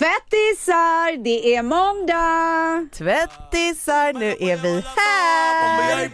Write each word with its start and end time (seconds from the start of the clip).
Tvättisar, 0.00 1.24
det 1.24 1.54
är 1.54 1.62
måndag! 1.62 2.88
Tvättisar, 2.92 4.12
nu 4.12 4.36
är 4.40 4.56
vi 4.56 4.84
här! 4.96 6.10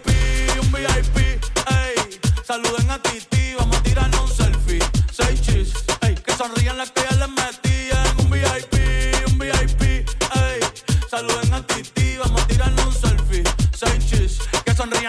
Saluden 2.46 2.90
a 2.90 2.98
Titi, 2.98 3.54
vamos 3.58 3.76
a 3.76 3.82
tirar 3.82 4.10
un 4.22 4.28
selfie. 4.28 4.82
Seis 5.12 5.40
chis, 5.46 5.72
que 6.24 6.32
sonrían 6.32 6.78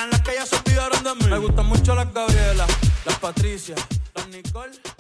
las 0.10 0.22
que 0.22 0.36
ya 0.36 0.46
se 0.46 0.56
olvidaron 0.56 1.04
de 1.04 1.16
mí. 1.16 1.32
Me 1.32 1.38
gustan 1.40 1.66
mucho 1.66 1.96
las 1.96 2.14
Gabriela, 2.14 2.68
las 3.06 3.20
Patricia, 3.20 3.76
las 4.14 4.28
Nicole. 4.28 4.97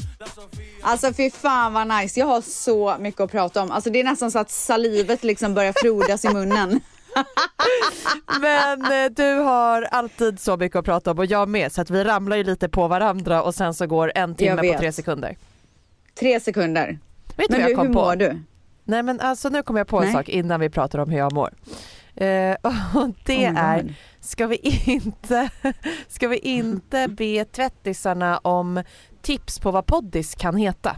Alltså 0.81 1.13
fy 1.13 1.29
fan 1.31 1.73
vad 1.73 1.87
nice, 1.87 2.19
jag 2.19 2.27
har 2.27 2.41
så 2.41 2.95
mycket 2.99 3.21
att 3.21 3.31
prata 3.31 3.61
om. 3.61 3.71
Alltså 3.71 3.89
det 3.89 3.99
är 3.99 4.03
nästan 4.03 4.31
så 4.31 4.39
att 4.39 4.51
salivet 4.51 5.23
liksom 5.23 5.53
börjar 5.53 5.73
frodas 5.75 6.25
i 6.25 6.29
munnen. 6.29 6.79
Men 8.41 8.81
eh, 8.81 9.11
du 9.11 9.33
har 9.33 9.81
alltid 9.81 10.39
så 10.39 10.57
mycket 10.57 10.75
att 10.75 10.85
prata 10.85 11.11
om 11.11 11.19
och 11.19 11.25
jag 11.25 11.49
med 11.49 11.71
så 11.71 11.81
att 11.81 11.89
vi 11.89 12.03
ramlar 12.03 12.37
ju 12.37 12.43
lite 12.43 12.69
på 12.69 12.87
varandra 12.87 13.43
och 13.43 13.55
sen 13.55 13.73
så 13.73 13.87
går 13.87 14.11
en 14.15 14.35
timme 14.35 14.73
på 14.73 14.79
tre 14.79 14.91
sekunder. 14.91 15.37
Tre 16.19 16.39
sekunder. 16.39 16.99
Vet 17.37 17.49
Men 17.49 17.59
du, 17.59 17.67
jag 17.67 17.75
kom 17.75 17.87
hur 17.87 17.93
på? 17.93 17.99
mår 18.01 18.15
du? 18.15 18.41
Nej 18.83 19.03
men 19.03 19.19
alltså 19.19 19.49
nu 19.49 19.63
kommer 19.63 19.79
jag 19.79 19.87
på 19.87 19.97
en 19.97 20.03
Nej. 20.03 20.13
sak 20.13 20.29
innan 20.29 20.59
vi 20.59 20.69
pratar 20.69 20.99
om 20.99 21.09
hur 21.09 21.17
jag 21.17 21.33
mår. 21.33 21.53
Eh, 22.15 22.51
och 22.95 23.09
det 23.25 23.49
Oh 23.49 23.59
är, 23.59 23.95
ska 24.19 24.47
vi 24.47 24.57
inte, 24.85 25.49
ska 26.07 26.27
vi 26.27 26.37
inte 26.37 27.07
be 27.07 27.45
tvättisarna 27.45 28.37
om 28.37 28.83
tips 29.21 29.59
på 29.59 29.71
vad 29.71 29.85
poddis 29.85 30.35
kan 30.35 30.55
heta? 30.57 30.95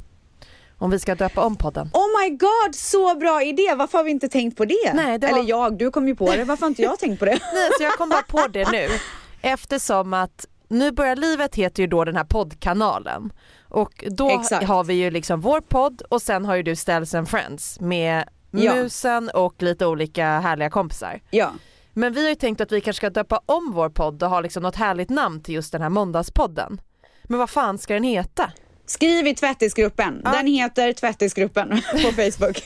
Om 0.77 0.89
vi 0.91 0.99
ska 0.99 1.15
döpa 1.15 1.41
om 1.45 1.55
podden. 1.55 1.89
Oh 1.93 2.21
my 2.23 2.29
god, 2.29 2.75
så 2.75 3.15
bra 3.15 3.43
idé! 3.43 3.73
Varför 3.77 3.97
har 3.97 4.05
vi 4.05 4.11
inte 4.11 4.29
tänkt 4.29 4.57
på 4.57 4.65
det? 4.65 4.93
Nej, 4.93 5.19
det 5.19 5.27
var- 5.27 5.37
Eller 5.39 5.49
jag, 5.49 5.77
du 5.77 5.91
kom 5.91 6.07
ju 6.07 6.15
på 6.15 6.31
det. 6.35 6.43
Varför 6.43 6.61
har 6.61 6.67
inte 6.69 6.81
jag 6.81 6.99
tänkt 6.99 7.19
på 7.19 7.25
det? 7.25 7.31
Nej, 7.53 7.69
så 7.77 7.83
jag 7.83 7.93
kom 7.93 8.09
bara 8.09 8.21
på 8.21 8.47
det 8.47 8.71
nu 8.71 8.87
eftersom 9.41 10.13
att 10.13 10.45
Nu 10.67 10.91
börjar 10.91 11.15
livet 11.15 11.55
heter 11.55 11.83
ju 11.83 11.87
då 11.87 12.03
den 12.05 12.15
här 12.15 12.23
poddkanalen 12.23 13.33
och 13.69 14.03
då 14.07 14.29
Exakt. 14.29 14.67
har 14.67 14.83
vi 14.83 14.93
ju 14.93 15.11
liksom 15.11 15.41
vår 15.41 15.61
podd 15.61 16.01
och 16.09 16.21
sen 16.21 16.45
har 16.45 16.55
ju 16.55 16.63
du 16.63 16.75
Ställs 16.75 17.13
and 17.15 17.29
Friends 17.29 17.79
med 17.79 18.29
Ja. 18.51 18.75
musen 18.75 19.29
och 19.33 19.61
lite 19.63 19.85
olika 19.85 20.25
härliga 20.39 20.69
kompisar. 20.69 21.21
Ja. 21.29 21.49
Men 21.93 22.13
vi 22.13 22.21
har 22.21 22.29
ju 22.29 22.35
tänkt 22.35 22.61
att 22.61 22.71
vi 22.71 22.81
kanske 22.81 22.97
ska 22.99 23.09
döpa 23.09 23.41
om 23.45 23.71
vår 23.75 23.89
podd 23.89 24.23
och 24.23 24.29
ha 24.29 24.41
liksom 24.41 24.63
något 24.63 24.75
härligt 24.75 25.09
namn 25.09 25.43
till 25.43 25.53
just 25.55 25.71
den 25.71 25.81
här 25.81 25.89
måndagspodden. 25.89 26.81
Men 27.29 27.39
vad 27.39 27.49
fan 27.49 27.77
ska 27.77 27.93
den 27.93 28.03
heta? 28.03 28.51
Skriv 28.85 29.27
i 29.27 29.35
tvättisgruppen. 29.35 30.21
Ja. 30.23 30.31
Den 30.31 30.47
heter 30.47 30.93
tvättisgruppen 30.93 31.69
på 31.91 31.97
Facebook. 32.11 32.63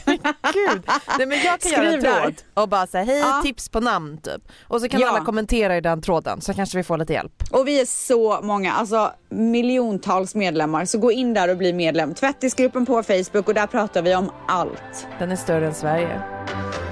Gud. 0.53 0.81
Nej 1.17 1.27
men 1.27 1.37
jag 1.45 1.59
kan 1.61 1.71
göra 1.71 1.83
en 1.85 1.91
Skriv 1.91 2.01
där. 2.03 2.21
tråd 2.21 2.33
och 2.53 2.69
bara 2.69 2.87
säga 2.87 3.03
hej 3.03 3.17
Ja. 3.19 3.41
tips 3.43 3.69
på 3.69 3.79
namn 3.79 4.17
typ. 4.17 4.41
Och 4.67 4.81
så 4.81 4.89
kan 4.89 4.99
Ja. 5.01 5.09
alla 5.09 5.25
kommentera 5.25 5.77
i 5.77 5.81
den 5.81 6.01
tråden 6.01 6.41
så 6.41 6.53
kanske 6.53 6.77
vi 6.77 6.83
får 6.83 6.97
lite 6.97 7.13
hjälp. 7.13 7.43
Och 7.51 7.67
vi 7.67 7.81
är 7.81 7.85
så 7.85 8.39
många, 8.41 8.73
alltså 8.73 9.11
miljontals 9.29 10.35
medlemmar. 10.35 10.85
Så 10.85 10.97
gå 10.97 11.11
in 11.11 11.33
där 11.33 11.49
och 11.49 11.57
bli 11.57 11.73
medlem. 11.73 12.13
Tvättisgruppen 12.13 12.85
på 12.85 13.03
Facebook 13.03 13.47
och 13.47 13.53
där 13.53 13.67
pratar 13.67 14.01
vi 14.01 14.15
om 14.15 14.31
allt. 14.47 15.07
Den 15.19 15.31
är 15.31 15.35
större 15.35 15.67
än 15.67 15.73
Sverige. 15.75 16.21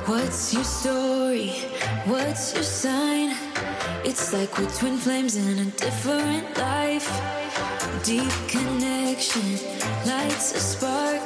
What's 0.06 0.54
your 0.56 0.64
story? 0.64 1.52
What's 2.06 2.56
your 2.56 2.64
sign? 2.64 3.36
It's 4.04 4.40
like 4.40 4.54
we're 4.62 4.80
twin 4.80 4.98
flames 4.98 5.36
in 5.38 5.60
a 5.60 5.72
different 5.86 6.44
life. 6.58 7.12
Deep 7.92 8.32
connection 8.50 9.44
lights 10.06 10.56
a 10.56 10.60
spark. 10.60 11.22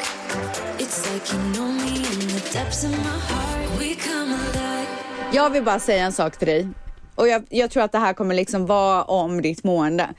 It's 0.79 1.13
like 1.13 1.33
you 1.33 1.39
know 1.53 1.71
me 1.71 1.95
in 1.95 2.27
the 2.27 2.49
depths 2.53 2.83
of 2.83 2.91
my 2.91 2.97
heart. 2.97 3.79
We 3.79 3.95
come 3.95 4.33
alive. 4.33 4.87
Jag 5.33 5.49
vill 5.49 5.63
bara 5.63 5.79
säga 5.79 6.03
en 6.03 6.11
sak 6.11 6.37
till 6.37 6.47
dig. 6.47 6.67
Och 7.15 7.27
jag, 7.27 7.43
jag 7.49 7.71
tror 7.71 7.83
att 7.83 7.91
det 7.91 7.97
här 7.97 8.13
kommer 8.13 8.35
liksom 8.35 8.65
vara 8.65 9.03
om 9.03 9.41
ditt 9.41 9.63
mående. 9.63 10.09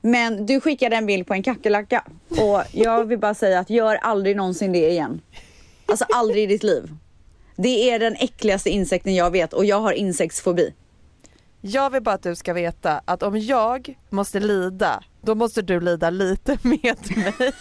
Men 0.00 0.46
du 0.46 0.60
skickade 0.60 0.96
en 0.96 1.06
bild 1.06 1.26
på 1.26 1.34
en 1.34 1.42
kackerlacka. 1.42 2.04
Och 2.28 2.62
jag 2.72 3.04
vill 3.04 3.18
bara 3.18 3.34
säga 3.34 3.58
att 3.58 3.70
gör 3.70 3.96
aldrig 3.96 4.36
någonsin 4.36 4.72
det 4.72 4.90
igen. 4.90 5.20
Alltså 5.86 6.04
aldrig 6.14 6.42
i 6.42 6.46
ditt 6.46 6.62
liv. 6.62 6.94
Det 7.56 7.90
är 7.90 7.98
den 7.98 8.16
äckligaste 8.16 8.70
insekten 8.70 9.14
jag 9.14 9.30
vet 9.30 9.52
och 9.52 9.64
jag 9.64 9.80
har 9.80 9.92
insektsfobi. 9.92 10.74
Jag 11.60 11.90
vill 11.90 12.02
bara 12.02 12.14
att 12.14 12.22
du 12.22 12.36
ska 12.36 12.52
veta 12.52 13.00
att 13.04 13.22
om 13.22 13.38
jag 13.38 13.98
måste 14.10 14.40
lida, 14.40 15.02
då 15.24 15.34
måste 15.34 15.62
du 15.62 15.80
lida 15.80 16.10
lite 16.10 16.58
med 16.62 16.80
mig. 17.16 17.52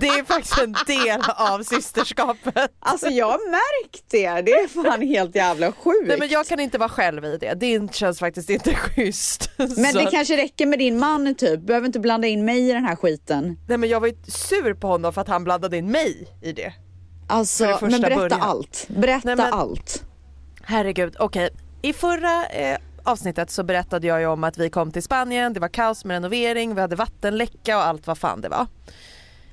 Det 0.00 0.06
är 0.08 0.24
faktiskt 0.24 0.58
en 0.58 0.74
del 0.86 1.20
av 1.36 1.62
systerskapet. 1.62 2.72
Alltså 2.78 3.06
jag 3.08 3.26
har 3.26 3.50
märkt 3.50 4.04
det. 4.10 4.30
Det 4.40 4.52
är 4.52 4.68
fan 4.84 5.02
helt 5.02 5.34
jävla 5.34 5.72
sjukt. 5.72 6.08
Nej 6.08 6.18
men 6.18 6.28
jag 6.28 6.46
kan 6.46 6.60
inte 6.60 6.78
vara 6.78 6.88
själv 6.88 7.24
i 7.24 7.38
det, 7.38 7.54
det 7.54 7.94
känns 7.94 8.18
faktiskt 8.18 8.50
inte 8.50 8.74
schysst. 8.74 9.50
Men 9.56 9.68
Så- 9.92 9.98
det 9.98 10.06
kanske 10.10 10.36
räcker 10.36 10.66
med 10.66 10.78
din 10.78 10.98
man 10.98 11.34
typ. 11.34 11.60
Behöver 11.60 11.86
inte 11.86 12.00
blanda 12.00 12.26
in 12.26 12.44
mig 12.44 12.68
i 12.70 12.72
den 12.72 12.84
här 12.84 12.96
skiten. 12.96 13.58
Nej 13.68 13.78
men 13.78 13.88
jag 13.88 14.00
var 14.00 14.08
ju 14.08 14.14
sur 14.28 14.74
på 14.74 14.86
honom 14.88 15.12
för 15.12 15.20
att 15.20 15.28
han 15.28 15.44
blandade 15.44 15.76
in 15.76 15.90
mig 15.90 16.28
i 16.42 16.52
det. 16.52 16.72
Alltså, 17.28 17.64
det 17.64 17.78
men 17.80 18.00
berätta 18.00 18.16
början. 18.20 18.40
allt. 18.42 18.86
Berätta 18.88 19.20
Nej, 19.28 19.36
men- 19.36 19.52
allt. 19.52 20.02
Herregud, 20.62 21.16
okej. 21.18 21.50
I 21.82 21.92
förra 21.92 22.46
eh, 22.46 22.78
avsnittet 23.06 23.50
så 23.50 23.62
berättade 23.62 24.06
jag 24.06 24.20
ju 24.20 24.26
om 24.26 24.44
att 24.44 24.58
vi 24.58 24.70
kom 24.70 24.92
till 24.92 25.02
Spanien, 25.02 25.52
det 25.52 25.60
var 25.60 25.68
kaos 25.68 26.04
med 26.04 26.14
renovering, 26.14 26.74
vi 26.74 26.80
hade 26.80 26.96
vattenläcka 26.96 27.76
och 27.76 27.84
allt 27.84 28.06
vad 28.06 28.18
fan 28.18 28.40
det 28.40 28.48
var. 28.48 28.66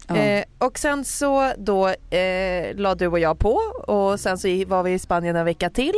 Ja. 0.07 0.15
Eh, 0.15 0.43
och 0.57 0.79
sen 0.79 1.05
så 1.05 1.53
då 1.57 1.87
eh, 1.87 2.75
la 2.75 2.95
du 2.95 3.07
och 3.07 3.19
jag 3.19 3.39
på 3.39 3.53
och 3.87 4.19
sen 4.19 4.37
så 4.37 4.47
var 4.67 4.83
vi 4.83 4.93
i 4.93 4.99
Spanien 4.99 5.35
en 5.35 5.45
vecka 5.45 5.69
till 5.69 5.93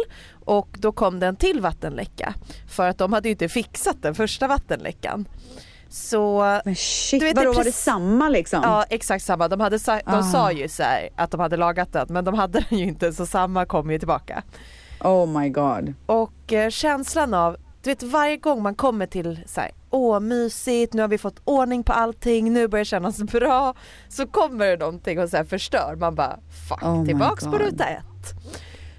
och 0.46 0.68
då 0.80 0.92
kom 0.92 1.20
det 1.20 1.28
en 1.28 1.36
till 1.36 1.62
vattenläcka 1.62 2.34
för 2.70 2.88
att 2.90 2.98
de 2.98 3.14
hade 3.14 3.28
ju 3.28 3.32
inte 3.32 3.50
fixat 3.50 3.96
den 4.02 4.16
första 4.16 4.48
vattenläckan. 4.48 5.28
Så 5.90 6.42
Men 6.66 6.76
shit, 6.76 7.20
Du 7.20 7.26
vet, 7.26 7.36
det 7.36 7.40
vadå 7.42 7.52
är 7.52 7.56
var 7.56 7.64
det 7.64 7.72
samma 7.72 8.30
liksom? 8.30 8.60
ja 8.64 8.86
exakt 8.90 9.26
samma, 9.26 9.48
de, 9.48 9.60
hade 9.60 9.80
sa- 9.80 10.00
de 10.06 10.12
Ah. 10.20 10.24
sa 10.24 10.52
ju 10.52 10.68
så 10.70 10.84
här 10.84 11.10
att 11.16 11.32
de 11.32 11.40
hade 11.40 11.58
lagat 11.58 11.94
den 11.94 12.08
men 12.10 12.26
de 12.26 12.34
hade 12.34 12.66
den 12.70 12.80
ju 12.80 12.86
inte 12.86 13.14
så 13.14 13.26
samma 13.26 13.66
kom 13.66 13.92
ju 13.92 14.00
tillbaka. 14.00 14.44
Oh 15.00 15.40
my 15.42 15.50
god. 15.50 15.94
Och 16.06 16.54
eh, 16.54 16.70
känslan 16.70 17.34
av, 17.34 17.58
du 17.84 17.90
vet 17.90 18.04
varje 18.04 18.38
gång 18.38 18.64
man 18.64 18.76
kommer 18.76 19.06
till 19.06 19.40
så 19.46 19.62
här, 19.62 19.72
åh 19.90 20.20
mysigt, 20.20 20.94
nu 20.94 21.02
har 21.02 21.08
vi 21.10 21.18
fått 21.18 21.42
ordning 21.44 21.84
på 21.84 21.94
allting, 21.94 22.54
nu 22.54 22.68
börjar 22.68 22.82
det 22.82 22.90
kännas 22.90 23.18
bra. 23.32 23.74
Så 24.10 24.28
kommer 24.28 24.66
det 24.68 24.78
någonting 24.78 25.20
och 25.20 25.30
så 25.30 25.38
här 25.38 25.44
förstör, 25.44 25.96
man 26.00 26.16
bara 26.16 26.40
fuck, 26.70 26.84
Oh 26.84 27.06
tillbaks 27.06 27.44
på 27.44 27.58
ruta 27.58 27.86
ett. 27.86 28.34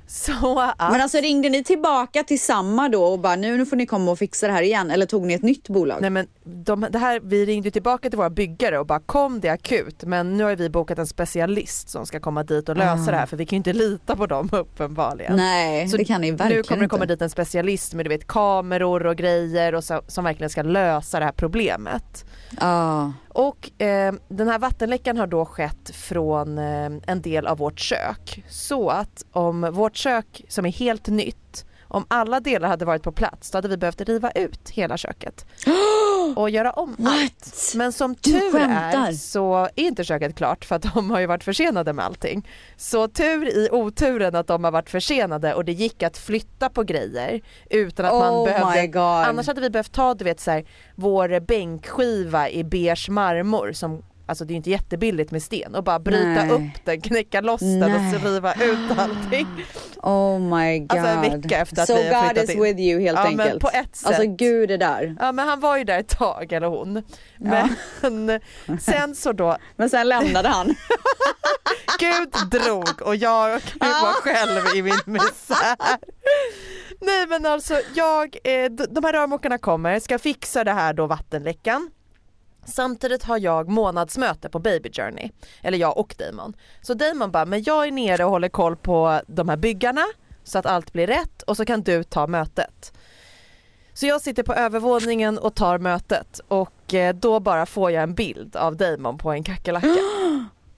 Så 0.09 0.61
att, 0.61 0.91
Men 0.93 1.01
alltså 1.01 1.19
ringde 1.19 1.49
ni 1.49 1.65
tillbaka 1.65 2.23
till 2.23 2.41
samma 2.41 2.89
då 2.89 3.05
och 3.05 3.19
bara 3.21 3.37
nu, 3.37 3.57
nu 3.57 3.67
får 3.67 3.77
ni 3.77 3.87
komma 3.87 4.11
och 4.11 4.19
fixa 4.19 4.47
det 4.47 4.53
här 4.53 4.63
igen 4.63 4.91
eller 4.91 5.07
tog 5.07 5.27
ni 5.27 5.35
ett 5.35 5.43
nytt 5.43 5.69
bolag? 5.69 5.99
nej 6.01 6.11
men 6.11 6.27
de, 6.45 6.87
det 6.91 6.99
här, 6.99 7.21
vi 7.23 7.47
ringde 7.47 7.71
tillbaka 7.71 8.09
till 8.11 8.17
våra 8.17 8.31
byggare 8.31 8.79
och 8.79 8.87
bara 8.87 9.01
kom 9.01 9.41
det 9.41 9.49
är 9.49 9.53
akut 9.53 10.03
men 10.05 10.37
nu 10.37 10.45
har 10.45 10.57
vi 10.57 10.71
bokat 10.71 10.99
en 10.99 11.07
specialist 11.07 11.89
som 11.89 12.07
ska 12.07 12.21
komma 12.21 12.43
dit 12.43 12.69
och 12.69 12.77
lösa 12.77 13.03
Ah. 13.03 13.11
det 13.11 13.17
här 13.17 13.27
för 13.27 13.37
vi 13.37 13.47
kan 13.47 13.57
ju 13.57 13.59
inte 13.59 13.73
lita 13.73 14.17
på 14.17 14.27
dem 14.27 14.49
uppenbarligen. 14.53 15.37
Nej, 15.37 15.89
Så 15.89 15.97
det 15.97 16.05
kan 16.05 16.21
ni 16.21 16.31
verkligen 16.31 16.57
Nu 16.57 16.63
kommer 16.63 16.83
det 16.83 16.89
komma 16.89 17.05
inte. 17.05 17.15
dit 17.15 17.23
en 17.23 17.31
specialist 17.31 17.95
med 17.95 18.05
du 18.05 18.09
vet 18.09 18.27
kameror 18.27 19.07
och 19.07 19.17
grejer 19.17 19.75
och 19.75 19.85
så, 19.85 20.03
som 20.07 20.25
verkligen 20.25 20.51
ska 20.51 20.63
lösa 20.63 21.19
det 21.19 21.25
här 21.25 21.33
problemet. 21.33 22.25
Ja. 22.61 23.13
Och 23.37 23.83
eh, 23.83 24.15
den 24.29 24.49
här 24.49 24.59
vattenläckan 24.59 25.17
har 25.17 25.27
då 25.27 25.45
skett 25.45 25.91
från 25.91 26.59
eh, 26.59 26.91
en 27.07 27.23
del 27.23 27.47
av 27.47 27.59
vårt 27.59 27.79
kök. 27.81 28.45
Så 28.49 28.89
att 28.89 29.25
om 29.33 29.61
vårt 29.73 29.97
kök 29.97 30.45
som 30.49 30.67
är 30.67 30.71
helt 30.71 31.09
nytt, 31.09 31.67
om 31.89 32.05
alla 32.09 32.41
delar 32.41 32.69
hade 32.69 32.85
varit 32.85 33.03
på 33.03 33.13
plats 33.13 33.51
då 33.51 33.59
hade 33.59 33.69
vi 33.69 33.77
behövt 33.77 34.01
riva 34.01 34.31
ut 34.31 34.71
hela 34.71 34.97
köket. 34.97 35.47
Och 36.37 36.51
göra 36.51 36.73
om 36.73 36.91
allt. 36.91 37.47
What? 37.47 37.73
Men 37.75 37.93
som 37.93 38.15
tur 38.15 38.57
är 38.61 39.13
så 39.13 39.55
är 39.55 39.81
inte 39.81 40.05
köket 40.05 40.37
klart 40.37 40.65
för 40.65 40.77
att 40.77 40.95
de 40.95 41.11
har 41.11 41.21
ju 41.21 41.27
varit 41.27 41.45
försenade 41.45 41.93
med 41.93 42.05
allting. 42.05 42.49
Så 42.77 43.09
tur 43.09 43.49
i 43.49 43.69
oturen 43.73 44.35
att 44.35 44.47
de 44.47 44.65
har 44.65 44.71
varit 44.71 44.91
försenade 44.91 45.55
och 45.55 45.65
det 45.65 45.73
gick 45.73 46.03
att 46.03 46.19
flytta 46.19 46.69
på 46.69 46.83
grejer 46.83 47.41
utan 47.71 48.07
att 48.07 48.13
man 48.13 48.35
Oh 48.35 48.45
behövde 48.45 48.83
my 48.83 48.87
god. 48.87 49.03
Annars 49.03 49.47
hade 49.47 49.61
vi 49.61 49.71
behövt 49.71 49.93
ta 49.93 50.15
du 50.15 50.25
vet 50.25 50.41
så 50.41 50.51
här, 50.51 50.65
vår 50.95 51.41
bänkskiva 51.41 52.51
i 52.51 52.65
beige 52.65 53.09
marmor 53.09 53.73
som 53.73 54.03
Alltså 54.29 54.45
det 54.45 54.55
är 54.55 54.57
inte 54.57 54.71
jättebilligt 54.71 55.31
med 55.31 55.43
sten 55.43 55.75
och 55.75 55.85
bara 55.85 55.99
bryta 55.99 56.45
Nej. 56.45 56.51
upp 56.51 56.85
den, 56.85 57.01
knäcka 57.01 57.41
loss 57.41 57.61
den 57.61 57.83
och 57.83 57.91
Nej. 57.91 58.13
så 58.21 58.29
riva 58.29 58.55
ut 58.55 58.99
allting. 58.99 59.47
Oh 60.03 60.39
my 60.41 60.79
god. 60.79 60.99
Alltså 60.99 61.09
en 61.13 61.41
vecka 61.43 61.59
efter 61.59 61.83
att 61.83 61.89
so 61.89 61.95
vi 61.97 62.09
har 62.15 62.23
God 62.23 62.31
flyttat 62.31 62.49
is 62.49 62.55
in. 62.57 62.63
with 62.63 62.81
you 62.81 63.01
helt 63.01 63.19
Ja, 63.19 63.31
men 63.31 63.41
enkelt. 63.41 63.63
på 63.63 63.69
ett 63.69 63.97
sätt. 63.97 64.07
Alltså 64.07 64.23
gud 64.27 64.69
det 64.69 64.77
där. 64.77 65.17
Ja 65.21 65.33
men 65.33 65.49
han 65.49 65.61
var 65.61 65.77
ju 65.77 65.85
där 65.85 65.99
ett 65.99 66.09
tag 66.19 66.53
eller 66.53 66.67
hon. 66.67 67.03
Men 67.39 67.69
sen 68.81 69.15
så 69.15 69.33
då, 69.33 69.57
Men 69.77 69.91
sen 69.91 70.09
lämnade 70.09 70.49
han. 70.49 70.67
Gud 71.99 72.51
drog 72.51 73.03
och 73.03 73.17
jag 73.17 73.49
var 73.81 74.13
själv 74.23 74.77
i 74.77 74.83
min 74.83 74.95
misär. 75.07 75.77
Nej 77.01 77.27
men 77.29 77.47
alltså 77.47 77.81
jag, 77.95 78.37
eh, 78.45 78.71
de 78.71 79.05
här 79.05 79.13
rörmokarna 79.13 79.59
kommer, 79.59 80.01
ska 80.01 80.19
fixa 80.19 80.65
det 80.65 80.73
här 80.73 80.93
då 80.93 81.07
vattenläckan. 81.07 81.91
Samtidigt 82.67 83.23
har 83.23 83.39
jag 83.39 83.69
månadsmöte 83.69 84.49
på 84.49 84.59
Baby 84.59 84.91
Journey, 84.93 85.31
eller 85.63 85.79
jag 85.79 85.99
och 85.99 86.15
Damon. 86.19 86.57
Så 86.83 86.95
Damon 86.95 87.31
bara, 87.31 87.45
men 87.45 87.63
jag 87.63 87.87
är 87.87 87.93
nere 87.93 88.25
och 88.25 88.31
håller 88.31 88.49
koll 88.49 88.77
på 88.77 89.21
de 89.27 89.49
här 89.49 89.57
byggarna 89.57 90.05
så 90.45 90.59
att 90.59 90.67
allt 90.67 90.93
blir 90.93 91.07
rätt 91.07 91.43
och 91.43 91.57
så 91.57 91.65
kan 91.65 91.83
du 91.83 92.03
ta 92.03 92.27
mötet. 92.27 92.93
Så 93.95 94.07
jag 94.07 94.21
sitter 94.21 94.43
på 94.43 94.55
övervåningen 94.55 95.39
och 95.39 95.55
tar 95.55 95.79
mötet 95.79 96.41
och 96.49 96.95
eh, 96.95 97.15
då 97.15 97.41
bara 97.41 97.67
får 97.67 97.91
jag 97.91 98.03
en 98.03 98.15
bild 98.15 98.57
av 98.57 98.77
Damon 98.77 99.19
på 99.19 99.33
en 99.33 99.43
kackerlacka. 99.45 99.89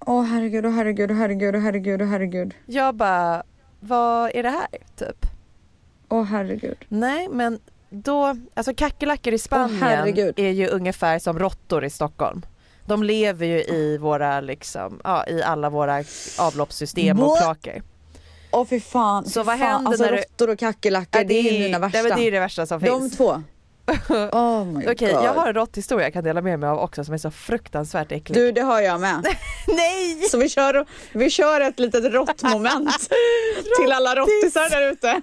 Åh 0.07 0.23
herregud, 0.23 0.67
åh 0.67 0.73
herregud, 0.73 1.11
åh 1.11 1.17
herregud, 1.17 1.55
åh 1.55 1.61
herregud, 1.61 2.03
åh 2.03 2.09
herregud. 2.09 2.55
Jag 2.67 2.95
bara, 2.95 3.43
vad 3.81 4.31
är 4.35 4.43
det 4.43 4.51
här 4.51 4.69
typ? 4.97 5.27
Åh 6.09 6.25
herregud. 6.25 6.77
Nej 6.89 7.29
men 7.29 7.61
då, 7.91 8.37
alltså 8.55 8.75
kackerlackor 8.75 9.33
i 9.35 9.39
Spanien 9.39 9.83
herregud. 9.83 10.39
är 10.39 10.51
ju 10.51 10.69
ungefär 10.69 11.19
som 11.19 11.39
råttor 11.39 11.85
i 11.85 11.91
Stockholm. 11.91 12.43
De 12.87 13.03
lever 13.03 13.47
ju 13.47 13.59
i 13.65 13.99
våra 14.01 14.41
liksom, 14.41 15.01
ja 15.05 15.27
i 15.27 15.43
alla 15.43 15.71
våra 15.71 16.05
avloppssystem 16.39 17.21
och 17.23 17.39
kloaker. 17.39 17.83
Åh 18.51 18.67
fy 18.71 18.81
fan. 18.81 19.25
Så 19.25 19.41
fy 19.43 19.47
vad 19.47 19.59
fan. 19.59 19.69
händer 19.69 19.89
alltså, 19.91 20.05
när 20.05 20.13
du- 20.13 20.19
råttor 20.19 20.51
och 20.51 20.59
kackerlackor, 20.59 21.25
det 21.25 21.35
är 21.35 21.53
ju 21.53 21.59
mina 21.65 21.79
värsta. 21.79 22.03
Nej, 22.03 22.13
det 22.17 22.23
är 22.27 22.31
det 22.33 22.41
värsta 22.41 22.67
som 22.67 22.81
De 22.81 22.87
finns. 23.01 23.17
två. 23.17 23.43
Oh 24.33 24.65
my 24.65 24.85
Okej 24.89 25.13
god. 25.13 25.25
jag 25.25 25.35
har 25.35 25.47
en 25.47 25.55
råtthistoria 25.55 26.07
jag 26.07 26.13
kan 26.13 26.25
dela 26.25 26.41
med 26.41 26.59
mig 26.61 26.69
av 26.69 26.79
också 26.79 27.05
som 27.05 27.15
är 27.15 27.19
så 27.19 27.31
fruktansvärt 27.31 28.13
äcklig. 28.13 28.39
Du 28.39 28.53
det 28.53 28.61
har 28.61 28.81
jag 28.81 29.01
med. 29.01 29.27
Nej! 29.69 30.23
Så 30.31 30.39
vi 30.39 30.49
kör, 30.49 30.87
vi 31.13 31.31
kör 31.31 31.61
ett 31.61 31.79
litet 31.79 32.05
råttmoment 32.13 32.91
till 33.83 33.93
alla 33.93 34.15
råttisar 34.15 34.71
där 34.71 34.93
ute. 34.93 35.23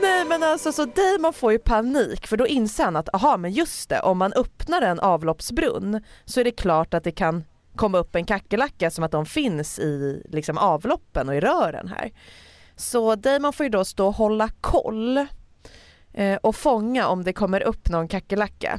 Nej 0.00 0.24
men 0.28 0.42
alltså 0.42 0.72
så 0.72 0.84
Damon 0.84 1.32
får 1.32 1.52
ju 1.52 1.58
panik 1.58 2.26
för 2.26 2.36
då 2.36 2.46
inser 2.46 2.84
han 2.84 2.96
att 2.96 3.14
aha 3.14 3.36
men 3.36 3.52
just 3.52 3.88
det 3.88 4.00
om 4.00 4.18
man 4.18 4.32
öppnar 4.32 4.82
en 4.82 5.00
avloppsbrunn 5.00 6.02
så 6.24 6.40
är 6.40 6.44
det 6.44 6.50
klart 6.50 6.94
att 6.94 7.04
det 7.04 7.12
kan 7.12 7.44
komma 7.76 7.98
upp 7.98 8.14
en 8.14 8.24
kackerlacka 8.24 8.90
som 8.90 9.04
att 9.04 9.12
de 9.12 9.26
finns 9.26 9.78
i 9.78 10.22
liksom 10.28 10.58
avloppen 10.58 11.28
och 11.28 11.34
i 11.34 11.40
rören 11.40 11.88
här. 11.88 12.12
Så 12.76 13.14
Damon 13.14 13.52
får 13.52 13.64
ju 13.64 13.70
då 13.70 13.84
stå 13.84 14.06
och 14.06 14.14
hålla 14.14 14.48
koll 14.60 15.26
eh, 16.12 16.36
och 16.42 16.56
fånga 16.56 17.08
om 17.08 17.24
det 17.24 17.32
kommer 17.32 17.62
upp 17.62 17.88
någon 17.88 18.08
kackerlacka. 18.08 18.78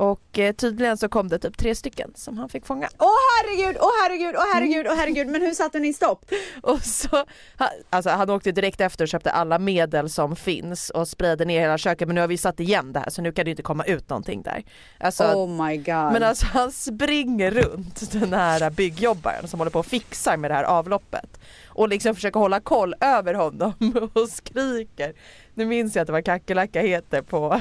Och 0.00 0.38
eh, 0.38 0.52
tydligen 0.54 0.96
så 0.96 1.08
kom 1.08 1.28
det 1.28 1.38
typ 1.38 1.58
tre 1.58 1.74
stycken 1.74 2.12
som 2.14 2.38
han 2.38 2.48
fick 2.48 2.66
fånga. 2.66 2.88
Åh 2.98 3.08
herregud, 3.38 3.76
åh 3.80 3.90
herregud, 4.02 4.34
åh 4.36 4.44
herregud, 4.54 4.86
åh 4.86 4.94
herregud. 4.96 5.26
Men 5.26 5.42
hur 5.42 5.50
satte 5.50 5.78
ni 5.78 5.92
stopp? 5.92 6.24
Och 6.62 6.82
så, 6.82 7.24
han, 7.56 7.68
alltså 7.90 8.10
han 8.10 8.30
åkte 8.30 8.52
direkt 8.52 8.80
efter 8.80 9.04
och 9.04 9.08
köpte 9.08 9.30
alla 9.30 9.58
medel 9.58 10.10
som 10.10 10.36
finns 10.36 10.90
och 10.90 11.08
sprayade 11.08 11.44
ner 11.44 11.60
hela 11.60 11.78
köket 11.78 12.08
men 12.08 12.14
nu 12.14 12.20
har 12.20 12.28
vi 12.28 12.36
satt 12.36 12.60
igen 12.60 12.92
det 12.92 13.00
här 13.00 13.10
så 13.10 13.22
nu 13.22 13.32
kan 13.32 13.44
det 13.44 13.50
inte 13.50 13.62
komma 13.62 13.84
ut 13.84 14.08
någonting 14.08 14.42
där. 14.42 14.64
Alltså, 14.98 15.24
Oh 15.24 15.66
my 15.66 15.76
god. 15.76 16.12
men 16.12 16.22
alltså 16.22 16.46
han 16.46 16.72
springer 16.72 17.50
runt 17.50 18.12
den 18.12 18.32
här 18.32 18.70
byggjobbaren 18.70 19.48
som 19.48 19.60
håller 19.60 19.70
på 19.70 19.78
och 19.78 19.86
fixar 19.86 20.36
med 20.36 20.50
det 20.50 20.54
här 20.54 20.64
avloppet 20.64 21.40
och 21.66 21.88
liksom 21.88 22.14
försöker 22.14 22.40
hålla 22.40 22.60
koll 22.60 22.94
över 23.00 23.34
honom 23.34 24.10
och 24.12 24.28
skriker. 24.28 25.12
Nu 25.54 25.64
minns 25.64 25.96
jag 25.96 26.02
inte 26.02 26.12
vad 26.12 26.24
kackerlacka 26.24 26.80
heter 26.80 27.22
på 27.22 27.60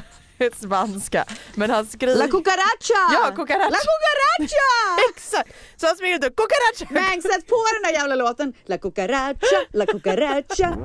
spanska 0.61 1.25
men 1.55 1.69
han 1.69 1.85
skriker 1.85 2.15
La 2.15 2.27
cucaracha! 2.27 3.01
Ja, 3.13 3.31
cucaracha. 3.35 3.69
La 3.69 3.77
cucaracha! 3.89 4.69
Exakt! 5.09 5.49
Så 5.77 5.87
han 5.87 5.95
springer 5.95 6.15
ut 6.17 6.25
och 6.25 6.35
cucaracha! 6.35 6.85
Men 6.89 7.21
sätt 7.21 7.47
på 7.47 7.55
den 7.73 7.83
där 7.83 7.99
jävla 7.99 8.15
låten. 8.15 8.53
La 8.65 8.77
cucaracha, 8.77 9.59
la 9.73 9.85
cucaracha. 9.85 10.77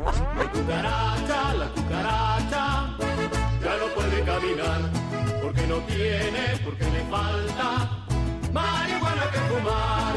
cucaracha, 0.54 1.40
la 1.60 1.66
cucaracha, 1.76 2.64
ya 3.64 3.72
no 3.80 3.86
puede 3.94 4.24
caminar, 4.30 4.80
porque 5.42 5.66
no 5.66 5.78
tiene, 5.88 6.44
porque 6.64 6.84
le 6.84 7.00
falta 7.10 7.68
marihuana 8.52 9.24
que 9.32 9.38
fumar. 9.48 10.14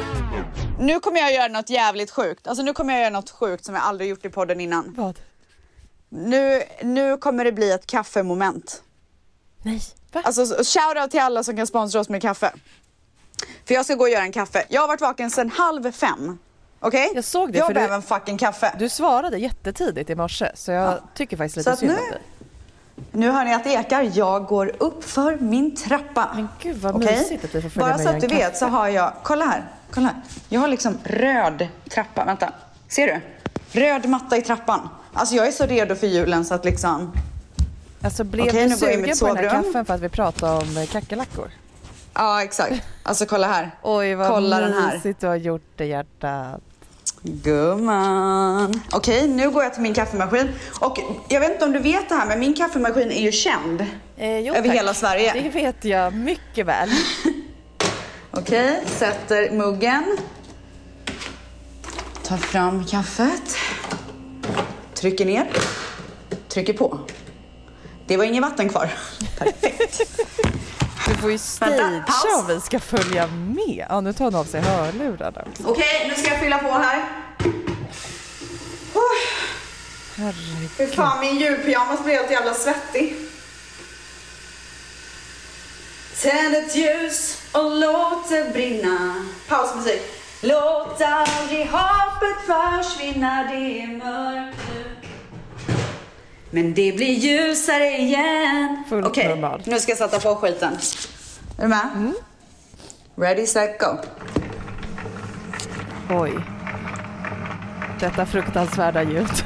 Nu 0.79 0.99
kommer 0.99 1.19
jag 1.19 1.33
göra 1.33 1.47
något 1.47 1.69
jävligt 1.69 2.11
sjukt. 2.11 2.47
Alltså 2.47 2.63
nu 2.63 2.73
kommer 2.73 2.93
jag 2.93 3.01
göra 3.01 3.13
något 3.13 3.29
sjukt 3.29 3.65
som 3.65 3.75
jag 3.75 3.83
aldrig 3.83 4.09
gjort 4.09 4.25
i 4.25 4.29
podden 4.29 4.59
innan. 4.61 4.93
Vad? 4.97 5.19
Nu, 6.09 6.63
nu 6.83 7.17
kommer 7.17 7.45
det 7.45 7.51
bli 7.51 7.71
ett 7.71 7.87
kaffemoment. 7.87 8.83
Nej, 9.67 9.81
va? 10.13 10.21
Alltså 10.25 10.45
shoutout 10.63 11.11
till 11.11 11.19
alla 11.19 11.43
som 11.43 11.55
kan 11.55 11.67
sponsra 11.67 12.01
oss 12.01 12.09
med 12.09 12.21
kaffe. 12.21 12.51
För 13.65 13.73
jag 13.73 13.85
ska 13.85 13.95
gå 13.95 14.03
och 14.03 14.09
göra 14.09 14.23
en 14.23 14.31
kaffe. 14.31 14.63
Jag 14.69 14.81
har 14.81 14.87
varit 14.87 15.01
vaken 15.01 15.31
sedan 15.31 15.49
halv 15.49 15.91
fem. 15.91 16.37
Okej? 16.79 17.11
Jag 17.15 17.23
såg 17.23 17.51
det, 17.53 17.57
Jag 17.59 17.69
du- 17.69 17.73
behöver 17.73 17.95
en 17.95 18.01
fucking 18.01 18.37
kaffe. 18.37 18.75
Du 18.79 18.89
svarade 18.89 19.37
jättetidigt 19.37 20.09
i 20.09 20.15
morse 20.15 20.51
så 20.55 20.71
jag 20.71 20.99
tycker 21.15 21.37
faktiskt 21.37 21.57
lite 21.57 21.75
synd 21.77 21.91
nu- 21.91 21.97
om 21.97 22.09
dig. 22.11 22.21
Nu 23.11 23.31
hör 23.31 23.45
ni 23.45 23.53
att 23.53 23.63
det 23.63 23.69
ekar. 23.73 24.11
Jag 24.13 24.45
går 24.45 24.71
upp 24.79 25.03
för 25.03 25.37
min 25.37 25.75
trappa. 25.75 26.31
Men 26.35 26.49
gud, 26.61 26.77
vad 26.77 26.95
Okej? 26.95 27.17
mysigt 27.19 27.43
att 27.43 27.55
vi 27.55 27.61
får 27.61 27.69
följa 27.69 27.87
Bara 27.87 27.97
så 28.03 28.09
att 28.09 28.19
du 28.21 28.27
en 28.27 28.35
vet 28.35 28.57
så 28.57 28.65
har 28.65 28.87
jag, 28.87 29.13
kolla 29.23 29.45
här, 29.45 29.65
kolla 29.91 30.07
här. 30.07 30.21
Jag 30.49 30.61
har 30.61 30.67
liksom 30.67 30.97
röd 31.03 31.67
trappa, 31.89 32.25
vänta. 32.25 32.53
Ser 32.89 33.07
du? 33.07 33.21
Röd 33.79 34.05
matta 34.09 34.37
i 34.37 34.41
trappan. 34.41 34.89
Alltså 35.13 35.35
jag 35.35 35.47
är 35.47 35.51
så 35.51 35.65
redo 35.65 35.95
för 35.95 36.07
julen 36.07 36.45
så 36.45 36.53
att 36.53 36.65
liksom, 36.65 37.11
Alltså 38.01 38.23
blev 38.23 38.45
Okej, 38.47 38.67
du 38.69 38.75
sugen 38.75 39.17
på 39.19 39.27
den 39.27 39.37
här 39.37 39.49
kaffen 39.49 39.85
för 39.85 39.93
att 39.93 40.01
vi 40.01 40.09
pratade 40.09 40.53
om 40.63 40.77
eh, 40.77 40.85
kackerlackor? 40.87 41.51
ja 42.13 42.43
exakt. 42.43 42.81
Alltså 43.03 43.25
kolla 43.25 43.47
här. 43.47 43.71
Oj 43.83 44.15
vad 44.15 44.27
Kolla 44.27 44.59
den 44.59 44.73
här. 44.73 44.93
mysigt 44.95 45.19
du 45.21 45.27
har 45.27 45.35
gjort 45.35 45.71
det 45.75 45.85
hjärtat. 45.85 46.61
Gumman. 47.21 48.81
Okej, 48.91 49.27
nu 49.27 49.49
går 49.49 49.63
jag 49.63 49.73
till 49.73 49.81
min 49.83 49.93
kaffemaskin. 49.93 50.49
Och 50.79 50.97
jag 51.29 51.39
vet 51.39 51.51
inte 51.51 51.65
om 51.65 51.71
du 51.71 51.79
vet 51.79 52.09
det 52.09 52.15
här, 52.15 52.25
men 52.27 52.39
min 52.39 52.53
kaffemaskin 52.53 53.11
är 53.11 53.21
ju 53.21 53.31
känd. 53.31 53.81
Eh, 54.17 54.39
jo, 54.39 54.53
Över 54.53 54.67
tack. 54.67 54.77
hela 54.77 54.93
Sverige. 54.93 55.33
Det 55.33 55.49
vet 55.49 55.85
jag 55.85 56.13
mycket 56.13 56.65
väl. 56.65 56.89
Okej, 58.31 58.83
sätter 58.85 59.51
muggen. 59.51 60.17
Tar 62.23 62.37
fram 62.37 62.85
kaffet. 62.85 63.55
Trycker 64.93 65.25
ner. 65.25 65.49
Trycker 66.49 66.73
på. 66.73 66.99
Det 68.07 68.17
var 68.17 68.23
inget 68.23 68.41
vatten 68.41 68.69
kvar. 68.69 68.89
Perfekt. 69.37 70.01
Du 71.07 71.15
får 71.15 71.31
ju 71.31 71.37
stagea 71.37 72.03
om 72.39 72.47
vi 72.47 72.61
ska 72.61 72.79
följa 72.79 73.27
med. 73.27 73.85
Ja 73.89 74.01
nu 74.01 74.13
tar 74.13 74.25
hon 74.25 74.35
av 74.35 74.43
sig 74.45 74.61
hörlurarna. 74.61 75.41
Okej, 75.65 76.05
nu 76.09 76.21
ska 76.21 76.31
jag 76.31 76.39
fylla 76.39 76.57
på 76.57 76.71
här. 76.71 77.03
Oh, 78.93 79.01
Herregud. 80.15 80.69
Fy 80.77 80.87
fan, 80.87 81.19
min 81.19 81.37
julpyjamas 81.37 82.03
blir 82.03 82.13
helt 82.13 82.31
jävla 82.31 82.53
svettig. 82.53 83.15
Tänd 86.21 86.55
ett 86.55 86.75
ljus 86.75 87.41
och 87.51 87.79
låt 87.79 88.29
det 88.29 88.53
brinna. 88.53 89.25
Pausmusik. 89.47 90.01
Låt 90.41 91.01
aldrig 91.01 91.67
hoppet 91.67 92.37
försvinna, 92.45 93.43
det 93.43 93.81
är 93.81 93.87
mörkt 93.87 94.57
nu. 94.75 94.96
Men 96.51 96.73
det 96.73 96.91
blir 96.95 97.13
ljusare 97.13 97.97
igen. 97.97 98.83
Okej, 98.91 99.27
normal. 99.29 99.61
nu 99.65 99.79
ska 99.79 99.91
jag 99.91 99.97
sätta 99.97 100.19
på 100.19 100.35
skiten. 100.35 100.73
Är 101.57 101.61
du 101.61 101.67
med? 101.67 102.13
Ready, 103.15 103.47
set, 103.47 103.79
go. 103.79 103.97
Oj. 106.09 106.33
Detta 107.99 108.25
fruktansvärda 108.25 109.03
ljud. 109.03 109.27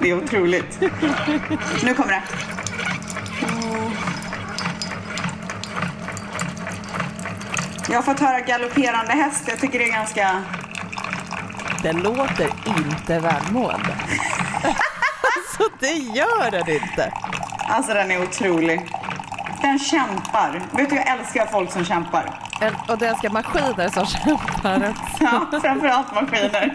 Det 0.00 0.10
är 0.10 0.24
otroligt. 0.24 0.80
nu 1.84 1.94
kommer 1.94 2.12
det. 2.12 2.22
Jag 7.88 7.98
har 7.98 8.02
fått 8.02 8.20
höra 8.20 8.40
galopperande 8.40 9.12
häst. 9.12 9.44
Jag 9.48 9.60
tycker 9.60 9.78
det 9.78 9.84
är 9.84 9.92
ganska... 9.92 10.42
Det 11.82 11.92
låter 11.92 12.50
inte 12.66 13.18
välmående. 13.18 13.96
alltså 15.58 15.76
det 15.80 15.92
gör 15.92 16.50
den 16.50 16.70
inte. 16.70 17.12
Alltså 17.68 17.94
den 17.94 18.10
är 18.10 18.22
otrolig. 18.22 18.88
Den 19.62 19.78
kämpar. 19.78 20.62
Vet 20.70 20.90
du, 20.90 20.96
jag 20.96 21.08
älskar 21.08 21.46
folk 21.46 21.72
som 21.72 21.84
kämpar. 21.84 22.40
Och 22.88 22.98
det 22.98 23.06
älskar 23.06 23.30
maskiner 23.30 23.88
som 23.88 24.06
kämpar. 24.06 24.94
Ja, 25.20 25.60
framförallt 25.62 26.14
maskiner. 26.14 26.74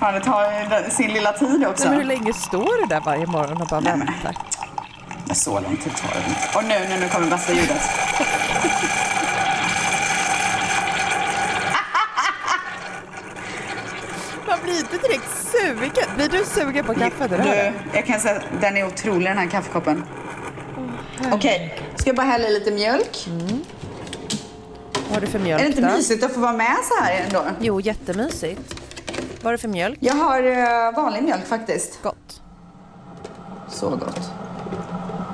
Fan, 0.00 0.14
det 0.14 0.20
tar 0.20 0.90
sin 0.90 1.10
lilla 1.10 1.32
tid 1.32 1.66
också. 1.66 1.84
Nej, 1.84 1.90
men 1.90 1.98
hur 1.98 2.04
länge 2.04 2.32
står 2.32 2.80
du 2.80 2.86
där 2.86 3.00
varje 3.00 3.26
morgon 3.26 3.62
och 3.62 3.68
bara 3.68 3.80
väntar? 3.80 4.36
Men 5.26 5.36
så 5.36 5.60
lång 5.60 5.76
tid 5.76 5.96
tar 5.96 6.10
det 6.14 6.28
inte. 6.28 6.58
Och 6.58 6.64
nu, 6.64 6.88
nu, 6.94 7.00
nu 7.00 7.08
kommer 7.08 7.30
bästa 7.30 7.52
ljudet. 7.52 7.82
Blir 14.72 14.80
inte 14.80 15.08
direkt 15.08 15.30
sugen. 15.52 16.16
Blir 16.16 16.28
du 16.28 16.44
sugen 16.44 16.84
på 16.84 16.94
kaffe? 16.94 17.28
Du, 17.28 17.36
där? 17.36 17.72
jag 17.94 18.06
kan 18.06 18.20
säga 18.20 18.36
att 18.36 18.60
den 18.60 18.76
är 18.76 18.86
otrolig 18.86 19.28
den 19.30 19.38
här 19.38 19.46
kaffekoppen. 19.46 20.04
Okej, 21.32 21.78
ska 21.96 22.08
jag 22.08 22.16
bara 22.16 22.26
hälla 22.26 22.48
i 22.48 22.52
lite 22.52 22.70
mjölk? 22.70 23.28
Vad 24.94 25.14
har 25.14 25.20
du 25.20 25.26
för 25.26 25.38
Är 25.38 25.42
mjölk 25.42 25.62
det 25.62 25.66
inte 25.68 25.80
då? 25.80 25.88
mysigt 25.88 26.24
att 26.24 26.32
få 26.34 26.40
vara 26.40 26.52
med 26.52 26.76
så 26.84 27.02
här 27.04 27.24
ändå? 27.26 27.44
Jo, 27.60 27.80
jättemysigt. 27.80 28.74
Vad 29.42 29.44
har 29.44 29.52
du 29.52 29.58
för 29.58 29.68
mjölk? 29.68 29.98
Jag 30.00 30.14
har 30.14 30.42
eh, 30.42 30.94
vanlig 30.96 31.22
mjölk 31.22 31.46
faktiskt. 31.46 32.02
Gott. 32.02 32.40
Så 33.68 33.90
gott. 33.90 34.30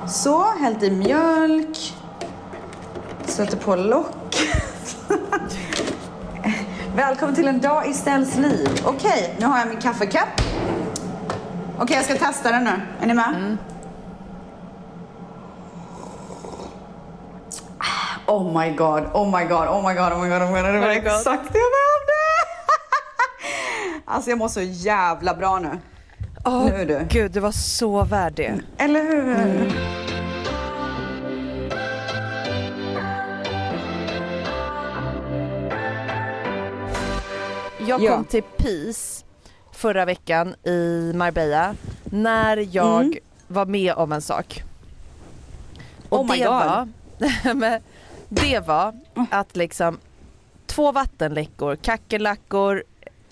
Så, 0.07 0.51
hällt 0.59 0.83
i 0.83 0.91
mjölk. 0.91 1.93
Sätter 3.25 3.57
på 3.57 3.75
lock. 3.75 4.15
Välkommen 6.99 7.35
till 7.35 7.47
en 7.47 7.61
dag 7.61 7.87
i 7.89 7.93
Stells 7.93 8.37
liv. 8.37 8.67
Okej, 8.85 9.35
nu 9.39 9.45
har 9.45 9.59
jag 9.59 9.67
min 9.67 9.79
kaffekopp. 9.79 10.41
Okej, 11.79 11.95
jag 11.95 12.05
ska 12.05 12.15
testa 12.15 12.51
den 12.51 12.63
nu. 12.63 12.71
Är 13.01 13.07
ni 13.07 13.13
med? 13.13 13.57
Oh 18.27 18.61
my 18.61 18.71
god, 18.71 19.03
oh 19.13 19.39
my 19.39 19.45
god, 19.45 19.67
oh 19.67 19.87
my 19.87 19.93
god, 19.93 20.13
oh 20.13 20.21
my 20.21 20.29
god, 20.29 20.41
oh 20.41 20.51
my 20.51 20.61
god. 20.61 20.73
Det 20.73 20.79
var 20.79 20.87
det 20.87 20.93
exakt 20.93 21.53
det 21.53 21.59
jag 21.59 21.71
behövde. 21.77 22.19
alltså 24.05 24.29
jag 24.29 24.39
mår 24.39 24.47
så 24.47 24.61
jävla 24.61 25.33
bra 25.33 25.59
nu. 25.59 25.79
Åh, 26.45 26.65
Nu 26.65 26.85
du. 26.85 27.05
Gud, 27.09 27.31
du 27.31 27.39
var 27.39 27.51
så 27.51 28.03
värd 28.03 28.33
det. 28.33 28.59
Eller 28.77 29.03
hur? 29.03 30.08
Jag 37.89 38.01
Ja. 38.03 38.15
kom 38.15 38.25
till 38.25 38.43
PIS 38.57 39.25
förra 39.71 40.05
veckan 40.05 40.55
i 40.63 41.11
Marbella 41.15 41.75
när 42.03 42.67
jag 42.75 43.01
Mm. 43.05 43.13
var 43.47 43.65
med 43.65 43.93
om 43.93 44.11
en 44.11 44.21
sak. 44.21 44.63
Och 46.09 46.19
Oh 46.19 46.35
det 46.37 47.53
var, 47.53 47.81
det 48.29 48.59
var 48.67 48.99
att 49.31 49.55
liksom 49.55 49.99
två 50.67 50.91
vattenläckor, 50.91 51.75
kackerlackor, 51.75 52.83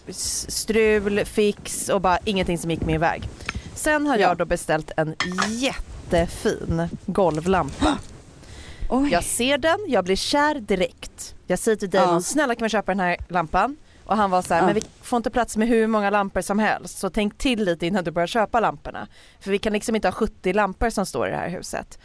strul, 0.10 1.26
fix 1.26 1.90
och 1.90 2.02
bara 2.02 2.18
ingenting 2.26 2.58
som 2.58 2.72
gick 2.72 2.86
min 2.86 3.00
väg. 3.00 3.30
Sen 3.76 4.08
har 4.08 4.18
Ja. 4.18 4.22
jag 4.28 4.38
då 4.38 4.46
beställt 4.46 4.92
en 4.98 5.16
jättefin 5.50 6.88
golvlampa. 7.06 7.98
Oj. 8.90 9.10
Jag 9.12 9.24
ser 9.24 9.58
den, 9.58 9.78
jag 9.88 10.04
blir 10.04 10.16
kär 10.16 10.56
direkt. 10.60 11.36
Jag 11.48 11.60
säger 11.60 11.76
till 11.76 11.90
Damon, 11.90 12.14
Ja. 12.14 12.22
snälla 12.22 12.56
kan 12.56 12.66
vi 12.66 12.70
köpa 12.70 12.92
den 12.92 13.00
här 13.00 13.18
lampan? 13.30 13.78
Och 14.08 14.18
han 14.18 14.32
var 14.32 14.42
så 14.42 14.54
här, 14.54 14.62
Ja. 14.62 14.66
men 14.66 14.76
vi 14.76 14.84
får 15.02 15.18
inte 15.18 15.30
plats 15.30 15.58
med 15.58 15.68
hur 15.68 15.88
många 15.88 16.10
lampor 16.10 16.42
som 16.42 16.60
helst 16.60 16.98
så 16.98 17.10
tänk 17.10 17.38
till 17.38 17.64
lite 17.64 17.86
innan 17.88 18.04
du 18.04 18.12
börjar 18.12 18.28
köpa 18.28 18.60
lamporna. 18.60 19.08
För 19.40 19.52
vi 19.52 19.60
kan 19.60 19.74
liksom 19.74 19.96
inte 19.96 20.08
ha 20.08 20.12
70 20.14 20.54
lampor 20.54 20.90
som 20.90 21.06
står 21.06 21.28
i 21.28 21.32
det 21.32 21.38
här 21.38 21.50
huset. 21.50 22.00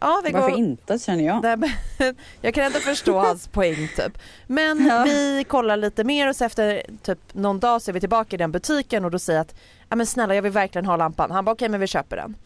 Ja, 0.00 0.22
vi 0.24 0.32
Varför 0.32 0.50
går... 0.50 0.58
inte 0.58 0.98
känner 0.98 1.24
jag. 1.24 1.70
Jag 2.40 2.54
kan 2.54 2.64
ändå 2.64 2.78
förstå 2.78 3.18
hans 3.26 3.48
poäng 3.48 3.88
typ. 3.96 4.18
Men 4.46 4.86
Ja. 4.86 5.02
vi 5.04 5.44
kollar 5.48 5.76
lite 5.76 6.04
mer 6.04 6.28
och 6.28 6.36
så 6.36 6.44
efter 6.44 6.82
typ 7.02 7.18
någon 7.34 7.60
dag 7.60 7.82
så 7.82 7.90
är 7.90 7.92
vi 7.92 8.00
tillbaka 8.00 8.36
i 8.36 8.38
den 8.38 8.52
butiken 8.52 9.04
och 9.04 9.10
då 9.10 9.18
säger 9.18 9.40
att 9.40 9.54
ja 9.88 9.96
men 9.96 10.06
snälla 10.06 10.34
jag 10.34 10.42
vill 10.42 10.52
verkligen 10.52 10.86
ha 10.86 10.96
lampan. 10.96 11.30
Han 11.30 11.44
bara 11.44 11.52
okej 11.52 11.68
men 11.68 11.80
vi 11.80 11.86
köper 11.86 12.16
den. 12.16 12.36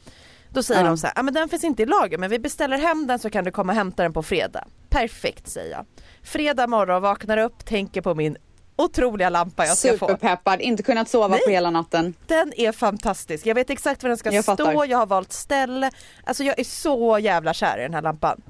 Då 0.53 0.63
säger 0.63 0.81
Ja. 0.83 0.87
de 0.89 0.99
så 0.99 1.07
här, 1.07 1.15
ja 1.17 1.23
men 1.23 1.35
den 1.35 1.49
finns 1.49 1.65
inte 1.65 1.83
i 1.83 1.87
lager 1.87 2.19
men 2.19 2.31
vi 2.31 2.39
beställer 2.39 2.79
hem 2.79 3.07
den 3.07 3.19
så 3.19 3.31
kan 3.31 3.45
du 3.45 3.51
komma 3.51 3.73
och 3.73 3.77
hämta 3.77 4.03
den 4.03 4.13
på 4.13 4.23
fredag. 4.23 4.65
Perfekt 4.89 5.49
säger 5.49 5.71
jag. 5.73 5.87
Fredag 6.23 6.67
morgon 6.67 7.03
vaknar 7.03 7.37
upp, 7.39 7.65
tänker 7.65 8.01
på 8.01 8.15
min 8.15 8.37
otroliga 8.81 9.29
lampa 9.29 9.67
jag 9.67 9.77
ska 9.77 9.99
få. 9.99 10.07
Superpeppad, 10.07 10.61
inte 10.61 10.83
kunnat 10.83 11.09
sova 11.09 11.29
Nej. 11.29 11.41
på 11.45 11.51
hela 11.51 11.71
natten. 11.71 12.15
Den 12.27 12.53
är 12.57 12.73
fantastisk. 12.73 13.47
Jag 13.47 13.55
vet 13.55 13.71
exakt 13.71 14.03
var 14.03 14.09
den 14.09 14.19
ska 14.19 14.33
Jag 14.33 14.45
stå, 14.45 14.57
fattar. 14.57 14.87
jag 14.87 14.99
har 14.99 15.07
valt 15.07 15.33
ställe. 15.33 15.91
Alltså 16.25 16.45
jag 16.45 16.59
är 16.59 16.65
så 16.65 17.19
jävla 17.19 17.55
kär 17.55 17.79
i 17.79 17.83
den 17.83 17.95
här 17.95 18.03
lampan. 18.03 18.43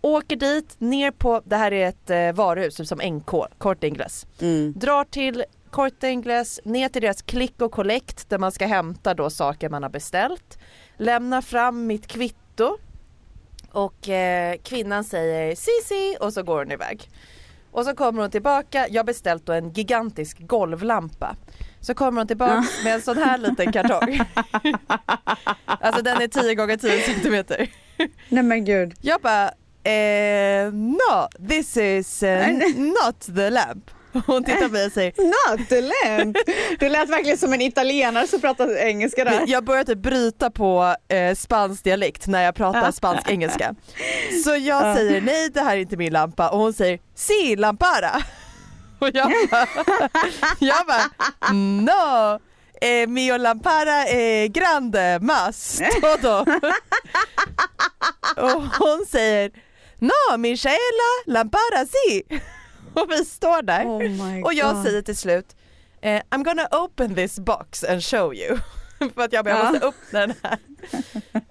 Åker 0.00 0.36
dit, 0.36 0.74
ner 0.78 1.10
på, 1.10 1.42
det 1.44 1.56
här 1.56 1.72
är 1.72 1.88
ett 1.88 2.10
eh, 2.10 2.32
varuhus 2.32 2.76
typ 2.76 2.86
som 2.86 2.98
NK, 2.98 3.30
Court 3.58 3.84
Ingles. 3.84 4.26
Mm. 4.40 4.72
Drar 4.76 5.04
till 5.04 5.44
Court 5.70 6.02
Ingles, 6.02 6.60
ner 6.64 6.88
till 6.88 7.02
deras 7.02 7.22
click 7.22 7.62
och 7.62 7.72
collect 7.72 8.28
där 8.28 8.38
man 8.38 8.52
ska 8.52 8.66
hämta 8.66 9.14
då 9.14 9.30
saker 9.30 9.68
man 9.68 9.82
har 9.82 9.90
beställt. 9.90 10.58
Lämnar 10.96 11.42
fram 11.42 11.86
mitt 11.86 12.06
kvitto 12.06 12.76
och 13.72 14.08
eh, 14.08 14.56
kvinnan 14.62 15.04
säger 15.04 15.54
Sisi 15.54 16.16
och 16.20 16.32
så 16.32 16.42
går 16.42 16.58
hon 16.58 16.72
iväg. 16.72 17.10
Och 17.70 17.84
så 17.84 17.94
kommer 17.94 18.22
hon 18.22 18.30
tillbaka, 18.30 18.86
jag 18.88 18.98
har 18.98 19.04
beställt 19.04 19.46
då 19.46 19.52
en 19.52 19.72
gigantisk 19.72 20.38
golvlampa. 20.40 21.36
Så 21.80 21.94
kommer 21.94 22.20
hon 22.20 22.28
tillbaka 22.28 22.64
med 22.84 22.94
en 22.94 23.02
sån 23.02 23.16
här 23.16 23.38
liten 23.38 23.72
kartong. 23.72 24.20
alltså 25.64 26.02
den 26.02 26.22
är 26.22 26.28
10 26.28 26.54
gånger 26.54 26.76
10 26.76 27.00
centimeter. 27.00 27.70
Nej 28.28 28.42
men 28.42 28.64
gud. 28.64 28.94
Jag 29.00 29.20
bara, 29.20 29.44
eh, 29.92 30.72
no 30.72 31.46
this 31.48 31.76
is 31.76 32.22
eh, 32.22 32.48
not 32.76 33.36
the 33.36 33.50
lamp. 33.50 33.90
Hon 34.26 34.44
tittar 34.44 34.66
på 34.66 34.72
mig 34.72 34.86
och 34.86 34.92
säger, 34.92 35.12
lamp. 36.18 36.36
Du 36.80 36.88
lät 36.88 37.08
verkligen 37.08 37.38
som 37.38 37.52
en 37.52 37.60
italienare 37.60 38.26
som 38.26 38.40
pratade 38.40 38.78
engelska 38.88 39.24
där. 39.24 39.44
jag 39.46 39.64
börjar 39.64 39.84
typ 39.84 39.98
bryta 39.98 40.50
på 40.50 40.94
eh, 41.08 41.34
spansk 41.34 41.84
dialekt 41.84 42.26
när 42.26 42.42
jag 42.42 42.54
pratar 42.54 42.82
Ja. 42.84 42.92
spansk 42.92 43.30
engelska. 43.30 43.74
Så 44.44 44.50
jag 44.50 44.60
Ja. 44.62 44.94
säger 44.96 45.20
nej 45.20 45.50
det 45.50 45.60
här 45.60 45.76
är 45.76 45.80
inte 45.80 45.96
min 45.96 46.12
lampa 46.12 46.48
och 46.48 46.58
hon 46.58 46.72
säger 46.72 46.98
si 47.14 47.56
lampara. 47.56 48.10
Och 49.00 49.10
jag 49.14 49.32
bara, 49.50 49.66
jag 50.58 50.86
bara 50.86 51.52
no. 51.52 52.40
Eh, 52.80 53.06
mio 53.08 53.36
lampara 53.38 54.04
är 54.06 54.46
grande 54.46 55.18
mas 55.22 55.80
todo. 56.02 56.46
och 58.36 58.62
hon 58.78 59.06
säger 59.10 59.50
no 59.98 60.36
Michaela 60.36 61.10
lampara 61.26 61.86
si. 61.86 62.22
Och 63.02 63.10
vi 63.10 63.24
står 63.24 63.62
där 63.62 63.84
Oh 63.84 64.44
och 64.44 64.54
jag 64.54 64.74
God. 64.74 64.84
säger 64.84 65.02
till 65.02 65.16
slut 65.16 65.56
eh, 66.00 66.20
I'm 66.30 66.44
gonna 66.44 66.66
open 66.84 67.14
this 67.14 67.38
box 67.38 67.84
and 67.84 68.04
show 68.04 68.34
you. 68.34 68.58
för 69.14 69.22
att 69.22 69.32
jag, 69.32 69.44
bara, 69.44 69.50
jag 69.54 69.64
Ja. 69.64 69.70
måste 69.70 69.86
öppna 69.86 70.20
den 70.20 70.34
här. 70.42 70.58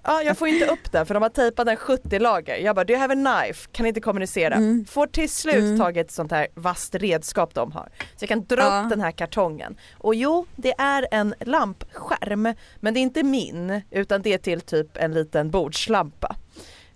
Ja 0.04 0.22
jag 0.22 0.38
får 0.38 0.48
inte 0.48 0.66
upp 0.66 0.92
den 0.92 1.06
för 1.06 1.14
de 1.14 1.22
har 1.22 1.30
tejpat 1.30 1.66
den 1.66 1.76
70 1.76 2.18
lager. 2.18 2.56
Jag 2.56 2.76
bara 2.76 2.84
do 2.84 2.92
you 2.92 3.00
have 3.00 3.14
a 3.14 3.16
knife? 3.42 3.68
Kan 3.72 3.86
inte 3.86 4.00
kommunicera. 4.00 4.54
Mm. 4.54 4.84
Får 4.84 5.06
till 5.06 5.30
slut 5.30 5.78
tag 5.80 5.96
i 5.96 6.00
ett 6.00 6.10
sånt 6.10 6.30
här 6.32 6.46
vasst 6.54 6.94
redskap 6.94 7.54
de 7.54 7.72
har. 7.72 7.88
Så 7.98 8.22
jag 8.22 8.28
kan 8.28 8.44
dra 8.44 8.62
Ja. 8.62 8.82
upp 8.82 8.90
den 8.90 9.00
här 9.00 9.10
kartongen. 9.10 9.76
Och 9.98 10.14
jo 10.14 10.46
det 10.56 10.72
är 10.78 11.06
en 11.10 11.34
lampskärm 11.40 12.54
men 12.80 12.94
det 12.94 13.00
är 13.00 13.02
inte 13.02 13.22
min 13.22 13.80
utan 13.90 14.22
det 14.22 14.32
är 14.34 14.38
till 14.38 14.60
typ 14.60 14.96
en 14.96 15.14
liten 15.14 15.50
bordslampa. 15.50 16.36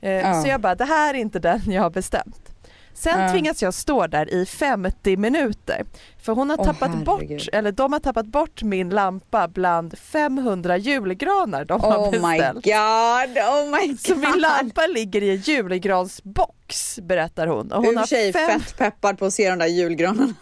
Eh, 0.01 0.11
Ja. 0.13 0.43
Så 0.43 0.49
jag 0.49 0.61
bara 0.61 0.75
det 0.75 0.85
här 0.85 1.15
är 1.15 1.19
inte 1.19 1.39
den 1.39 1.61
jag 1.67 1.83
har 1.83 1.91
bestämt. 1.91 2.52
Sen 2.95 3.21
Ja. 3.21 3.29
tvingas 3.33 3.63
jag 3.63 3.75
stå 3.75 4.07
där 4.07 4.35
i 4.35 4.47
50 4.47 5.17
minuter 5.17 5.85
för 6.23 6.33
hon 6.33 6.51
har 6.51 6.61
Åh, 6.61 6.65
tappat 6.67 7.05
bort, 7.05 7.21
herregud. 7.23 7.49
eller 7.53 7.73
de 7.73 7.93
har 7.93 8.01
tappat 8.01 8.27
bort 8.27 8.63
min 8.63 8.91
lampa 8.91 9.49
bland 9.49 9.99
500 9.99 10.77
julgranar 10.77 11.65
de 11.65 11.81
har 11.81 11.97
Oh 11.99 12.13
my 12.13 12.39
beställt. 12.39 12.65
god, 12.65 13.39
oh 13.39 13.81
my 13.81 13.87
god. 13.89 14.01
Så 14.01 14.15
min 14.17 14.41
lampa 14.41 14.87
ligger 14.87 15.23
i 15.23 15.31
en 15.31 15.37
julgransbox 15.37 16.99
berättar 17.03 17.47
hon. 17.47 17.73
Och 17.73 17.85
hon 17.85 17.97
har 17.97 18.07
sig 18.07 18.33
fem, 18.33 18.61
fett 18.61 18.77
peppad 18.77 19.19
på 19.19 19.25
att 19.25 19.33
se 19.33 19.51
de 19.51 19.59
där 19.59 19.67
julgranarna. 19.67 20.35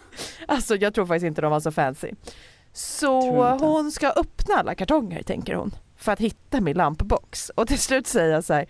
alltså 0.47 0.75
jag 0.75 0.93
tror 0.93 1.05
faktiskt 1.05 1.25
inte 1.25 1.41
de 1.41 1.51
var 1.51 1.59
så 1.59 1.71
fancy. 1.71 2.11
Så 2.73 3.21
hon 3.59 3.91
ska 3.91 4.07
öppna 4.09 4.55
alla 4.55 4.75
kartonger 4.75 5.23
tänker 5.23 5.53
hon 5.55 5.75
för 5.97 6.11
att 6.11 6.19
hitta 6.19 6.61
min 6.61 6.77
lampbox. 6.77 7.49
Och 7.49 7.67
till 7.67 7.79
slut 7.79 8.07
säger 8.07 8.33
jag 8.33 8.43
så 8.43 8.53
här, 8.53 8.65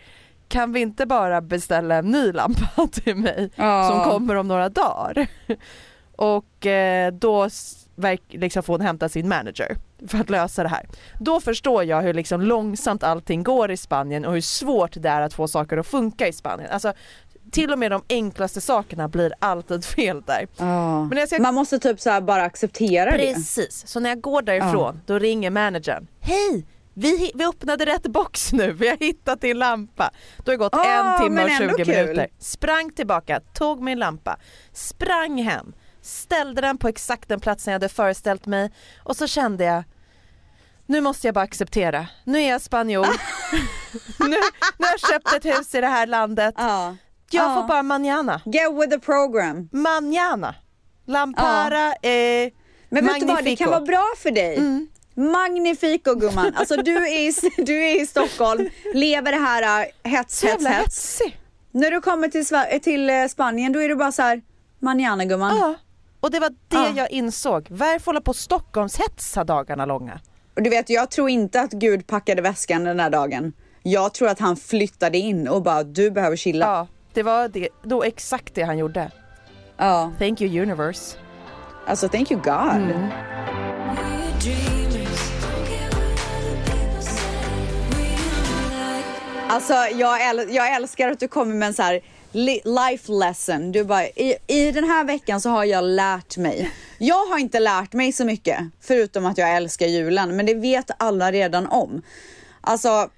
kan 0.51 0.73
vi 0.73 0.79
inte 0.79 1.05
bara 1.05 1.41
beställa 1.41 1.95
en 1.95 2.05
ny 2.11 2.31
lampa 2.31 2.87
till 2.91 3.15
mig 3.15 3.51
Ja. 3.55 3.89
som 3.89 4.11
kommer 4.11 4.35
om 4.35 4.47
några 4.47 4.69
dagar? 4.69 5.27
Och 6.15 6.65
eh, 6.65 7.11
då 7.13 7.49
liksom 8.29 8.63
får 8.63 8.73
hon 8.73 8.81
hämta 8.81 9.09
sin 9.09 9.27
manager 9.29 9.77
för 10.07 10.17
att 10.17 10.29
lösa 10.29 10.63
det 10.63 10.69
här. 10.69 10.85
Då 11.19 11.39
förstår 11.41 11.83
jag 11.83 12.01
hur 12.01 12.13
liksom 12.13 12.41
långsamt 12.41 13.03
allting 13.03 13.43
går 13.43 13.71
i 13.71 13.77
Spanien 13.77 14.25
och 14.25 14.33
hur 14.33 14.41
svårt 14.41 14.91
det 14.95 15.09
är 15.09 15.21
att 15.21 15.33
få 15.33 15.47
saker 15.47 15.77
att 15.77 15.87
funka 15.87 16.27
i 16.27 16.33
Spanien. 16.33 16.69
Alltså, 16.71 16.93
till 17.51 17.71
och 17.71 17.79
med 17.79 17.91
de 17.91 18.01
enklaste 18.09 18.61
sakerna 18.61 19.07
blir 19.07 19.33
alltid 19.39 19.85
fel 19.95 20.21
där. 20.27 20.47
Ja. 20.57 21.03
Men 21.03 21.27
ska- 21.27 21.41
Man 21.41 21.53
måste 21.55 21.79
typ 21.79 21.99
så 21.99 22.21
bara 22.21 22.43
acceptera 22.43 23.11
det. 23.11 23.33
Precis, 23.33 23.87
så 23.87 23.99
när 23.99 24.09
jag 24.09 24.21
går 24.21 24.41
därifrån 24.41 25.01
då 25.05 25.19
ringer 25.19 25.49
managern. 25.49 26.07
Hej! 26.19 26.65
Vi, 26.93 27.31
vi 27.35 27.45
öppnade 27.45 27.85
rätt 27.85 28.07
box 28.07 28.53
nu, 28.53 28.71
vi 28.71 28.87
har 28.89 28.97
hittat 28.97 29.41
din 29.41 29.59
lampa. 29.59 30.11
Då 30.37 30.51
har 30.51 30.51
det 30.51 30.57
gått 30.57 30.75
Ah, 30.75 31.13
en 31.17 31.23
timme 31.23 31.35
men 31.35 31.45
och 31.45 31.51
20 31.57 31.63
ändå 31.63 31.77
kul. 31.77 31.87
minuter. 31.87 32.27
Sprang 32.39 32.91
tillbaka, 32.91 33.39
tog 33.53 33.81
min 33.83 33.99
lampa, 33.99 34.37
sprang 34.73 35.41
hem, 35.43 35.73
ställde 36.01 36.61
den 36.61 36.77
på 36.77 36.87
exakt 36.87 37.29
den 37.29 37.39
platsen 37.39 37.71
jag 37.71 37.75
hade 37.75 37.89
föreställt 37.89 38.45
mig 38.45 38.71
och 39.03 39.15
så 39.15 39.27
kände 39.27 39.63
jag 39.63 39.83
nu 40.85 41.01
måste 41.01 41.27
jag 41.27 41.33
bara 41.33 41.43
acceptera. 41.43 42.07
Nu 42.23 42.41
är 42.41 42.49
jag 42.49 42.61
spanjor. 42.61 43.07
nu, 44.19 44.27
nu 44.77 44.85
har 44.85 44.91
jag 44.91 44.99
köpt 44.99 45.33
ett 45.33 45.45
hus 45.57 45.75
i 45.75 45.81
det 45.81 45.87
här 45.87 46.07
landet. 46.07 46.53
Ja. 46.57 46.95
Jag 47.31 47.51
Ja. 47.51 47.55
får 47.61 47.67
bara 47.67 47.83
manana. 47.83 48.41
Get 48.45 48.71
with 48.73 48.89
the 48.89 48.99
program. 48.99 49.69
Manana. 49.71 50.55
Lampara 51.07 51.93
är 52.01 52.51
Men 52.89 53.05
vet 53.05 53.19
du 53.19 53.25
vad, 53.25 53.43
det 53.43 53.55
kan 53.55 53.69
vara 53.69 53.81
bra 53.81 54.05
för 54.17 54.31
dig. 54.31 54.57
Magnifico 55.31 56.15
gumman. 56.15 56.53
Alltså 56.55 56.75
du 56.77 56.95
är, 56.97 57.19
i, 57.27 57.33
du 57.63 57.83
är 57.85 58.01
i 58.01 58.05
Stockholm, 58.07 58.69
lever 58.93 59.31
det 59.31 59.37
här 59.37 59.81
äh, 60.03 60.11
hets, 60.11 60.43
hets, 60.43 60.65
hets. 60.67 61.21
När 61.71 61.91
du 61.91 62.01
kommer 62.01 62.27
till, 62.27 62.45
Sver- 62.45 62.79
till 62.79 63.09
eh, 63.09 63.25
Spanien 63.27 63.71
då 63.73 63.81
är 63.81 63.89
det 63.89 63.95
bara 63.95 64.11
så 64.11 64.21
här, 64.21 64.41
manana 64.79 65.25
gumman. 65.25 65.57
Ja. 65.57 65.75
Och 66.19 66.31
det 66.31 66.39
var 66.39 66.49
det 66.49 66.55
Ja. 66.77 66.87
jag 66.95 67.11
insåg. 67.11 67.67
Varför 67.69 68.05
hålla 68.05 68.21
på 68.21 68.33
Stockholmshetsa 68.33 69.43
dagarna 69.43 69.85
långa? 69.85 70.19
Och 70.55 70.63
du 70.63 70.69
vet, 70.69 70.89
jag 70.89 71.11
tror 71.11 71.29
inte 71.29 71.61
att 71.61 71.71
Gud 71.71 72.07
packade 72.07 72.41
väskan 72.41 72.83
den 72.83 72.99
här 72.99 73.09
dagen. 73.09 73.53
Jag 73.83 74.13
tror 74.13 74.27
att 74.29 74.39
han 74.39 74.55
flyttade 74.57 75.17
in 75.17 75.47
och 75.47 75.61
bara, 75.63 75.83
du 75.83 76.11
behöver 76.11 76.35
chilla. 76.35 76.65
Ja, 76.65 76.87
det 77.13 77.23
var 77.23 77.47
det, 77.47 77.69
då 77.83 78.03
exakt 78.03 78.55
det 78.55 78.63
han 78.63 78.77
gjorde. 78.77 79.11
Ja. 79.77 80.11
Thank 80.19 80.41
you 80.41 80.61
universe. 80.61 81.17
Alltså 81.87 82.07
thank 82.09 82.31
you 82.31 82.41
God. 82.41 82.53
We're 82.53 83.60
Alltså 89.51 89.73
jag, 89.73 90.19
äl- 90.21 90.49
jag 90.51 90.75
älskar 90.75 91.11
att 91.11 91.19
du 91.19 91.27
kommer 91.27 91.55
med 91.55 91.67
en 91.67 91.73
så 91.73 91.81
här 91.81 92.01
li- 92.31 92.61
life 92.65 93.11
lesson. 93.11 93.71
Du 93.71 93.83
bara, 93.83 94.05
i, 94.07 94.35
i 94.47 94.71
den 94.71 94.83
här 94.83 95.03
veckan 95.03 95.41
så 95.41 95.49
har 95.49 95.65
jag 95.65 95.83
lärt 95.83 96.37
mig. 96.37 96.71
Jag 96.97 97.25
har 97.25 97.37
inte 97.37 97.59
lärt 97.59 97.93
mig 97.93 98.11
så 98.13 98.25
mycket 98.25 98.57
förutom 98.81 99.25
att 99.25 99.37
jag 99.37 99.55
älskar 99.55 99.85
julen, 99.87 100.35
men 100.35 100.45
det 100.45 100.53
vet 100.53 100.91
alla 100.97 101.31
redan 101.31 101.67
om. 101.67 102.01
Alltså, 102.61 103.09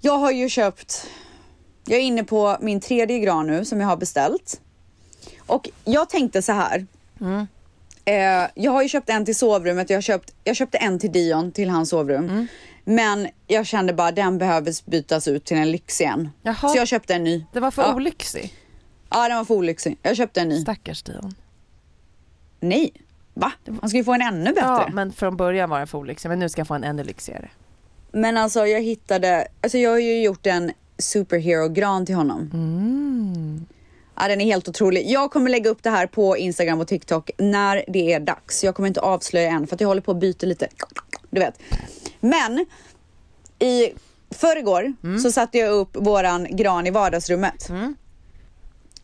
jag 0.00 0.18
har 0.18 0.30
ju 0.30 0.48
köpt, 0.48 1.06
jag 1.84 1.98
är 1.98 2.02
inne 2.02 2.24
på 2.24 2.56
min 2.60 2.80
tredje 2.80 3.18
gran 3.18 3.46
nu 3.46 3.64
som 3.64 3.80
jag 3.80 3.88
har 3.88 3.96
beställt. 3.96 4.60
Och 5.46 5.68
jag 5.84 6.08
tänkte 6.10 6.42
så 6.42 6.52
här. 6.52 6.86
Eh, 8.04 8.48
jag 8.54 8.72
har 8.72 8.82
ju 8.82 8.88
köpt 8.88 9.08
en 9.10 9.24
till 9.24 9.36
sovrummet, 9.36 9.90
jag, 9.90 9.96
har 9.96 10.02
köpt, 10.02 10.34
jag 10.44 10.56
köpte 10.56 10.78
en 10.78 10.98
till 10.98 11.12
Dion 11.12 11.52
till 11.52 11.70
hans 11.70 11.88
sovrum. 11.90 12.46
Men 12.84 13.28
jag 13.46 13.66
kände 13.66 13.92
bara 13.92 14.12
den 14.12 14.38
behöver 14.38 14.90
bytas 14.90 15.28
ut 15.28 15.44
till 15.44 15.56
en 15.56 15.70
lyx 15.70 16.00
igen. 16.00 16.30
Jaha. 16.42 16.54
Så 16.68 16.76
jag 16.76 16.88
köpte 16.88 17.14
en 17.14 17.24
ny. 17.24 17.44
Det 17.52 17.60
var 17.60 17.70
för 17.70 17.82
ja. 17.82 17.94
olyxig. 17.94 18.54
Ja 19.10 19.28
den 19.28 19.36
var 19.36 19.44
för 19.44 19.54
olyxig. 19.54 19.98
Jag 20.02 20.16
köpte 20.16 20.40
en 20.40 20.48
ny. 20.48 20.62
Stackars 20.62 21.02
Dion. 21.02 21.34
Nej. 22.60 22.92
Va? 23.34 23.52
Man 23.64 23.88
ska 23.88 23.98
ju 23.98 24.04
få 24.04 24.12
en 24.12 24.22
ännu 24.22 24.52
bättre. 24.52 24.60
Ja, 24.60 24.84
men... 24.86 24.94
men 24.94 25.12
från 25.12 25.36
början 25.36 25.70
var 25.70 25.78
den 25.78 25.86
för 25.86 25.98
olyxig 25.98 26.28
men 26.28 26.38
nu 26.38 26.48
ska 26.48 26.60
jag 26.60 26.68
få 26.68 26.74
en 26.74 26.84
ännu 26.84 27.04
lyxigare. 27.04 27.48
alltså 28.38 28.66
jag 28.66 28.80
hittade, 28.80 29.48
alltså 29.60 29.78
jag 29.78 29.90
har 29.90 29.98
ju 29.98 30.22
gjort 30.22 30.46
en 30.46 30.72
superhero-gran 30.98 32.06
till 32.06 32.14
honom. 32.14 32.50
Mm. 32.52 33.66
Ja 34.16 34.28
den 34.28 34.40
är 34.40 34.44
helt 34.44 34.68
otrolig. 34.68 35.10
Jag 35.10 35.30
kommer 35.30 35.50
lägga 35.50 35.70
upp 35.70 35.82
det 35.82 35.90
här 35.90 36.06
på 36.06 36.36
Instagram 36.36 36.80
och 36.80 36.88
TikTok 36.88 37.30
när 37.38 37.84
det 37.88 38.12
är 38.12 38.20
dags. 38.20 38.64
Jag 38.64 38.74
kommer 38.74 38.86
inte 38.86 39.00
avslöja 39.00 39.50
än 39.50 39.66
för 39.66 39.74
att 39.74 39.80
jag 39.80 39.88
håller 39.88 40.02
på 40.02 40.10
att 40.10 40.20
byta 40.20 40.46
lite. 40.46 40.68
Du 41.30 41.40
vet. 41.40 41.60
Men 42.22 42.66
i 43.58 43.92
förrgår 44.30 44.92
Mm. 45.04 45.18
så 45.18 45.32
satte 45.32 45.58
jag 45.58 45.72
upp 45.72 45.96
våran 45.96 46.46
gran 46.56 46.86
i 46.86 46.90
vardagsrummet. 46.90 47.68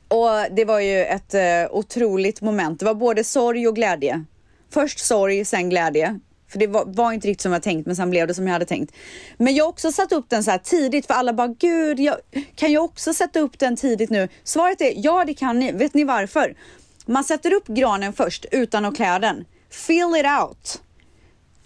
Och 0.09 0.55
det 0.57 0.65
var 0.65 0.81
ju 0.81 1.05
ett 1.05 1.35
eh, 1.35 1.41
otroligt 1.71 2.41
moment. 2.41 2.79
Det 2.79 2.85
var 2.87 2.95
både 2.95 3.25
sorg 3.25 3.69
och 3.69 3.75
glädje. 3.77 4.25
Först 4.71 4.99
sorg, 4.99 5.45
sen 5.45 5.71
glädje. 5.71 6.19
För 6.49 6.59
det 6.59 6.67
var, 6.67 6.85
var 6.87 7.13
inte 7.13 7.29
riktigt 7.29 7.43
som 7.43 7.53
jag 7.53 7.63
tänkt 7.63 7.87
men 7.87 7.97
sen 7.97 8.11
blev 8.11 8.27
det 8.27 8.35
som 8.35 8.47
jag 8.47 8.53
hade 8.53 8.65
tänkt. 8.65 8.95
Men 9.37 9.55
jag 9.55 9.65
har 9.65 9.69
också 9.69 9.93
satt 9.93 10.13
upp 10.13 10.31
den 10.31 10.45
så 10.45 10.51
här 10.51 10.59
tidigt 10.59 11.07
för 11.07 11.15
alla 11.15 11.33
bara 11.33 11.49
gud, 11.49 12.01
jag, 12.01 12.17
kan 12.55 12.73
jag 12.73 12.85
också 12.85 13.15
sätta 13.15 13.41
upp 13.41 13.59
den 13.59 13.77
tidigt 13.77 14.11
nu? 14.11 14.29
Svaret 14.45 14.81
är 14.81 14.93
ja 14.97 15.25
det 15.25 15.35
kan 15.35 15.59
ni. 15.59 15.73
Vet 15.73 15.95
ni 15.95 16.05
varför? 16.05 16.55
Man 17.07 17.25
sätter 17.25 17.53
upp 17.55 17.67
granen 17.67 18.13
först 18.13 18.47
utan 18.53 18.85
att 18.85 18.97
klä 18.97 19.19
den. 19.19 19.45
Fill 19.71 20.15
it 20.21 20.27
out. 20.43 20.83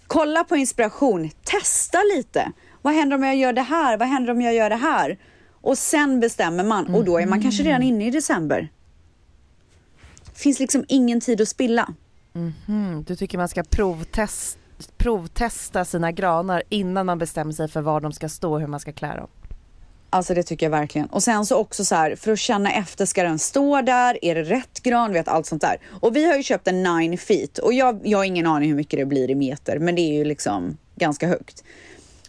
Kolla 0.07 0.43
på 0.43 0.55
inspiration, 0.55 1.29
testa 1.43 1.97
lite. 2.15 2.51
Vad 2.81 2.93
händer 2.93 3.15
om 3.17 3.23
jag 3.23 3.35
gör 3.35 3.53
det 3.53 3.61
här? 3.61 3.97
Vad 3.97 4.07
händer 4.07 4.31
om 4.31 4.41
jag 4.41 4.53
gör 4.53 4.69
det 4.69 4.75
här? 4.75 5.17
Och 5.51 5.77
sen 5.77 6.19
bestämmer 6.19 6.63
man 6.63 6.95
och 6.95 7.05
då 7.05 7.19
är 7.19 7.25
man 7.25 7.41
kanske 7.41 7.63
redan 7.63 7.83
inne 7.83 8.07
i 8.07 8.11
december. 8.11 8.69
Finns 10.33 10.59
liksom 10.59 10.85
ingen 10.87 11.21
tid 11.21 11.41
att 11.41 11.47
spilla. 11.47 11.93
Mm, 12.67 13.03
du 13.03 13.15
tycker 13.15 13.37
man 13.37 13.49
ska 13.49 13.63
provtest, 13.63 14.57
provtesta 14.97 15.85
sina 15.85 16.11
granar 16.11 16.63
innan 16.69 17.05
man 17.05 17.17
bestämmer 17.17 17.51
sig 17.51 17.67
för 17.67 17.81
var 17.81 18.01
de 18.01 18.11
ska 18.13 18.29
stå 18.29 18.53
och 18.53 18.59
hur 18.59 18.67
man 18.67 18.79
ska 18.79 18.93
klä 18.93 19.15
dem. 19.15 19.27
Alltså 20.13 20.33
det 20.33 20.43
tycker 20.43 20.65
jag 20.65 20.71
verkligen. 20.71 21.07
Och 21.07 21.23
sen 21.23 21.45
så 21.45 21.57
också 21.57 21.85
så 21.85 21.95
här, 21.95 22.15
för 22.15 22.31
att 22.31 22.39
känna 22.39 22.71
efter, 22.71 23.05
ska 23.05 23.23
den 23.23 23.39
stå 23.39 23.81
där? 23.81 24.25
Är 24.25 24.35
det 24.35 24.43
rätt 24.43 24.83
gran? 24.83 25.13
Vet 25.13 25.27
allt 25.27 25.45
sånt 25.45 25.61
där. 25.61 25.77
Och 26.01 26.15
vi 26.15 26.25
har 26.25 26.37
ju 26.37 26.43
köpt 26.43 26.67
en 26.67 26.83
9 26.83 27.17
feet 27.17 27.57
och 27.57 27.73
jag, 27.73 27.99
jag 28.03 28.17
har 28.17 28.25
ingen 28.25 28.47
aning 28.47 28.69
hur 28.69 28.75
mycket 28.75 28.99
det 28.99 29.05
blir 29.05 29.31
i 29.31 29.35
meter, 29.35 29.79
men 29.79 29.95
det 29.95 30.01
är 30.01 30.13
ju 30.13 30.25
liksom 30.25 30.77
ganska 30.95 31.27
högt. 31.27 31.63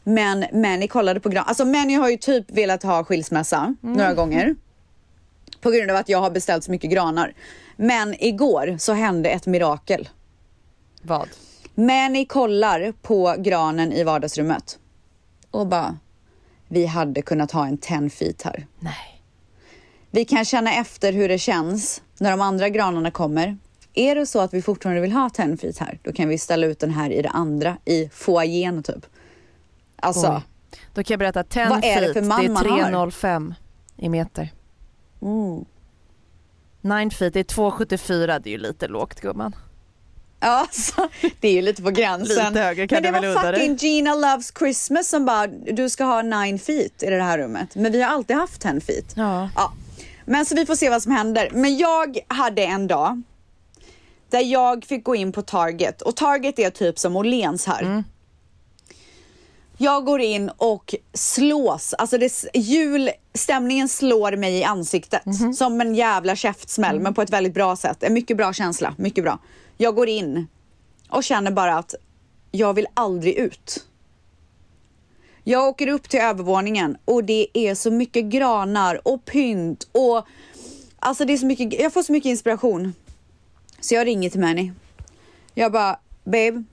Men 0.04 0.44
Manny 0.52 0.88
kollade 0.88 1.20
på 1.20 1.28
gran. 1.28 1.44
Alltså 1.46 1.64
Manny 1.64 1.94
har 1.94 2.10
ju 2.10 2.16
typ 2.16 2.50
velat 2.50 2.82
ha 2.82 3.04
skilsmässa 3.04 3.74
några 3.80 4.14
gånger. 4.14 4.56
På 5.60 5.70
grund 5.70 5.90
av 5.90 5.96
att 5.96 6.08
jag 6.08 6.18
har 6.18 6.30
beställt 6.30 6.64
så 6.64 6.70
mycket 6.70 6.90
granar. 6.90 7.34
Men 7.76 8.24
igår 8.24 8.76
så 8.78 8.92
hände 8.92 9.30
ett 9.30 9.46
mirakel. 9.46 10.08
Vad? 11.02 11.28
Manny 11.74 12.26
kollar 12.26 12.92
på 13.02 13.34
granen 13.38 13.92
i 13.92 14.04
vardagsrummet 14.04 14.78
och 15.50 15.66
bara, 15.66 15.98
vi 16.68 16.86
hade 16.86 17.22
kunnat 17.22 17.50
ha 17.50 17.66
en 17.66 17.78
10 17.78 18.10
feet 18.10 18.42
här. 18.42 18.66
Nej. 18.78 19.20
Vi 20.10 20.24
kan 20.24 20.44
känna 20.44 20.74
efter 20.74 21.12
hur 21.12 21.28
det 21.28 21.38
känns 21.38 22.02
när 22.18 22.30
de 22.30 22.40
andra 22.40 22.68
granarna 22.68 23.10
kommer. 23.10 23.58
Är 23.94 24.14
det 24.14 24.26
så 24.26 24.40
att 24.40 24.54
vi 24.54 24.62
fortfarande 24.62 25.00
vill 25.02 25.12
ha 25.12 25.30
10 25.30 25.56
feet 25.56 25.78
här, 25.78 25.98
då 26.02 26.12
kan 26.12 26.28
vi 26.28 26.38
ställa 26.38 26.66
ut 26.66 26.78
den 26.78 26.90
här 26.90 27.10
i 27.10 27.22
det 27.22 27.28
andra, 27.28 27.76
i 27.84 28.08
foajén 28.08 28.82
typ. 28.82 29.06
Alltså, 29.96 30.34
Oj. 30.36 30.42
Då 30.94 31.02
kan 31.02 31.14
jag 31.14 31.18
berätta 31.18 31.40
att 31.40 31.50
10 31.50 31.68
Vad 31.68 31.84
är 31.84 32.00
det 32.00 32.12
feet, 32.14 32.14
det 32.28 32.34
har? 32.34 32.42
är 32.42 32.82
305 32.88 33.54
i 33.96 34.08
meter. 34.08 34.52
mm. 35.22 35.64
9 36.80 37.10
feet, 37.10 37.34
det 37.34 37.40
är 37.40 37.44
274, 37.44 38.38
det 38.38 38.48
är 38.48 38.52
ju 38.52 38.58
lite 38.58 38.88
lågt 38.88 39.20
gumman. 39.20 39.56
Ja, 40.44 40.66
det 41.40 41.48
är 41.48 41.52
ju 41.52 41.62
lite 41.62 41.82
på 41.82 41.90
gränsen. 41.90 42.52
Lite 42.52 42.60
högre 42.64 42.88
kan 42.88 42.96
Men 42.96 43.02
det 43.12 43.18
det 43.18 43.26
väl 43.26 43.34
var 43.34 43.52
det. 43.52 43.58
fucking 43.58 43.76
Gina 43.76 44.14
Loves 44.14 44.52
Christmas 44.58 45.08
som 45.08 45.24
bara, 45.24 45.46
du 45.46 45.90
ska 45.90 46.04
ha 46.04 46.22
9 46.22 46.58
feet 46.58 47.02
i 47.02 47.06
det 47.10 47.22
här 47.22 47.38
rummet. 47.38 47.74
Men 47.74 47.92
vi 47.92 48.02
har 48.02 48.10
alltid 48.10 48.36
haft 48.36 48.60
10 48.60 48.80
feet. 48.80 49.12
Ja. 49.16 49.50
Ja, 49.56 49.72
men 50.24 50.46
så 50.46 50.54
vi 50.54 50.66
får 50.66 50.74
se 50.76 50.90
vad 50.90 51.02
som 51.02 51.12
händer. 51.12 51.48
Men 51.52 51.76
jag 51.76 52.18
hade 52.28 52.64
en 52.64 52.86
dag 52.86 53.22
där 54.30 54.40
jag 54.40 54.84
fick 54.84 55.04
gå 55.04 55.14
in 55.14 55.32
på 55.32 55.42
Target 55.42 56.02
och 56.02 56.16
Target 56.16 56.58
är 56.58 56.70
typ 56.70 56.98
som 56.98 57.16
Åhléns 57.16 57.66
här. 57.66 58.04
Jag 59.78 60.04
går 60.04 60.20
in 60.20 60.50
och 60.56 60.94
slås, 61.14 61.94
alltså 61.94 62.18
det, 62.18 62.44
julstämningen 62.54 63.88
slår 63.88 64.36
mig 64.36 64.58
i 64.58 64.64
ansiktet 64.64 65.22
som 65.56 65.80
en 65.80 65.94
jävla 65.94 66.36
käftsmäll 66.36 67.00
men 67.00 67.14
på 67.14 67.22
ett 67.22 67.30
väldigt 67.30 67.54
bra 67.54 67.76
sätt. 67.76 68.02
En 68.02 68.14
mycket 68.14 68.36
bra 68.36 68.52
känsla, 68.52 68.94
mycket 68.98 69.24
bra. 69.24 69.38
Jag 69.76 69.94
går 69.94 70.08
in 70.08 70.46
och 71.08 71.24
känner 71.24 71.50
bara 71.50 71.78
att 71.78 71.94
jag 72.50 72.74
vill 72.74 72.86
aldrig 72.94 73.34
ut. 73.34 73.86
Jag 75.44 75.68
åker 75.68 75.88
upp 75.88 76.08
till 76.08 76.20
övervåningen 76.20 76.96
och 77.04 77.24
det 77.24 77.46
är 77.54 77.74
så 77.74 77.90
mycket 77.90 78.24
granar 78.24 79.08
och 79.08 79.24
pynt 79.24 79.88
och 79.92 80.26
alltså 80.98 81.24
det 81.24 81.32
är 81.32 81.36
så 81.36 81.46
mycket, 81.46 81.80
jag 81.80 81.92
får 81.92 82.02
så 82.02 82.12
mycket 82.12 82.28
inspiration. 82.30 82.94
Så 83.80 83.94
jag 83.94 84.06
ringer 84.06 84.30
till 84.30 84.40
Manny. 84.40 84.72
Jag 85.54 85.72
bara, 85.72 85.98
babe, 86.24 86.64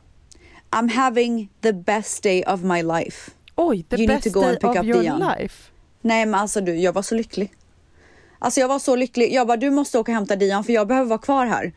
I'm 0.69 0.89
having 0.91 1.49
the 1.61 1.73
best 1.73 2.23
day 2.23 2.43
of 2.47 2.61
my 2.61 2.83
life. 2.83 3.31
Oj, 3.55 3.83
the 3.89 3.95
You 3.95 4.07
need 4.07 4.17
best 4.17 4.33
to 4.33 4.39
go 4.39 4.45
and 4.45 4.49
day 4.49 4.59
pick 4.59 4.69
of 4.69 4.77
up 4.77 4.83
your 4.85 5.01
Dion. 5.03 5.19
life. 5.39 5.71
Nej 6.01 6.25
men 6.25 6.39
alltså 6.39 6.61
du, 6.61 6.75
jag 6.75 6.93
var 6.93 7.01
så 7.01 7.15
lycklig. 7.15 7.53
Alltså 8.39 8.59
jag 8.59 8.67
var 8.67 8.79
så 8.79 8.95
lycklig. 8.95 9.33
Jag 9.33 9.47
bara, 9.47 9.57
du 9.57 9.69
måste 9.71 9.99
åka 9.99 10.11
och 10.11 10.15
hämta 10.15 10.35
Dion 10.35 10.63
för 10.63 10.73
jag 10.73 10.87
behöver 10.87 11.09
vara 11.09 11.19
kvar 11.19 11.45
här. 11.45 11.73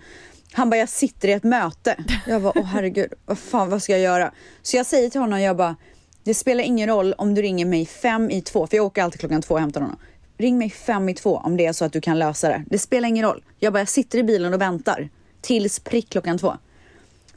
Han 0.56 0.70
bara, 0.70 0.76
jag 0.76 0.88
sitter 0.88 1.28
i 1.28 1.32
ett 1.32 1.44
möte. 1.44 1.96
Jag 2.26 2.42
bara, 2.42 2.52
åh 2.56 2.64
herregud, 2.64 3.12
vad 3.26 3.38
fan 3.38 3.70
vad 3.70 3.82
ska 3.82 3.92
jag 3.92 4.00
göra? 4.00 4.32
Så 4.62 4.76
jag 4.76 4.86
säger 4.86 5.10
till 5.10 5.20
honom, 5.20 5.40
jag 5.40 5.56
bara, 5.56 5.76
det 6.24 6.34
spelar 6.34 6.64
ingen 6.64 6.88
roll 6.88 7.12
om 7.18 7.34
du 7.34 7.42
ringer 7.42 7.66
mig 7.66 7.86
fem 7.86 8.30
i 8.30 8.40
två, 8.40 8.66
för 8.66 8.76
jag 8.76 8.86
åker 8.86 9.02
alltid 9.02 9.20
klockan 9.20 9.42
två 9.42 9.54
och 9.54 9.60
hämtar 9.60 9.80
honom. 9.80 9.96
Ring 10.38 10.58
mig 10.58 10.70
fem 10.70 11.08
i 11.08 11.14
två 11.14 11.36
om 11.36 11.56
det 11.56 11.66
är 11.66 11.72
så 11.72 11.84
att 11.84 11.92
du 11.92 12.00
kan 12.00 12.18
lösa 12.18 12.48
det. 12.48 12.64
Det 12.66 12.78
spelar 12.78 13.08
ingen 13.08 13.24
roll. 13.24 13.44
Jag 13.58 13.72
bara, 13.72 13.78
jag 13.78 13.88
sitter 13.88 14.18
i 14.18 14.22
bilen 14.22 14.54
och 14.54 14.60
väntar 14.60 15.08
tills 15.40 15.80
prick 15.80 16.10
klockan 16.10 16.38
två. 16.38 16.56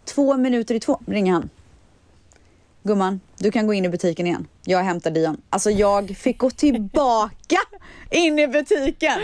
Två 0.06 0.38
minuter 0.38 0.75
i 0.75 0.80
två 0.80 0.99
ringer 1.06 1.34
han. 1.34 1.49
Gumman, 2.84 3.19
du 3.38 3.51
kan 3.51 3.67
gå 3.67 3.73
in 3.73 3.86
i 3.86 3.89
butiken 3.89 4.27
igen. 4.27 4.47
Jag 4.65 4.84
hämtar 4.84 5.12
Dion. 5.12 5.41
Alltså 5.49 5.71
jag 5.71 6.17
fick 6.17 6.38
gå 6.38 6.49
tillbaka 6.49 7.58
in 8.11 8.39
i 8.39 8.47
butiken. 8.47 9.19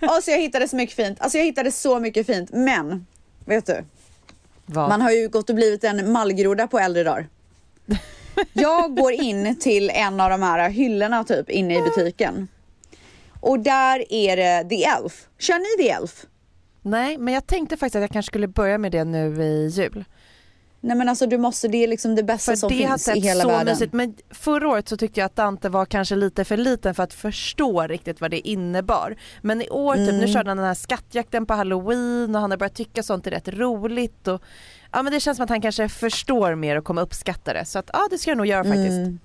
Och 0.00 0.22
så 0.22 0.30
jag 0.30 0.38
hittade 0.38 0.68
så 0.68 0.76
mycket 0.76 0.96
fint. 0.96 1.20
Alltså 1.20 1.38
jag 1.38 1.44
hittade 1.44 1.72
så 1.72 2.00
mycket 2.00 2.26
fint. 2.26 2.50
Men, 2.52 3.06
vet 3.44 3.66
du? 3.66 3.84
Vad? 4.66 4.88
Man 4.88 5.00
har 5.00 5.10
ju 5.10 5.28
gått 5.28 5.50
och 5.50 5.56
blivit 5.56 5.84
en 5.84 6.12
mallgroda 6.12 6.66
på 6.66 6.78
äldre 6.78 7.02
dagar. 7.02 7.28
Jag 8.52 8.96
går 8.96 9.12
in 9.12 9.56
till 9.58 9.90
en 9.90 10.20
av 10.20 10.30
de 10.30 10.42
här 10.42 10.70
hyllorna 10.70 11.24
typ 11.24 11.50
inne 11.50 11.78
i 11.78 11.82
butiken. 11.82 12.48
Och 13.40 13.60
där 13.60 14.04
är 14.12 14.36
det 14.36 14.68
The 14.68 14.84
Elf. 14.84 15.26
Kör 15.38 15.58
ni 15.58 15.84
The 15.84 15.90
Elf? 15.90 16.26
Nej, 16.82 17.18
men 17.18 17.34
jag 17.34 17.46
tänkte 17.46 17.76
faktiskt 17.76 17.96
att 17.96 18.02
jag 18.02 18.10
kanske 18.10 18.30
skulle 18.30 18.48
börja 18.48 18.78
med 18.78 18.92
det 18.92 19.04
nu 19.04 19.42
i 19.42 19.66
jul. 19.66 20.04
Nej 20.84 20.96
men 20.96 21.08
alltså 21.08 21.26
du 21.26 21.38
måste, 21.38 21.68
det 21.68 21.84
är 21.84 21.88
liksom 21.88 22.14
det 22.14 22.22
bästa 22.22 22.52
För 22.52 22.56
som 22.56 22.68
det 22.68 22.74
finns 22.76 23.08
i 23.08 23.20
hela 23.20 23.42
så 23.42 23.48
världen. 23.48 23.66
mysigt 23.66 23.92
Men 23.92 24.14
förra 24.30 24.68
året 24.68 24.88
så 24.88 24.96
tyckte 24.96 25.20
jag 25.20 25.26
att 25.26 25.36
Dante 25.36 25.68
var 25.68 25.86
kanske 25.86 26.16
lite 26.16 26.44
för 26.44 26.56
liten 26.56 26.94
för 26.94 27.02
att 27.02 27.14
förstå 27.14 27.82
riktigt 27.86 28.20
vad 28.20 28.30
det 28.30 28.48
innebar. 28.48 29.16
Men 29.42 29.62
i 29.62 29.68
år, 29.70 29.94
typ, 29.94 30.08
Mm. 30.08 30.20
nu 30.20 30.28
körde 30.28 30.50
han 30.50 30.56
den 30.56 30.66
här 30.66 30.74
skattjakten 30.74 31.46
på 31.46 31.54
halloween 31.54 32.34
och 32.34 32.40
han 32.40 32.50
har 32.50 32.58
börjat 32.58 32.74
tycka 32.74 33.02
sånt 33.02 33.26
är 33.26 33.30
rätt 33.30 33.48
roligt. 33.48 34.28
Och, 34.28 34.42
ja 34.92 35.02
men 35.02 35.12
det 35.12 35.20
känns 35.20 35.36
som 35.36 35.44
att 35.44 35.50
han 35.50 35.60
kanske 35.60 35.88
förstår 35.88 36.54
mer 36.54 36.78
och 36.78 36.84
kommer 36.84 37.02
uppskatta 37.02 37.52
det. 37.52 37.64
Så 37.64 37.78
att 37.78 37.90
ja 37.92 38.06
det 38.10 38.18
ska 38.18 38.30
jag 38.30 38.36
nog 38.38 38.46
göra 38.46 38.64
faktiskt. 38.64 38.88
Mm. 38.90 39.18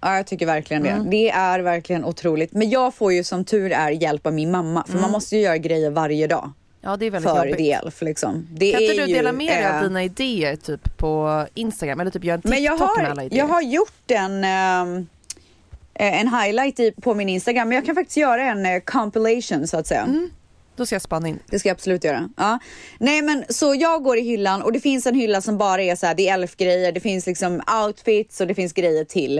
Ja 0.00 0.16
jag 0.16 0.26
tycker 0.26 0.46
verkligen 0.46 0.82
det. 0.82 0.88
Mm. 0.90 1.10
Det 1.10 1.30
är 1.30 1.60
verkligen 1.60 2.04
otroligt. 2.04 2.52
Men 2.52 2.70
jag 2.70 2.94
får 2.94 3.12
ju 3.12 3.24
som 3.24 3.44
tur 3.44 3.72
är 3.72 3.90
hjälp 3.90 4.26
av 4.26 4.32
min 4.32 4.50
mamma 4.50 4.84
för 4.88 4.98
man 4.98 5.10
måste 5.10 5.36
ju 5.36 5.42
göra 5.42 5.58
grejer 5.58 5.90
varje 5.90 6.26
dag 6.26 6.52
Ja 6.84 6.96
det 6.96 7.06
är 7.06 7.10
väldigt 7.10 7.30
för 7.30 7.46
jobbigt. 7.46 7.56
The 7.56 7.72
Elf 7.72 8.02
liksom. 8.02 8.48
Det 8.50 8.72
Kan 8.72 8.82
inte 8.82 8.94
du 8.94 9.06
ju, 9.06 9.14
dela 9.14 9.32
med 9.32 9.46
dig 9.46 9.62
eh, 9.62 9.76
av 9.76 9.82
dina 9.82 10.04
idéer 10.04 10.56
typ 10.56 10.96
på 10.96 11.46
Instagram 11.54 12.00
eller 12.00 12.10
typ 12.10 12.24
göra 12.24 12.34
en 12.34 12.42
TikTok 12.42 12.54
Men 12.54 12.62
jag 12.62 12.78
med 12.78 13.10
alla 13.10 13.20
har, 13.20 13.26
idéer? 13.26 13.38
jag 13.38 13.46
har 13.46 13.62
gjort 13.62 14.10
en, 14.10 14.44
eh, 14.44 16.20
en 16.20 16.28
highlight 16.28 16.80
i, 16.80 16.92
på 16.92 17.14
min 17.14 17.28
Instagram 17.28 17.68
men 17.68 17.76
jag 17.76 17.86
kan 17.86 17.94
faktiskt 17.94 18.16
göra 18.16 18.42
en 18.44 18.66
eh, 18.66 18.80
compilation 18.80 19.68
så 19.68 19.76
att 19.76 19.86
säga. 19.86 20.02
Mm. 20.02 20.30
Då 20.76 20.86
ska 20.86 20.94
jag 20.94 21.02
spana 21.02 21.28
in. 21.28 21.38
Det 21.46 21.58
ska 21.58 21.68
jag 21.68 21.74
absolut 21.74 22.04
göra. 22.04 22.28
Ja. 22.36 22.58
Nej 22.98 23.22
men 23.22 23.44
så 23.48 23.74
jag 23.74 24.02
går 24.02 24.18
i 24.18 24.22
hyllan 24.22 24.62
och 24.62 24.72
det 24.72 24.80
finns 24.80 25.06
en 25.06 25.14
hylla 25.14 25.40
som 25.40 25.58
bara 25.58 25.82
är 25.82 25.96
så 25.96 26.06
här, 26.06 26.14
det 26.14 26.28
är 26.28 26.34
elfgrejer, 26.34 26.92
det 26.92 27.00
finns 27.00 27.26
liksom 27.26 27.62
outfits 27.84 28.40
och 28.40 28.46
det 28.46 28.54
finns 28.54 28.72
grejer 28.72 29.04
till. 29.04 29.38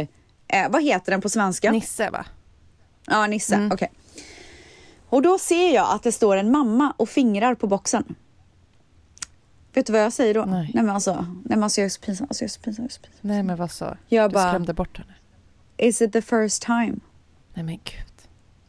Eh, 0.48 0.68
vad 0.68 0.82
heter 0.82 1.12
den 1.12 1.20
på 1.20 1.28
svenska? 1.28 1.72
Nisse 1.72 2.10
va? 2.10 2.24
Ja, 3.06 3.26
Nisse. 3.26 3.54
Mm. 3.54 3.72
Okej. 3.72 3.90
Och 5.12 5.22
då 5.22 5.38
ser 5.38 5.74
jag 5.74 5.90
att 5.94 6.02
det 6.02 6.12
står 6.12 6.36
en 6.36 6.50
mamma 6.50 6.94
och 6.96 7.08
fingrar 7.08 7.54
på 7.54 7.66
boxen. 7.66 8.14
Vet 9.74 9.86
du 9.86 9.92
vad 9.92 10.02
jag 10.02 10.12
säger 10.12 10.34
då? 10.34 10.44
Nej. 10.44 10.70
Nej 10.74 10.84
men 10.84 10.94
alltså, 10.94 11.12
nej 11.14 11.26
men 11.44 11.62
alltså 11.62 11.80
jag 11.80 11.86
är 11.86 11.90
så 11.90 12.00
pinsam, 12.00 12.26
alltså 12.30 12.42
jag 12.44 12.46
är 12.48 12.50
så 12.50 12.60
pinsam, 12.60 12.82
jag 12.82 12.88
är 12.90 12.94
så 12.94 13.00
pinsam. 13.00 13.18
Nej 13.20 13.42
men 13.42 13.56
vad 13.56 13.70
så? 13.70 13.96
Jag 14.08 14.30
Du 14.30 14.34
bara- 14.34 14.48
skrämde 14.48 14.74
bort 14.74 14.98
henne. 14.98 15.14
Is 15.76 16.02
it 16.02 16.12
the 16.12 16.22
first 16.22 16.62
time? 16.62 16.94
Nej 17.54 17.64
men 17.64 17.74
gud. 17.76 18.28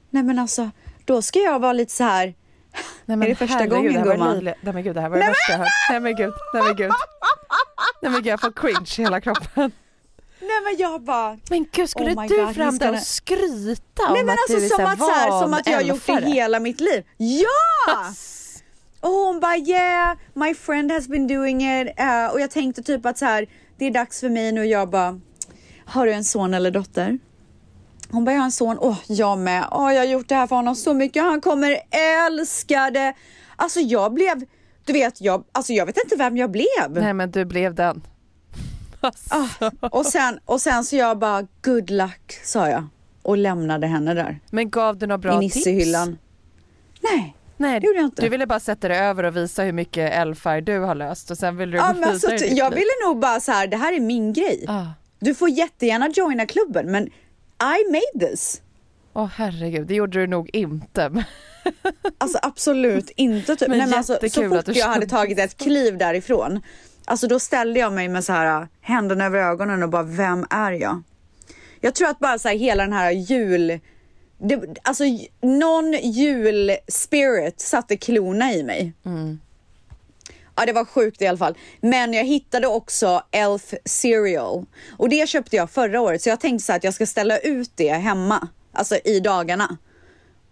Nej 0.10 0.24
men 0.24 0.40
alltså, 0.40 0.70
då 1.06 1.22
ska 1.22 1.40
jag 1.40 1.60
vara 1.60 1.74
lite 1.74 1.92
så 1.92 2.04
här. 2.04 2.34
Nej, 3.06 3.18
Är 3.18 3.28
det 3.30 3.36
första 3.36 3.54
herregud, 3.58 3.94
gången, 3.94 4.04
gumman? 4.04 4.44
Nej 4.44 4.56
men 4.74 4.84
gud 4.84 4.96
det 4.96 5.02
här 5.02 5.10
var 5.10 5.18
det 5.18 5.26
värsta 5.28 5.52
jag 5.52 5.58
hört. 5.60 5.68
Nej 5.90 6.00
men 6.00 6.16
gud, 6.16 6.34
nej 6.54 6.64
men 6.64 6.76
gud. 6.76 6.92
Nej 8.02 8.12
men 8.12 8.22
gud 8.22 8.26
jag 8.32 8.42
får 8.42 8.52
cringe 8.52 8.96
i 9.00 9.02
hela 9.02 9.22
kroppen. 9.22 9.72
Nej 10.44 10.62
men 10.64 10.78
jag 10.78 11.02
bara. 11.02 11.38
Men 11.50 11.66
gud 11.72 11.90
skulle 11.90 12.14
Oh 12.14 12.28
du 12.28 12.46
God, 12.46 12.56
fram 12.56 12.78
där 12.78 12.94
och 12.94 13.00
skryta 13.00 14.08
om 14.08 14.14
Nej 14.14 14.24
men 14.24 14.34
att 14.34 14.40
du 14.48 14.54
alltså 14.54 14.76
är 14.76 14.78
som 14.78 14.86
att, 14.86 15.00
så 15.00 15.12
här, 15.12 15.42
som 15.42 15.54
att 15.54 15.68
jag 15.68 15.74
har 15.74 15.82
gjort 15.82 16.06
det 16.06 16.26
hela 16.26 16.60
mitt 16.60 16.80
liv. 16.80 17.04
Ja! 17.18 18.14
Och 19.00 19.10
hon 19.10 19.40
bara 19.40 19.58
yeah, 19.58 20.18
my 20.34 20.54
friend 20.54 20.92
has 20.92 21.08
been 21.08 21.28
doing 21.28 21.82
it. 21.82 21.88
Eh, 21.98 22.26
och 22.26 22.42
jag 22.42 22.52
tänkte 22.52 22.84
typ 22.84 23.06
att 23.06 23.18
så 23.18 23.26
här, 23.26 23.48
det 23.78 23.86
är 23.86 23.92
dags 23.92 24.20
för 24.20 24.30
mig 24.30 24.52
nu 24.52 24.62
och 24.62 24.68
jag 24.68 24.90
bara, 24.90 25.20
har 25.86 26.06
du 26.06 26.14
en 26.14 26.24
son 26.24 26.54
eller 26.54 26.72
dotter? 26.72 27.20
Hon 28.12 28.26
bara, 28.26 28.32
jag 28.32 28.40
har 28.40 28.46
en 28.46 28.52
son. 28.52 28.78
Åh, 28.80 28.98
jag 29.08 29.38
med. 29.38 29.68
Åh, 29.72 29.94
jag 29.94 30.02
har 30.02 30.06
gjort 30.06 30.30
det 30.30 30.36
här 30.36 30.48
för 30.48 30.56
honom 30.56 30.76
så 30.76 30.94
mycket. 30.94 31.24
Han 31.24 31.42
kommer 31.42 31.78
älska 32.28 32.92
det. 32.92 33.14
Alltså 33.56 33.80
jag 33.80 34.14
blev, 34.14 34.44
du 34.86 34.94
vet, 34.94 35.22
jag, 35.22 35.44
alltså 35.52 35.74
jag 35.74 35.86
vet 35.86 35.98
inte 36.04 36.16
vem 36.16 36.38
jag 36.38 36.52
blev. 36.52 36.90
Nej 36.90 37.14
men 37.14 37.32
du 37.32 37.46
blev 37.46 37.76
den. 37.76 38.02
Alltså. 39.04 39.72
Ah, 39.82 39.88
och, 39.92 40.06
sen, 40.06 40.40
och 40.46 40.62
sen 40.62 40.84
så 40.84 40.96
jag 40.96 41.18
bara, 41.18 41.48
good 41.62 41.90
luck, 41.90 42.40
sa 42.44 42.70
jag. 42.70 42.88
Och 43.22 43.38
lämnade 43.38 43.88
henne 43.88 44.14
där. 44.14 44.40
Men 44.52 44.70
gav 44.70 44.98
du 44.98 45.08
några 45.08 45.18
bra 45.18 45.44
I 45.44 45.50
tips? 45.50 45.56
Nissehyllan. 45.56 46.18
Nej, 47.02 47.36
Nej, 47.58 47.80
det 47.80 47.88
gjorde 47.88 48.00
jag 48.00 48.06
inte. 48.06 48.22
du 48.22 48.30
ville 48.30 48.48
bara 48.48 48.60
sätta 48.60 48.88
dig 48.88 48.98
över 48.98 49.24
och 49.24 49.38
visa 49.38 49.64
hur 49.64 49.72
mycket 49.72 50.14
elfärg 50.14 50.62
du 50.62 50.80
har 50.80 50.96
löst 50.96 51.32
och 51.32 51.38
sen 51.38 51.58
ville 51.58 51.72
du 51.72 51.78
Ja, 51.78 51.94
gå 51.94 52.10
alltså, 52.10 52.34
i 52.34 52.54
jag 52.58 52.70
ville 52.70 52.92
nog 53.08 53.20
bara 53.20 53.40
så 53.40 53.52
här, 53.52 53.68
det 53.68 53.78
här 53.78 53.94
är 53.94 54.00
min 54.00 54.34
grej. 54.34 54.66
Ah. 54.68 54.86
Du 55.20 55.36
får 55.36 55.50
jättegärna 55.50 56.10
joina 56.16 56.46
klubben 56.46 56.92
men 56.92 57.08
I 57.08 57.92
made 57.92 58.30
this. 58.30 58.62
Åh 59.14 59.30
herregud, 59.36 59.88
det 59.88 59.96
gjorde 59.96 60.20
du 60.20 60.28
nog 60.28 60.50
inte. 60.54 61.26
Alltså 62.18 62.40
absolut 62.42 63.12
inte. 63.16 63.56
Typ. 63.56 63.70
Men 63.70 63.78
Nej, 63.78 63.88
men 63.88 63.98
alltså, 63.98 64.18
så 64.30 64.50
fort 64.50 64.76
jag 64.76 64.88
hade 64.88 65.06
tagit 65.06 65.40
ett 65.40 65.58
kliv 65.58 65.98
därifrån, 65.98 66.62
alltså 67.06 67.28
då 67.28 67.40
ställde 67.40 67.80
jag 67.80 67.94
mig 67.94 68.10
med 68.10 68.24
så 68.24 68.34
här 68.34 68.68
händerna 68.82 69.26
över 69.26 69.40
ögonen 69.40 69.84
och 69.84 69.90
bara, 69.90 70.04
vem 70.04 70.46
är 70.50 70.72
jag? 70.72 71.04
Jag 71.82 71.96
tror 71.96 72.08
att 72.10 72.20
bara 72.20 72.40
så 72.40 72.48
här 72.48 72.56
hela 72.56 72.84
den 72.84 72.94
här 72.94 73.12
jul, 73.12 73.80
det, 74.38 74.78
alltså 74.84 75.04
någon 75.42 75.92
julspirit 75.94 77.60
satte 77.62 77.98
klona 77.98 78.54
i 78.54 78.64
mig. 78.64 78.94
Ja, 80.56 80.66
det 80.66 80.74
var 80.74 80.86
sjukt 80.86 81.22
i 81.22 81.28
alla 81.28 81.38
fall. 81.38 81.58
Men 81.82 82.14
jag 82.14 82.24
hittade 82.24 82.68
också 82.68 83.24
Elf 83.32 83.74
cereal 83.86 84.66
och 84.98 85.10
det 85.10 85.30
köpte 85.30 85.56
jag 85.56 85.70
förra 85.70 86.02
året 86.02 86.22
så 86.22 86.30
jag 86.30 86.40
tänkte 86.40 86.66
så 86.66 86.72
här 86.72 86.78
att 86.78 86.84
jag 86.84 86.94
ska 86.94 87.06
ställa 87.06 87.38
ut 87.38 87.72
det 87.76 87.94
hemma, 87.94 88.48
alltså 88.72 88.96
i 88.96 89.20
dagarna. 89.20 89.78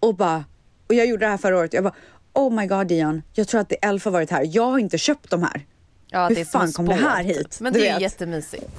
Och 0.00 0.14
bara, 0.14 0.44
och 0.88 0.94
jag 0.94 1.06
gjorde 1.06 1.26
det 1.26 1.30
här 1.30 1.38
förra 1.38 1.58
året. 1.58 1.72
Jag 1.72 1.84
bara, 1.84 1.94
oh 2.32 2.52
my 2.52 2.66
god 2.66 2.86
Dion, 2.86 3.22
jag 3.32 3.48
tror 3.48 3.60
att 3.60 3.68
det 3.68 3.76
Elf 3.84 4.04
har 4.04 4.12
varit 4.12 4.30
här. 4.30 4.48
Jag 4.50 4.70
har 4.70 4.78
inte 4.78 4.98
köpt 4.98 5.30
de 5.30 5.42
här. 5.42 5.66
Ja, 6.12 6.28
Hur 6.28 6.34
det 6.34 6.44
fan 6.44 6.72
kom 6.72 6.86
det 6.88 6.94
här 6.94 7.24
typ. 7.24 7.36
hit? 7.36 7.58
Men 7.60 7.72
Du 7.72 7.78
det 7.80 7.88
är 7.88 7.92
vet. 7.92 8.02
jättemysigt. 8.02 8.70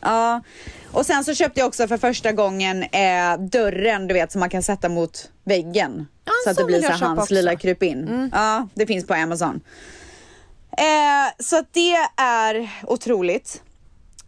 Ja, 0.00 0.40
och 0.92 1.06
sen 1.06 1.24
så 1.24 1.34
köpte 1.34 1.60
jag 1.60 1.66
också 1.66 1.88
för 1.88 1.96
första 1.98 2.32
gången 2.32 2.82
eh, 2.82 3.38
dörren, 3.38 4.06
du 4.08 4.14
vet, 4.14 4.32
som 4.32 4.40
man 4.40 4.50
kan 4.50 4.62
sätta 4.62 4.88
mot 4.88 5.30
väggen. 5.44 6.06
Ja, 6.24 6.32
så 6.44 6.50
att 6.50 6.56
det 6.56 6.64
blir 6.64 6.82
så 6.82 6.92
hans 7.04 7.18
också. 7.20 7.34
lilla 7.34 7.56
krypin. 7.56 8.30
Ja, 8.32 8.68
det 8.74 8.86
finns 8.86 9.06
på 9.06 9.14
Amazon. 9.14 9.60
Eh, 10.78 11.44
så 11.44 11.58
att 11.58 11.72
det 11.72 11.94
är 12.16 12.70
otroligt. 12.82 13.62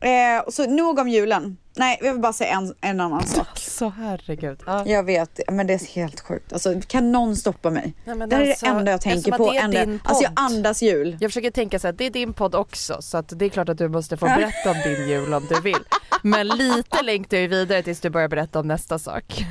Eh, 0.01 0.51
så 0.51 0.66
nog 0.70 0.99
om 0.99 1.09
julen. 1.09 1.57
Nej, 1.79 1.99
jag 2.03 2.12
vill 2.12 2.23
bara 2.23 2.33
säga 2.33 2.55
en, 2.55 2.75
en 2.81 3.01
annan 3.01 3.27
sak. 3.27 3.59
Så 3.59 3.89
herregud. 3.89 4.61
Ja. 4.67 4.83
Jag 4.87 5.03
vet, 5.03 5.41
men 5.53 5.67
det 5.67 5.75
är 5.75 5.95
helt 5.95 6.21
sjukt. 6.21 6.53
Alltså, 6.53 6.81
kan 6.87 7.12
någon 7.12 7.37
stoppa 7.37 7.71
mig? 7.71 7.95
Nej, 8.05 8.17
men 8.17 8.29
det 8.29 8.37
här 8.37 8.49
alltså, 8.49 8.67
är 8.67 8.71
det 8.73 8.79
enda 8.79 8.91
jag 8.91 9.01
tänker 9.01 9.33
på. 9.33 9.53
det 9.53 9.59
är 9.59 9.65
Enda, 9.65 9.85
din 9.85 10.01
alltså 10.05 10.23
jag 10.23 10.35
podd. 10.35 10.45
andas 10.45 10.83
jul. 10.83 11.17
Jag 11.21 11.31
försöker 11.31 11.51
tänka 11.51 11.79
så 11.79 11.87
här, 11.87 11.93
det 11.93 12.05
är 12.07 12.11
din 12.11 12.33
podd 12.33 12.55
också 12.55 13.03
så 13.03 13.19
att 13.19 13.39
det 13.39 13.45
är 13.45 13.49
klart 13.49 13.69
att 13.69 13.79
du 13.79 13.89
måste 13.89 14.17
få 14.17 14.27
berätta 14.27 14.71
om 14.71 14.77
din 14.85 15.09
jul 15.09 15.35
om 15.35 15.47
du 15.49 15.61
vill. 15.61 15.85
Men 16.23 16.49
lite 16.49 17.03
längtar 17.03 17.37
ju 17.37 17.47
vidare 17.47 17.83
tills 17.83 18.01
du 18.01 18.11
börjar 18.11 18.29
berätta 18.29 18.61
om 18.61 18.69
nästa 18.69 18.99
sak. 18.99 19.45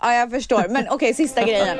Ja, 0.00 0.14
jag 0.14 0.30
förstår. 0.30 0.68
Men 0.70 0.88
okej, 0.88 1.14
sista 1.14 1.42
grejen. 1.42 1.78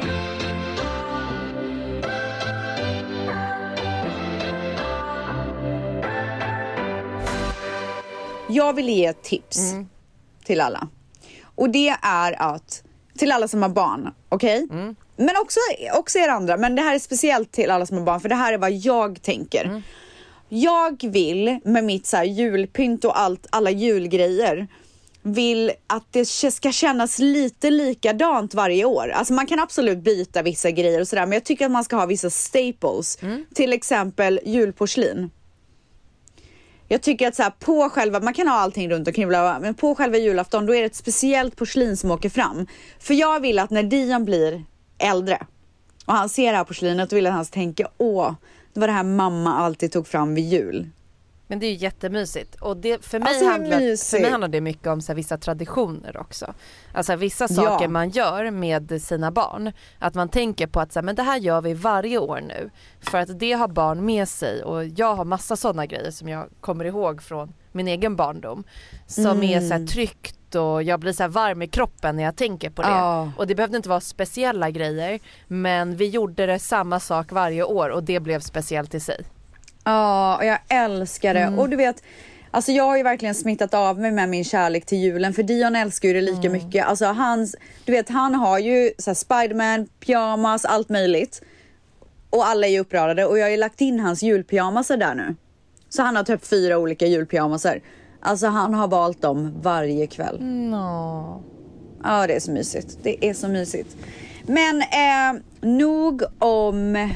Jag 8.49 8.73
vill 8.73 8.89
ge 8.89 9.07
ett 9.07 9.23
tips 9.23 9.59
till 10.45 10.61
alla. 10.61 10.89
Och 11.55 11.71
det 11.71 11.89
är 12.03 12.43
att, 12.43 12.83
till 13.19 13.33
alla 13.33 13.49
som 13.49 13.63
har 13.63 13.69
barn, 13.69 14.15
okej? 14.29 14.67
Men 15.17 15.37
också, 15.43 15.61
också 15.95 16.19
er 16.19 16.29
andra, 16.29 16.57
men 16.57 16.75
det 16.75 16.83
här 16.83 16.95
är 16.95 16.99
speciellt 16.99 17.53
till 17.53 17.71
alla 17.71 17.87
som 17.87 17.97
har 17.97 18.05
barn 18.05 18.21
för 18.21 18.29
det 18.29 18.35
här 18.35 18.53
är 18.53 18.59
vad 18.59 18.73
jag 18.73 19.23
tänker. 19.23 19.83
Jag 20.49 21.05
vill 21.11 21.59
med 21.65 21.85
mitt 21.85 22.07
så 22.07 22.17
här 22.17 22.25
julpynt 22.25 23.05
och 23.05 23.21
allt, 23.21 23.47
alla 23.51 23.71
julgrejer 23.71 24.67
vill 25.23 25.73
att 25.87 26.07
det 26.11 26.25
ska 26.29 26.73
kännas 26.73 27.19
lite 27.19 27.71
likadant 27.71 28.55
varje 28.55 28.85
år. 28.85 29.09
Alltså 29.09 29.33
man 29.33 29.47
kan 29.47 29.61
absolut 29.61 29.99
byta 29.99 30.43
vissa 30.43 30.71
grejer 30.71 31.01
och 31.01 31.09
sådär 31.09 31.27
men 31.27 31.33
jag 31.33 31.45
tycker 31.45 31.65
att 31.65 31.71
man 31.71 31.85
ska 31.85 31.97
ha 31.97 32.07
vissa 32.07 32.31
staples. 32.31 33.19
Till 33.55 33.73
exempel 33.73 34.41
julporslin. 34.45 35.31
Jag 36.89 37.03
tycker 37.03 37.29
att 37.29 37.35
så 37.35 37.43
här, 37.43 37.51
på 37.51 37.91
själva, 37.91 38.21
man 38.21 38.35
kan 38.35 38.49
ha 38.49 38.55
allting 38.55 38.91
runt 38.91 39.09
omkring 39.09 39.29
bla, 39.29 39.59
men 39.61 39.75
på 39.75 39.95
själva 39.95 40.17
julafton 40.17 40.67
då 40.67 40.75
är 40.75 40.81
det 40.81 40.87
ett 40.87 40.95
speciellt 40.95 41.57
porslin 41.57 41.97
som 41.97 42.11
åker 42.11 42.29
fram. 42.29 42.67
För 42.99 43.15
jag 43.15 43.41
vill 43.41 43.59
att 43.59 43.71
när 43.71 43.83
Dion 43.83 44.25
blir 44.25 44.65
äldre 44.99 45.47
och 46.07 46.15
han 46.15 46.29
ser 46.29 46.51
det 46.51 46.57
här 46.57 46.65
porslinet 46.65 47.11
då 47.11 47.17
vill 47.17 47.25
jag 47.25 47.33
att 47.33 47.37
han 47.37 47.45
ska 47.45 47.55
tänka 47.55 47.89
åh, 47.99 48.33
det 48.73 48.81
var 48.81 48.87
det 48.87 48.93
här 48.93 49.05
mamma 49.05 49.55
alltid 49.55 49.93
tog 49.93 50.07
fram 50.09 50.35
vid 50.35 50.45
jul. 50.45 50.91
Men 51.49 51.59
det 51.59 51.67
är 51.67 51.71
ju 51.71 51.77
jättemysigt 51.77 52.55
och 52.55 52.77
det, 52.77 53.05
för, 53.05 53.19
mig 53.19 53.29
Alltså, 53.29 53.45
handlar, 53.45 54.11
för 54.11 54.21
mig 54.21 54.31
handlar 54.31 54.49
det 54.49 54.61
mycket 54.61 54.87
om 54.87 55.01
så 55.01 55.13
här, 55.13 55.17
vissa 55.17 55.39
traditioner 55.39 56.17
också. 56.17 56.55
Alltså 56.93 57.17
vissa 57.17 57.49
saker 57.49 57.85
Ja. 57.85 57.89
man 57.89 58.11
gör 58.11 58.51
med 58.51 59.03
sina 59.03 59.31
barn. 59.31 59.73
Att 59.99 60.15
man 60.15 60.29
tänker 60.29 60.67
på 60.67 60.81
att 60.81 60.93
så 60.93 60.99
här, 60.99 61.05
men 61.05 61.15
det 61.15 61.23
här 61.23 61.39
gör 61.39 61.61
vi 61.61 61.75
varje 61.75 62.19
år 62.19 62.41
nu. 62.41 62.71
För 63.01 63.19
att 63.19 63.39
det 63.39 63.53
har 63.53 63.69
barn 63.69 64.05
med 64.07 64.29
sig 64.29 64.63
och 64.63 64.85
jag 64.85 65.15
har 65.15 65.25
massa 65.25 65.57
sådana 65.57 65.87
grejer 65.87 66.11
som 66.11 66.29
jag 66.29 66.49
kommer 66.61 66.85
ihåg 66.85 67.23
från 67.23 67.53
min 67.73 67.89
egen 67.89 68.17
barndom. 68.17 68.65
Som 69.07 69.43
är 69.43 69.61
så 69.61 69.75
här 69.75 69.87
tryggt 69.87 70.39
nytt 70.49 70.55
och 70.55 70.83
jag 70.83 71.01
blir 71.01 71.13
så 71.13 71.29
varm 71.29 71.63
i 71.63 71.69
kroppen 71.69 72.17
när 72.17 72.23
jag 72.23 72.37
tänker 72.37 72.71
på 72.71 72.83
det. 72.83 72.89
Ja. 72.89 73.33
Och 73.37 73.47
det 73.47 73.55
behövde 73.55 73.77
inte 73.77 73.89
vara 73.89 74.01
speciella 74.01 74.71
grejer 74.71 75.21
men 75.49 75.97
vi 75.97 76.09
gjorde 76.09 76.47
det 76.47 76.59
samma 76.59 77.01
sak 77.01 77.33
varje 77.33 77.63
år 77.63 77.91
och 77.91 78.03
det 78.03 78.21
blev 78.21 78.41
speciellt 78.41 78.95
i 78.95 79.01
sig. 79.01 79.25
Ja, 79.89 80.37
och 80.37 80.45
jag 80.45 80.59
älskar 80.69 81.35
det. 81.35 81.49
Och 81.49 81.69
du 81.69 81.77
vet, 81.77 82.03
alltså 82.51 82.73
jag 82.73 82.85
har 82.85 82.97
ju 82.97 83.03
verkligen 83.03 83.35
smittat 83.35 83.75
av 83.75 83.99
mig 83.99 84.11
med 84.11 84.29
min 84.29 84.45
kärlek 84.45 84.87
till 84.87 84.99
julen 84.99 85.35
för 85.35 85.43
Dion 85.43 85.77
älskar 85.77 86.09
ju 86.09 86.15
det 86.15 86.21
lika 86.21 86.51
mycket. 86.51 86.87
Alltså 86.87 87.07
hans, 87.07 87.57
du 87.85 87.93
vet 87.93 88.09
han 88.09 88.35
har 88.35 88.59
ju 88.59 88.91
så 88.99 89.15
Spiderman, 89.15 89.87
pyjamas, 90.01 90.65
allt 90.65 90.89
möjligt. 90.89 91.43
Och 92.31 92.47
alla 92.47 92.67
är 92.67 92.71
ju 92.71 92.79
uppradade 92.79 93.25
och 93.25 93.39
jag 93.39 93.45
har 93.45 93.51
ju 93.51 93.57
lagt 93.57 93.81
in 93.81 94.01
hans 94.01 94.23
julpyjamasar 94.23 94.97
där 94.97 95.15
nu. 95.15 95.35
Så 95.89 96.03
han 96.03 96.17
har 96.17 96.25
typ 96.25 96.47
fyra 96.47 96.79
olika 96.79 97.07
julpyjamasar. 97.07 97.81
Alltså 98.21 98.47
han 98.47 98.75
har 98.75 98.89
valt 98.89 99.23
dem 99.23 99.55
varje 99.63 100.07
kväll. 100.07 100.43
Nå. 100.43 101.43
Ja, 102.05 102.27
det 102.27 102.35
är 102.35 102.41
så 102.41 102.51
mysigt. 102.51 102.99
Det 103.03 103.27
är 103.27 103.35
så 103.35 103.49
mysigt. 103.49 103.97
Men 104.47 104.81
eh, 104.81 105.43
nog 105.61 106.23
om... 106.39 107.09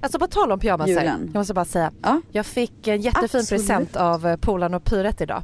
Alltså 0.00 0.18
på 0.18 0.26
tal 0.26 0.52
om 0.52 0.60
pyjamasar, 0.60 1.04
jag 1.04 1.34
måste 1.34 1.54
bara 1.54 1.64
säga. 1.64 1.92
Ja. 2.02 2.20
Jag 2.32 2.46
fick 2.46 2.88
en 2.88 3.00
jättefin 3.00 3.40
Absolut. 3.40 3.48
present 3.48 3.96
av 3.96 4.26
eh, 4.26 4.36
Polan 4.36 4.74
och 4.74 4.84
Pyret 4.84 5.20
idag. 5.20 5.42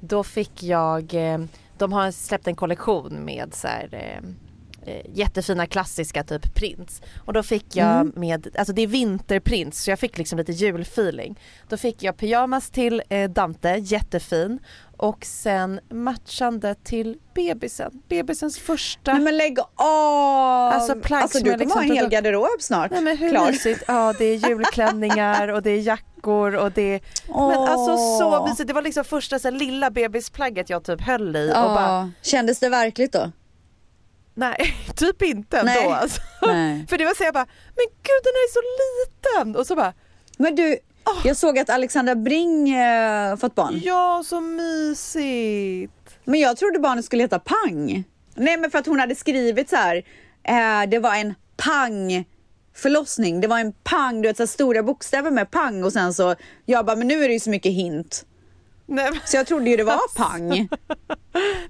Då 0.00 0.24
fick 0.24 0.62
jag, 0.62 1.14
eh, 1.14 1.38
de 1.78 1.92
har 1.92 2.10
släppt 2.10 2.46
en 2.46 2.56
kollektion 2.56 3.24
med 3.24 3.54
så 3.54 3.68
här, 3.68 3.88
eh, 3.92 4.28
jättefina 5.14 5.66
klassiska 5.66 6.24
typ 6.24 6.54
prints. 6.54 7.02
Och 7.24 7.32
då 7.32 7.42
fick 7.42 7.76
jag 7.76 8.00
Mm. 8.00 8.12
med, 8.16 8.48
alltså 8.58 8.72
det 8.72 8.82
är 8.82 8.86
vinterprints 8.86 9.82
så 9.82 9.90
jag 9.90 9.98
fick 9.98 10.18
liksom 10.18 10.38
lite 10.38 10.52
julfeeling. 10.52 11.38
Då 11.68 11.76
fick 11.76 12.02
jag 12.02 12.16
pyjamas 12.16 12.70
till 12.70 13.02
eh, 13.08 13.30
Dante, 13.30 13.68
jättefin. 13.70 14.58
Och 15.02 15.24
sen 15.24 15.80
matchande 15.90 16.74
till 16.74 17.18
bebisen, 17.34 18.02
bebisens 18.08 18.58
första. 18.58 19.12
Nej 19.12 19.22
men 19.22 19.36
lägg 19.36 19.58
av! 19.76 20.72
Alltså, 20.72 20.92
alltså 21.10 21.38
du 21.38 21.44
kommer 21.44 21.58
liksom 21.58 21.78
ha 21.80 21.84
en 21.88 21.92
hel 21.92 22.08
garderob 22.08 22.60
snart. 22.60 22.90
Nej 22.90 23.00
men 23.02 23.16
hur 23.16 23.30
Klar. 23.30 23.46
mysigt, 23.46 23.84
ja 23.88 24.14
det 24.18 24.24
är 24.24 24.48
julklänningar 24.48 25.48
och 25.48 25.62
det 25.62 25.70
är 25.70 25.80
jackor 25.80 26.54
och 26.56 26.72
det 26.72 26.94
är 26.94 27.00
Men 27.26 27.58
alltså 27.68 27.96
så 27.96 28.46
mysigt, 28.48 28.66
det 28.68 28.72
var 28.72 28.82
liksom 28.82 29.04
första 29.04 29.38
så 29.38 29.48
här, 29.50 29.58
lilla 29.58 29.90
bebisplagget 29.90 30.70
jag 30.70 30.84
typ 30.84 31.00
höll 31.00 31.36
i 31.36 31.50
och 31.50 31.56
Ja. 31.56 31.74
bara 31.74 32.10
Kändes 32.22 32.58
det 32.58 32.68
verkligt 32.68 33.12
då? 33.12 33.32
nej 34.34 34.74
typ 34.96 35.22
inte 35.22 35.58
ändå 35.58 35.72
Nej. 35.72 35.86
alltså. 35.86 36.20
Nej. 36.42 36.86
För 36.90 36.98
det 36.98 37.04
var 37.04 37.14
så 37.14 37.24
jag 37.24 37.34
bara 37.34 37.46
men 37.76 37.86
gud 38.02 38.22
den 38.24 38.32
här 38.34 38.44
är 38.48 38.52
så 38.52 38.60
liten 39.40 39.56
och 39.56 39.66
så 39.66 39.76
bara 39.76 39.92
Men 40.38 40.54
du, 40.54 40.78
jag 41.24 41.36
såg 41.36 41.58
att 41.58 41.70
Alexandra 41.70 42.14
Bring 42.14 42.70
eh, 42.74 43.36
fått 43.36 43.54
barn. 43.54 43.80
ja 43.84 44.22
så 44.26 44.40
mysigt. 44.40 45.92
Men 46.24 46.40
jag 46.40 46.56
trodde 46.56 46.78
barnet 46.78 47.04
skulle 47.04 47.22
heta 47.22 47.38
Pang. 47.38 48.04
Nej 48.34 48.56
men 48.56 48.70
för 48.70 48.78
att 48.78 48.86
hon 48.86 49.00
hade 49.00 49.14
skrivit 49.14 49.70
så 49.70 49.76
här. 49.76 49.96
Eh, 50.44 50.88
det 50.88 50.98
var 50.98 51.14
en 51.14 51.34
pang 51.56 52.24
förlossning. 52.74 53.40
Det 53.40 53.46
var 53.48 53.58
en 53.58 53.72
pang, 53.72 54.22
du 54.22 54.28
vet 54.28 54.36
så 54.36 54.42
här 54.42 54.48
stora 54.48 54.82
bokstäver 54.82 55.30
med 55.30 55.50
pang 55.50 55.84
och 55.84 55.92
sen 55.92 56.14
så, 56.14 56.34
jag 56.66 56.86
bara 56.86 56.96
men 56.96 57.08
nu 57.08 57.24
är 57.24 57.28
det 57.28 57.34
ju 57.34 57.40
så 57.40 57.50
mycket 57.50 57.72
hint. 57.72 58.26
Nej, 58.86 59.10
men- 59.10 59.20
Så 59.24 59.36
jag 59.36 59.46
trodde 59.46 59.70
ju 59.70 59.76
det 59.76 59.84
var 59.84 60.16
pang. 60.16 60.68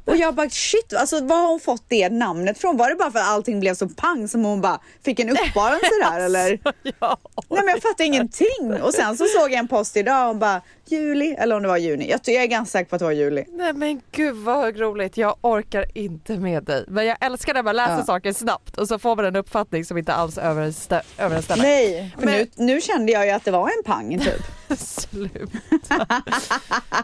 Och 0.05 0.17
jag 0.17 0.35
bara 0.35 0.51
shit, 0.51 0.95
alltså 0.95 1.25
var 1.25 1.37
har 1.37 1.49
hon 1.49 1.61
fått 1.61 1.85
det 1.89 2.09
namnet 2.09 2.59
från? 2.59 2.77
Var 2.77 2.91
det 2.91 2.97
bara 2.97 3.11
för 3.11 3.19
att 3.19 3.29
allting 3.29 3.61
blev 3.61 3.75
så 3.75 3.89
pang 3.89 4.29
som 4.29 4.45
hon 4.45 4.61
bara 4.61 4.81
fick 5.05 5.21
en 5.21 5.31
uppenbarelse 5.31 5.91
där 6.11 6.21
eller? 6.21 6.59
ja. 7.01 7.17
Nej 7.51 7.63
men 7.65 7.69
jag 7.69 7.83
fattar 7.83 8.05
ingenting. 8.05 8.81
Och 8.83 8.95
sen 8.95 9.17
så 9.17 9.25
såg 9.25 9.51
jag 9.51 9.59
en 9.59 9.69
post 9.69 9.97
idag 9.97 10.31
och 10.31 10.37
bara 10.37 10.61
juli, 10.87 11.35
eller 11.39 11.57
om 11.57 11.63
det 11.63 11.69
var 11.69 11.77
juni. 11.77 12.11
Jag, 12.11 12.21
jag 12.25 12.43
är 12.43 12.47
ganska 12.47 12.79
säker 12.79 12.91
på 12.91 12.97
att 12.97 12.99
det 13.01 13.05
var 13.05 13.13
juli. 13.13 13.45
Nej 13.49 13.73
men 13.73 14.01
gud 14.13 14.37
vad 14.37 14.79
roligt, 14.81 15.17
jag 15.17 15.37
orkar 15.41 15.85
inte 15.95 16.37
med 16.37 16.65
dig. 16.65 16.85
Men 16.89 17.07
jag 17.07 17.17
älskar 17.21 17.55
när 17.55 17.63
man 17.63 17.77
läser 17.77 17.97
Ja. 17.97 18.05
saker 18.05 18.33
snabbt 18.33 18.77
och 18.79 18.89
så 18.89 18.99
får 18.99 19.17
man 19.17 19.25
en 19.25 19.37
uppfattning 19.37 19.85
som 19.85 19.99
inte 19.99 20.13
alls 20.13 20.39
överensstä- 20.39 21.03
överensstämmer. 21.19 21.63
Nej, 21.63 22.15
för 22.19 22.27
Men- 22.27 22.35
nu, 22.35 22.47
nu 22.75 22.81
kände 22.81 23.13
jag 23.13 23.27
ju 23.27 23.33
att 23.33 23.45
det 23.45 23.51
var 23.51 23.69
en 23.79 23.83
pang 23.85 24.19
typ. 24.19 24.43
Sluta. 24.79 26.07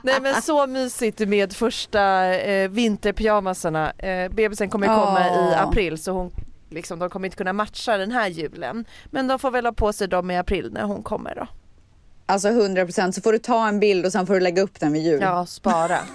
Nej 0.02 0.20
men 0.20 0.42
så 0.42 0.66
mysigt 0.66 1.18
med 1.18 1.52
första 1.52 2.00
eh, 2.48 2.68
vinterpyjamasarna. 2.68 3.90
Eh, 3.90 4.32
bebisen 4.32 4.70
kommer 4.70 4.86
ju 4.86 4.94
komma 4.94 5.26
i 5.28 5.54
april 5.54 5.98
så 5.98 6.12
hon 6.12 6.30
liksom, 6.70 6.98
de 6.98 7.10
kommer 7.10 7.26
inte 7.26 7.36
kunna 7.36 7.52
matcha 7.52 7.96
den 7.96 8.10
här 8.10 8.28
julen. 8.28 8.84
Men 9.06 9.28
de 9.28 9.38
får 9.38 9.50
väl 9.50 9.66
ha 9.66 9.72
på 9.72 9.92
sig 9.92 10.08
dem 10.08 10.30
i 10.30 10.36
april 10.36 10.72
när 10.72 10.82
hon 10.82 11.02
kommer 11.02 11.34
då. 11.34 11.46
Alltså 12.26 12.48
100% 12.48 13.12
så 13.12 13.20
får 13.20 13.32
du 13.32 13.38
ta 13.38 13.68
en 13.68 13.80
bild 13.80 14.06
och 14.06 14.12
sen 14.12 14.26
får 14.26 14.34
du 14.34 14.40
lägga 14.40 14.62
upp 14.62 14.80
den 14.80 14.92
vid 14.92 15.02
jul. 15.02 15.20
Ja, 15.22 15.46
spara. 15.46 15.98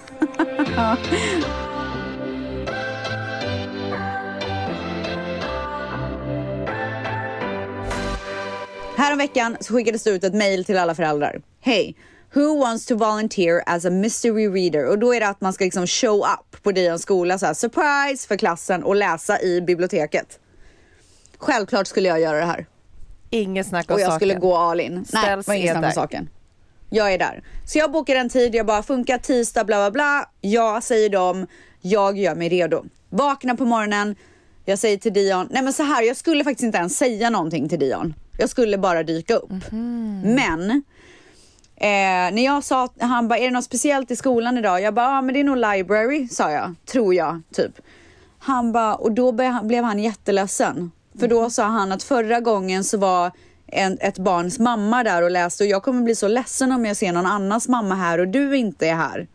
Häromveckan 8.96 9.56
så 9.60 9.74
skickades 9.74 10.02
det 10.02 10.10
ut 10.10 10.24
ett 10.24 10.34
mail 10.34 10.64
till 10.64 10.78
alla 10.78 10.94
föräldrar. 10.94 11.42
Hej! 11.60 11.96
Who 12.34 12.60
wants 12.60 12.86
to 12.86 12.96
volunteer 12.96 13.62
as 13.66 13.84
a 13.84 13.90
mystery 13.90 14.48
reader? 14.48 14.86
Och 14.86 14.98
då 14.98 15.14
är 15.14 15.20
det 15.20 15.28
att 15.28 15.40
man 15.40 15.52
ska 15.52 15.64
liksom 15.64 15.86
show 15.86 16.18
up 16.18 16.62
på 16.62 16.72
Dions 16.72 17.02
skola, 17.02 17.38
så 17.38 17.46
här, 17.46 17.54
surprise 17.54 18.28
för 18.28 18.36
klassen 18.36 18.82
och 18.84 18.96
läsa 18.96 19.40
i 19.42 19.60
biblioteket. 19.60 20.38
Självklart 21.38 21.86
skulle 21.86 22.08
jag 22.08 22.20
göra 22.20 22.38
det 22.38 22.46
här. 22.46 22.66
Ingen 23.30 23.64
snack 23.64 23.90
om 23.90 23.94
Och 23.94 24.00
jag 24.00 24.06
saken. 24.06 24.18
skulle 24.18 24.34
gå 24.34 24.56
all 24.56 24.80
in. 24.80 24.94
Nej, 24.94 25.04
Ställs 25.22 25.46
det 25.46 25.50
var 25.52 25.56
ingen 25.56 25.74
snack 25.74 25.84
om 25.84 25.92
saken. 25.92 26.28
Jag 26.90 27.12
är 27.14 27.18
där. 27.18 27.42
Så 27.66 27.78
jag 27.78 27.92
bokar 27.92 28.14
en 28.16 28.28
tid, 28.28 28.54
jag 28.54 28.66
bara 28.66 28.82
funkar 28.82 29.18
tisdag, 29.18 29.64
bla 29.64 29.76
bla 29.76 29.90
bla. 29.90 30.30
Ja, 30.40 30.80
säger 30.82 31.08
de. 31.08 31.46
Jag 31.80 32.18
gör 32.18 32.34
mig 32.34 32.48
redo. 32.48 32.84
Vaknar 33.10 33.54
på 33.54 33.64
morgonen. 33.64 34.16
Jag 34.64 34.78
säger 34.78 34.96
till 34.96 35.12
Dion, 35.12 35.48
nej 35.50 35.62
men 35.62 35.72
så 35.72 35.82
här, 35.82 36.02
jag 36.02 36.16
skulle 36.16 36.44
faktiskt 36.44 36.64
inte 36.64 36.78
ens 36.78 36.98
säga 36.98 37.30
någonting 37.30 37.68
till 37.68 37.78
Dion. 37.78 38.14
Jag 38.38 38.48
skulle 38.50 38.78
bara 38.78 39.02
dyka 39.02 39.34
upp. 39.34 39.50
Men 40.22 40.82
eh, 41.76 41.86
när 42.34 42.44
jag 42.44 42.64
sa, 42.64 42.88
han 43.00 43.28
bara, 43.28 43.38
är 43.38 43.44
det 43.44 43.50
något 43.50 43.64
speciellt 43.64 44.10
i 44.10 44.16
skolan 44.16 44.58
idag? 44.58 44.80
Jag 44.80 44.94
bara, 44.94 45.06
ja 45.06 45.22
men 45.22 45.34
det 45.34 45.40
är 45.40 45.44
nog 45.44 45.56
library, 45.56 46.28
sa 46.28 46.50
jag. 46.50 46.74
Tror 46.86 47.14
jag, 47.14 47.42
typ. 47.54 47.72
Han 48.38 48.72
bara, 48.72 48.94
och 48.94 49.12
då 49.12 49.32
blev 49.62 49.84
han 49.84 49.98
jätteledsen. 49.98 50.90
För 51.20 51.28
då 51.28 51.50
sa 51.50 51.64
han 51.64 51.92
att 51.92 52.02
förra 52.02 52.40
gången 52.40 52.84
så 52.84 52.98
var 52.98 53.30
en, 53.66 53.98
ett 54.00 54.18
barns 54.18 54.58
mamma 54.58 55.04
där 55.04 55.22
och 55.22 55.30
läste 55.30 55.64
och 55.64 55.70
jag 55.70 55.82
kommer 55.82 56.02
bli 56.02 56.14
så 56.14 56.28
ledsen 56.28 56.72
om 56.72 56.84
jag 56.84 56.96
ser 56.96 57.12
någon 57.12 57.26
annans 57.26 57.68
mamma 57.68 57.94
här 57.94 58.18
och 58.20 58.28
du 58.28 58.56
inte 58.56 58.88
är 58.88 58.94
här. 58.94 59.26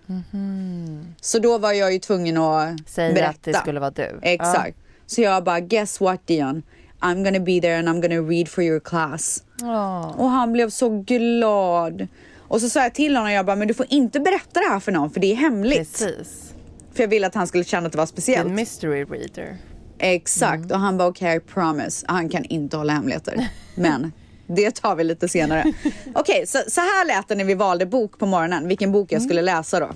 Så 1.21 1.39
då 1.39 1.57
var 1.57 1.71
jag 1.71 1.93
ju 1.93 1.99
tvungen 1.99 2.37
att 2.37 2.89
Säga 2.89 3.13
berätta. 3.13 3.29
att 3.29 3.43
det 3.43 3.53
skulle 3.53 3.79
vara 3.79 3.91
du. 3.91 4.19
Exakt. 4.21 4.77
Så 5.05 5.21
jag 5.21 5.43
bara, 5.43 5.59
guess 5.59 6.01
what 6.01 6.27
Dion? 6.27 6.63
I'm 7.01 7.23
gonna 7.23 7.39
be 7.39 7.61
there 7.61 7.79
and 7.79 7.89
I'm 7.89 8.01
gonna 8.01 8.29
read 8.29 8.47
for 8.49 8.63
your 8.63 8.79
class. 8.79 9.43
Ja. 9.61 10.13
Och 10.17 10.29
han 10.29 10.53
blev 10.53 10.69
så 10.69 10.89
glad. 10.89 12.07
Och 12.49 12.61
så 12.61 12.69
sa 12.69 12.81
jag 12.83 12.93
till 12.93 13.15
honom, 13.15 13.31
jag 13.31 13.45
bara, 13.45 13.55
men 13.55 13.67
du 13.67 13.73
får 13.73 13.85
inte 13.89 14.19
berätta 14.19 14.59
det 14.59 14.65
här 14.69 14.79
för 14.79 14.91
någon 14.91 15.09
för 15.11 15.19
det 15.19 15.31
är 15.31 15.35
hemligt. 15.35 15.77
Precis. 15.99 16.53
För 16.93 17.03
jag 17.03 17.07
ville 17.07 17.27
att 17.27 17.35
han 17.35 17.47
skulle 17.47 17.63
känna 17.63 17.85
att 17.85 17.91
det 17.91 17.97
var 17.97 18.05
speciellt. 18.05 18.49
En 18.49 18.55
mystery 18.55 19.03
reader. 19.03 19.57
Exakt, 19.99 20.53
Mm. 20.65 20.71
och 20.71 20.79
han 20.79 20.97
bara 20.97 21.07
okej, 21.07 21.37
I 21.37 21.39
promise. 21.39 22.05
Han 22.09 22.29
kan 22.29 22.45
inte 22.45 22.77
hålla 22.77 22.93
hemligheter. 22.93 23.47
Men 23.75 24.11
det 24.47 24.71
tar 24.75 24.95
vi 24.95 25.03
lite 25.03 25.29
senare. 25.29 25.73
Okej, 26.15 26.47
så, 26.47 26.59
så 26.67 26.81
här 26.81 27.05
lät 27.05 27.27
det 27.27 27.35
när 27.35 27.43
vi 27.43 27.53
valde 27.53 27.85
bok 27.85 28.19
på 28.19 28.25
morgonen. 28.25 28.67
Vilken 28.67 28.91
bok 28.91 29.11
jag 29.11 29.21
skulle 29.21 29.41
läsa 29.41 29.79
då. 29.79 29.89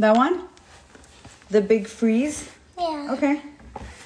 That 0.00 0.16
one? 0.16 0.36
The 1.52 1.60
Big 1.60 1.88
Freeze? 1.88 2.44
Yeah. 2.78 3.12
Okej. 3.12 3.40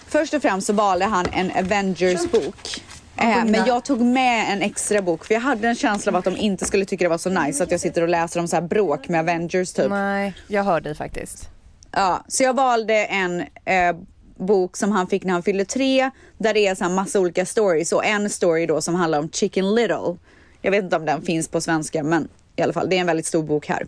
Först 0.08 0.34
och 0.34 0.42
främst 0.42 0.66
så 0.66 0.72
valde 0.72 1.04
han 1.04 1.26
en 1.32 1.50
Avengers-bok. 1.50 2.82
Eh, 3.20 3.44
men 3.44 3.66
jag 3.66 3.84
tog 3.84 4.00
med 4.00 4.52
en 4.52 4.62
extra 4.62 5.02
bok 5.02 5.24
för 5.24 5.34
jag 5.34 5.40
hade 5.40 5.68
en 5.68 5.74
känsla 5.74 6.12
av 6.12 6.16
att 6.16 6.24
de 6.24 6.36
inte 6.36 6.64
skulle 6.64 6.84
tycka 6.84 7.04
det 7.04 7.08
var 7.08 7.18
så 7.18 7.30
nice 7.30 7.64
att 7.64 7.70
jag 7.70 7.80
sitter 7.80 8.02
och 8.02 8.08
läser 8.08 8.40
om 8.40 8.48
så 8.48 8.56
här 8.56 8.62
bråk 8.62 9.08
med 9.08 9.20
Avengers 9.20 9.72
typ. 9.72 9.90
Nej, 9.90 10.34
jag 10.46 10.64
hör 10.64 10.80
dig 10.80 10.94
faktiskt. 10.94 11.48
Ja, 11.90 12.24
så 12.28 12.42
jag 12.42 12.54
valde 12.54 13.04
en 13.04 13.40
eh, 13.64 13.96
bok 14.36 14.76
som 14.76 14.92
han 14.92 15.06
fick 15.06 15.24
när 15.24 15.32
han 15.32 15.42
fyllde 15.42 15.64
tre 15.64 16.10
där 16.38 16.54
det 16.54 16.66
är 16.66 16.74
så 16.74 16.84
här 16.84 16.90
massa 16.90 17.20
olika 17.20 17.46
stories 17.46 17.92
och 17.92 18.04
en 18.04 18.30
story 18.30 18.66
då 18.66 18.80
som 18.80 18.94
handlar 18.94 19.18
om 19.18 19.30
Chicken 19.30 19.74
Little. 19.74 20.16
Jag 20.62 20.70
vet 20.70 20.84
inte 20.84 20.96
om 20.96 21.04
den 21.04 21.22
finns 21.22 21.48
på 21.48 21.60
svenska 21.60 22.02
men 22.02 22.28
i 22.56 22.62
alla 22.62 22.72
fall 22.72 22.88
det 22.88 22.96
är 22.96 23.00
en 23.00 23.06
väldigt 23.06 23.26
stor 23.26 23.42
bok 23.42 23.66
här. 23.66 23.86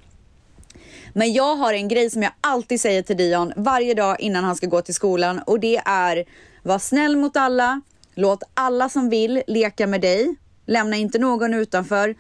Men 1.12 1.32
jag 1.32 1.56
har 1.56 1.72
en 1.72 1.88
grej 1.88 2.10
som 2.10 2.22
jag 2.22 2.32
alltid 2.40 2.80
säger 2.80 3.02
till 3.02 3.16
Dion 3.16 3.52
varje 3.56 3.94
dag 3.94 4.20
innan 4.20 4.44
han 4.44 4.56
ska 4.56 4.66
gå 4.66 4.82
till 4.82 4.94
skolan 4.94 5.38
och 5.38 5.60
det 5.60 5.76
är 5.84 6.24
var 6.62 6.78
snäll 6.78 7.16
mot 7.16 7.36
alla, 7.36 7.80
låt 8.20 8.42
alla 8.54 8.88
som 8.88 9.09
vill 9.09 9.42
leka 9.46 9.87
med 9.87 10.00
dig, 10.00 10.35
lämna 10.66 10.96
inte 10.96 11.18
någon 11.18 11.54
utanför, 11.54 12.14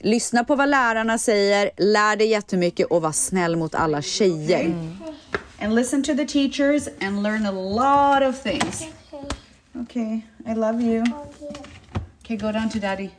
lyssna 0.00 0.44
på 0.44 0.56
vad 0.56 0.68
lärarna 0.68 1.18
säger, 1.18 1.70
lär 1.76 2.16
dig 2.16 2.28
jättemycket 2.28 2.86
och 2.86 3.02
var 3.02 3.12
snäll 3.12 3.56
mot 3.56 3.74
alla 3.74 4.02
tjejer. 4.02 4.74
And 5.60 5.74
listen 5.74 6.02
to 6.02 6.14
the 6.14 6.26
teachers 6.26 6.88
and 7.00 7.22
learn 7.22 7.46
a 7.46 7.52
lot 7.52 8.34
of 8.34 8.42
things. 8.42 8.86
Okay, 9.82 10.20
I 10.46 10.54
love 10.54 10.82
you. 10.82 11.04
Okay, 12.22 12.36
go 12.36 12.52
down 12.52 12.70
to 12.70 12.78
daddy. 12.78 13.10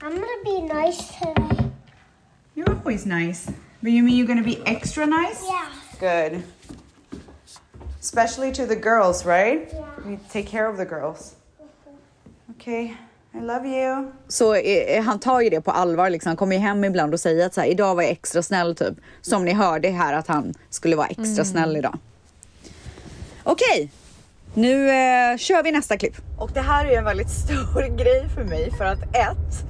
I'm 0.00 0.14
gonna 0.14 0.44
be 0.44 0.60
nice 0.74 0.98
today. 1.18 1.70
You're 2.54 2.78
always 2.78 3.06
nice. 3.06 3.52
But 3.80 3.92
you 3.92 4.02
mean 4.02 4.16
you're 4.16 4.26
gonna 4.26 4.42
be 4.42 4.62
extra 4.66 5.06
nice? 5.06 5.44
Yeah. 5.46 6.30
Good. 6.30 6.42
Especially 8.08 8.52
to 8.52 8.66
the 8.66 8.74
girls, 8.74 9.26
right? 9.26 9.70
We 10.06 10.18
take 10.32 10.46
care 10.46 10.66
of 10.66 10.76
the 10.78 10.84
girls. 10.84 11.34
Okay. 12.50 12.94
I 13.34 13.40
love 13.40 13.66
you. 13.66 14.12
Så 14.28 14.54
eh, 14.54 15.02
han 15.02 15.20
tar 15.20 15.40
ju 15.40 15.50
det 15.50 15.60
på 15.60 15.70
allvar 15.70 16.10
liksom. 16.10 16.30
Han 16.30 16.36
kommer 16.36 16.56
ju 16.56 16.62
hem 16.62 16.84
ibland 16.84 17.14
och 17.14 17.20
säger 17.20 17.46
att 17.46 17.54
så 17.54 17.60
här, 17.60 17.68
idag 17.68 17.94
var 17.94 18.02
jag 18.02 18.12
extra 18.12 18.42
snäll 18.42 18.76
typ. 18.76 18.94
Som 19.22 19.44
ni 19.44 19.52
hörde 19.52 19.88
här 19.88 20.12
att 20.12 20.26
han 20.26 20.54
skulle 20.70 20.96
vara 20.96 21.06
extra 21.06 21.44
snäll 21.44 21.76
idag. 21.76 21.98
Okej, 23.44 23.90
nu 24.54 24.88
eh, 24.88 25.36
kör 25.36 25.62
vi 25.62 25.72
nästa 25.72 25.96
klipp. 25.96 26.16
Och 26.38 26.50
det 26.54 26.60
här 26.60 26.86
är 26.86 26.98
en 26.98 27.04
väldigt 27.04 27.30
stor 27.44 27.96
grej 27.96 28.28
för 28.34 28.44
mig 28.44 28.70
för 28.78 28.84
att 28.84 29.02
ett, 29.02 29.64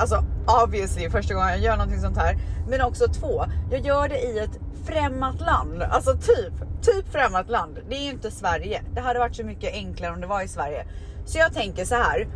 alltså 0.00 0.24
obviously 0.64 1.10
första 1.10 1.34
gången 1.34 1.48
jag 1.48 1.60
gör 1.60 1.76
någonting 1.76 2.00
sånt 2.00 2.16
här, 2.16 2.36
men 2.68 2.80
också 2.80 3.08
två, 3.08 3.44
jag 3.70 3.80
gör 3.80 4.08
det 4.08 4.18
i 4.18 4.38
ett 4.38 4.58
främmat 4.84 5.40
land, 5.40 5.82
alltså 5.82 6.12
typ, 6.12 6.52
typ 6.82 7.12
främmat 7.12 7.50
land. 7.50 7.78
Det 7.88 7.96
är 7.96 8.02
ju 8.02 8.10
inte 8.10 8.30
Sverige. 8.30 8.82
Det 8.94 9.00
hade 9.00 9.18
varit 9.18 9.36
så 9.36 9.44
mycket 9.44 9.72
enklare 9.72 10.12
om 10.12 10.20
det 10.20 10.26
var 10.26 10.42
i 10.42 10.48
Sverige. 10.48 10.86
Så 11.26 11.38
jag 11.38 11.54
tänker 11.54 11.84
så 11.84 11.94
här. 11.94 12.28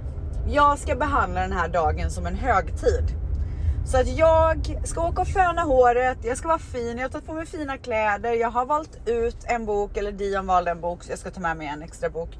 Jag 0.50 0.78
ska 0.78 0.96
behandla 0.96 1.40
den 1.40 1.52
här 1.52 1.68
dagen 1.68 2.10
som 2.10 2.26
en 2.26 2.34
högtid. 2.34 3.18
Så 3.86 4.00
att 4.00 4.08
jag 4.08 4.80
ska 4.84 5.08
åka 5.08 5.20
och 5.20 5.28
föna 5.28 5.62
håret, 5.62 6.18
jag 6.22 6.38
ska 6.38 6.48
vara 6.48 6.58
fin, 6.58 6.98
jag 6.98 7.04
har 7.04 7.08
tagit 7.08 7.26
på 7.26 7.34
mig 7.34 7.46
fina 7.46 7.78
kläder, 7.78 8.32
jag 8.32 8.50
har 8.50 8.66
valt 8.66 9.08
ut 9.08 9.36
en 9.44 9.66
bok, 9.66 9.96
eller 9.96 10.12
Dion 10.12 10.46
valde 10.46 10.70
en 10.70 10.80
bok, 10.80 11.04
så 11.04 11.12
jag 11.12 11.18
ska 11.18 11.30
ta 11.30 11.40
med 11.40 11.56
mig 11.56 11.66
en 11.66 11.82
extra 11.82 12.10
bok. 12.10 12.38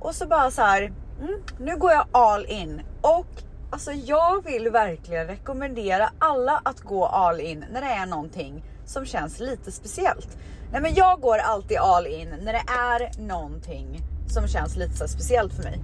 Och 0.00 0.14
så 0.14 0.26
bara 0.26 0.50
så 0.50 0.62
här, 0.62 0.82
mm, 1.20 1.42
nu 1.58 1.76
går 1.76 1.92
jag 1.92 2.06
all 2.12 2.46
in. 2.46 2.82
Och 3.00 3.26
alltså 3.70 3.92
jag 3.92 4.44
vill 4.44 4.70
verkligen 4.70 5.26
rekommendera 5.26 6.10
alla 6.18 6.60
att 6.64 6.80
gå 6.80 7.06
all 7.06 7.40
in 7.40 7.64
när 7.72 7.80
det 7.80 7.86
är 7.86 8.06
någonting 8.06 8.64
som 8.86 9.06
känns 9.06 9.40
lite 9.40 9.72
speciellt. 9.72 10.28
Nej 10.72 10.80
men 10.80 10.94
jag 10.94 11.20
går 11.20 11.38
alltid 11.38 11.78
all 11.78 12.06
in 12.06 12.28
när 12.42 12.52
det 12.52 12.64
är 12.66 13.20
någonting 13.20 14.02
som 14.28 14.48
känns 14.48 14.76
lite 14.76 14.96
så 14.96 15.08
speciellt 15.08 15.52
för 15.52 15.62
mig. 15.62 15.80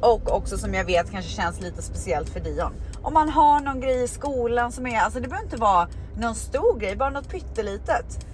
Och 0.00 0.36
också 0.36 0.58
som 0.58 0.74
jag 0.74 0.84
vet 0.84 1.10
kanske 1.10 1.30
känns 1.30 1.60
lite 1.60 1.82
speciellt 1.82 2.28
för 2.28 2.40
Dion. 2.40 2.72
Om 3.02 3.14
man 3.14 3.28
har 3.28 3.60
någon 3.60 3.80
grej 3.80 4.02
i 4.02 4.08
skolan 4.08 4.72
som 4.72 4.86
är, 4.86 5.00
alltså 5.00 5.20
det 5.20 5.28
behöver 5.28 5.44
inte 5.44 5.56
vara 5.56 5.88
någon 6.16 6.34
stor 6.34 6.78
grej, 6.78 6.96
bara 6.96 7.10
något 7.10 7.28
pyttelitet. 7.28 8.26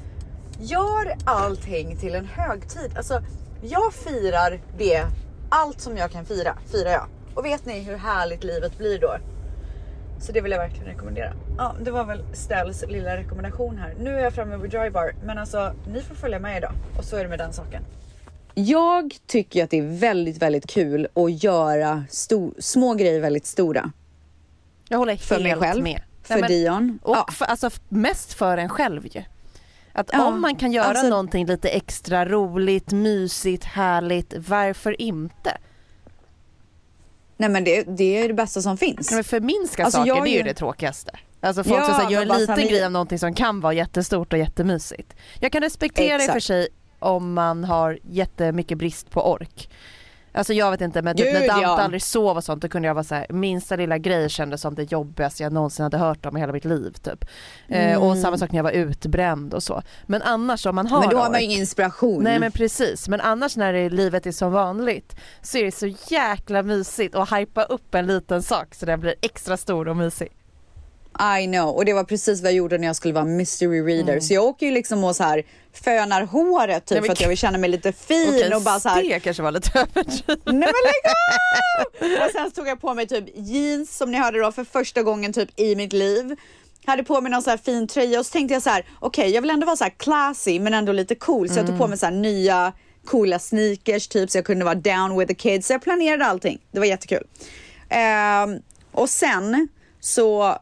Gör 0.59 1.14
allting 1.25 1.97
till 1.97 2.14
en 2.14 2.27
högtid. 2.27 2.97
Alltså 2.97 3.23
jag 3.62 3.92
firar 3.92 4.61
det, 4.79 5.07
allt 5.49 5.81
som 5.81 5.97
jag 5.97 6.11
kan 6.11 6.25
fira, 6.25 6.59
firar 6.66 6.90
jag. 6.90 7.07
Och 7.35 7.44
vet 7.44 7.66
ni 7.66 7.81
hur 7.81 7.97
härligt 7.97 8.44
livet 8.44 8.79
blir 8.79 8.99
då? 8.99 9.16
Så 10.26 10.32
det 10.32 10.40
vill 10.40 10.52
jag 10.52 10.58
verkligen 10.58 10.87
rekommendera. 10.87 11.32
Ja, 11.58 11.74
det 11.84 11.90
var 11.90 12.04
väl 12.04 12.24
Stells 12.32 12.84
lilla 12.88 13.16
rekommendation 13.16 13.76
här. 13.78 13.94
Nu 14.00 14.10
är 14.10 14.22
jag 14.22 14.32
framme 14.32 14.56
vid 14.56 14.70
Dry 14.70 14.90
Bar, 14.90 15.12
men 15.24 15.38
alltså 15.38 15.72
ni 15.92 16.02
får 16.02 16.14
följa 16.14 16.38
med 16.38 16.56
idag 16.58 16.72
och 16.98 17.04
så 17.04 17.16
är 17.16 17.22
det 17.22 17.28
med 17.28 17.38
den 17.38 17.52
saken. 17.52 17.82
Jag 18.54 19.14
tycker 19.26 19.64
att 19.64 19.70
det 19.70 19.78
är 19.78 19.98
väldigt, 19.98 20.42
väldigt 20.42 20.66
kul 20.66 21.08
att 21.14 21.42
göra 21.44 22.04
små 22.58 22.94
grejer 22.94 23.20
väldigt 23.20 23.46
stora. 23.46 23.90
Jag 24.88 24.98
håller 24.98 25.16
För 25.16 25.34
helt 25.34 25.60
mig 25.60 25.68
själv, 25.68 25.82
med. 25.82 26.02
för 26.22 26.34
Nej, 26.34 26.40
men- 26.40 26.50
Dion. 26.50 26.98
Och 27.02 27.16
Ja. 27.16 27.26
för, 27.32 27.44
alltså 27.44 27.70
mest 27.88 28.32
för 28.34 28.56
en 28.58 28.68
själv 28.68 29.06
ju. 29.06 29.22
Att 29.92 30.10
Ja, 30.12 30.26
om 30.28 30.40
man 30.40 30.56
kan 30.56 30.72
göra 30.72 30.84
alltså- 30.87 31.08
någonting 31.08 31.46
lite 31.46 31.68
extra 31.68 32.24
roligt, 32.28 32.92
mysigt, 32.92 33.64
härligt, 33.64 34.34
varför 34.48 35.00
inte? 35.00 35.56
Nej 37.44 37.52
men 37.52 37.64
det, 37.64 37.83
det 37.83 38.18
är 38.18 38.28
det 38.28 38.35
bästa 38.35 38.62
som 38.62 38.76
finns. 38.76 39.12
Men 39.12 39.24
förminska 39.24 39.85
Alltså, 39.85 39.98
saker, 39.98 40.22
det 40.22 40.30
är 40.30 40.37
ju 40.37 40.42
det 40.42 40.54
tråkigaste. 40.54 41.11
Alltså 41.40 41.64
folk 41.64 41.80
Ja, 41.80 41.85
som 41.87 41.94
säger, 41.94 42.11
gör 42.11 42.22
en 42.35 42.40
liten 42.40 42.68
grej 42.68 42.85
av 42.85 42.92
någonting 42.92 43.18
som 43.18 43.35
kan 43.35 43.61
vara 43.61 43.72
jättestort 43.72 44.33
och 44.33 44.38
jättemysigt. 44.38 45.14
Jag 45.40 45.52
kan 45.52 45.62
respektera 45.62 46.14
i 46.14 46.16
och 46.16 46.20
för 46.20 46.24
Exakt. 46.24 46.44
sig 46.44 46.68
om 46.98 47.33
man 47.35 47.64
har 47.64 47.98
jättemycket 48.02 48.78
brist 48.78 49.11
på 49.11 49.30
ork. 49.33 49.70
Alltså 50.35 50.53
jag 50.53 50.70
vet 50.70 50.81
inte 50.81 51.03
men 51.03 51.16
typ 51.16 51.27
Gud, 51.27 51.35
när 51.35 51.47
Dante 51.47 51.62
ja. 51.62 51.81
aldrig 51.81 52.03
sov 52.03 52.37
och 52.37 52.44
sånt 52.44 52.62
då 52.62 52.68
kunde 52.68 52.88
jag 52.88 52.94
vara 52.94 53.05
så 53.05 53.14
här, 53.14 53.27
minsta 53.29 53.77
lilla 53.77 53.99
grej 53.99 54.29
kändes 54.29 54.61
som 54.61 54.75
det 54.75 54.92
jobbigaste 54.92 55.42
jag 55.42 55.53
någonsin 55.53 55.83
hade 55.83 55.99
hört 55.99 56.27
om 56.27 56.37
i 56.37 56.40
hela 56.40 56.53
mitt 56.53 56.64
liv 56.64 56.92
typ. 57.03 57.25
Eh, 57.68 58.03
och 58.03 58.18
samma 58.18 58.38
sak 58.38 58.53
när 58.53 58.59
jag 58.59 58.64
var 58.64 58.70
utbränd 58.70 59.55
och 59.55 59.62
så. 59.62 59.83
Men 60.07 60.23
annars 60.23 60.66
om 60.66 60.75
man 60.75 60.87
har 60.87 60.99
Mm. 60.99 61.09
men 61.09 61.16
då 61.16 61.23
har 61.23 61.31
man 61.31 61.40
ju 61.40 61.44
ingen 61.47 61.61
inspiration. 61.61 62.23
Nej 62.23 62.38
men 62.38 62.53
precis, 62.53 63.09
men 63.09 63.20
annars 63.20 63.57
när 63.57 63.73
det, 63.73 63.88
livet 63.90 64.27
är 64.27 64.33
som 64.33 64.53
vanligt 64.53 65.16
så 65.42 65.59
är 65.59 65.64
det 65.64 65.73
så 65.73 65.87
jäkla 66.14 66.62
mysigt 66.62 67.14
att 67.14 67.33
hypa 67.33 67.62
upp 67.62 67.94
en 67.94 68.07
liten 68.07 68.42
sak 68.42 68.75
så 68.75 68.87
den 68.87 69.01
blir 69.01 69.14
extra 69.23 69.57
stor 69.57 69.88
och 69.88 69.97
mysig. 69.97 70.29
I 71.20 71.46
know 71.46 71.68
och 71.68 71.85
det 71.85 71.92
var 71.92 72.05
precis 72.05 72.42
vad 72.42 72.50
jag 72.53 72.57
gjorde 72.57 72.79
när 72.79 72.87
jag 72.87 72.96
skulle 72.96 73.14
vara 73.14 73.24
mystery 73.24 73.83
reader. 73.83 74.20
Så 74.20 74.35
jag 74.35 74.44
åker 74.44 74.66
ju 74.66 74.72
liksom 74.72 75.05
och 75.05 75.16
så 75.16 75.22
här 75.22 75.42
fönar 75.72 76.22
håret 76.22 76.87
typ 76.87 76.98
Nej, 76.98 77.07
för 77.07 77.12
att 77.12 77.20
jag 77.20 77.29
vill 77.29 77.38
känna 77.38 77.59
mig 77.59 77.70
lite 77.70 77.92
fin 77.92 78.29
Okej, 78.29 78.55
och 78.55 78.62
bara 78.62 78.81
så 78.81 78.88
här. 78.88 79.03
det 79.03 79.20
kanske 79.20 79.42
var 79.42 79.50
lite 79.53 79.70
överdrivet. 79.79 80.27
Nej 80.44 80.55
men 80.55 80.61
lägg 80.61 81.05
av! 82.18 82.24
Och 82.24 82.31
sen 82.31 82.50
tog 82.50 82.68
jag 82.68 82.81
på 82.81 82.94
mig 82.94 83.07
typ 83.07 83.24
jeans 83.35 83.96
som 83.96 84.11
ni 84.11 84.18
hörde 84.18 84.38
då 84.38 84.53
för 84.53 84.64
första 84.64 85.03
gången 85.03 85.33
typ 85.33 85.61
i 85.61 85.77
mitt 85.77 85.92
liv. 85.92 86.37
Hade 86.87 87.05
på 87.05 87.20
mig 87.20 87.33
någon 87.33 87.42
så 87.42 87.50
här 87.50 87.57
fin 87.57 87.88
tröja 87.88 88.18
och 88.20 88.27
så 88.27 88.33
tänkte 88.33 88.55
jag 88.55 88.62
så 88.62 88.70
här: 88.70 88.85
okej 89.00 89.31
jag 89.31 89.42
vill 89.42 89.50
ändå 89.50 89.66
vara 89.66 89.77
så 89.77 89.85
här 89.85 89.94
classy 89.96 90.61
men 90.61 90.74
ändå 90.74 90.92
lite 90.92 91.14
cool. 91.14 91.48
Så 91.48 91.59
jag 91.59 91.66
tog 91.66 91.79
på 91.79 91.87
mig 91.87 91.98
så 91.98 92.07
här 92.07 92.12
nya 92.12 92.72
coola 93.05 93.38
sneakers 93.38 94.09
typ 94.09 94.31
så 94.31 94.38
jag 94.38 94.44
kunde 94.44 94.64
vara 94.64 94.74
down 94.74 95.18
with 95.18 95.29
the 95.29 95.35
kids. 95.35 95.66
Så 95.66 95.72
jag 95.72 95.83
planerade 95.83 96.24
allting. 96.27 96.59
Det 96.72 96.79
var 96.79 96.87
jättekul. 96.87 97.27
Ehm, 97.88 98.59
och 98.92 99.11
sen 99.11 99.68
så 100.00 100.59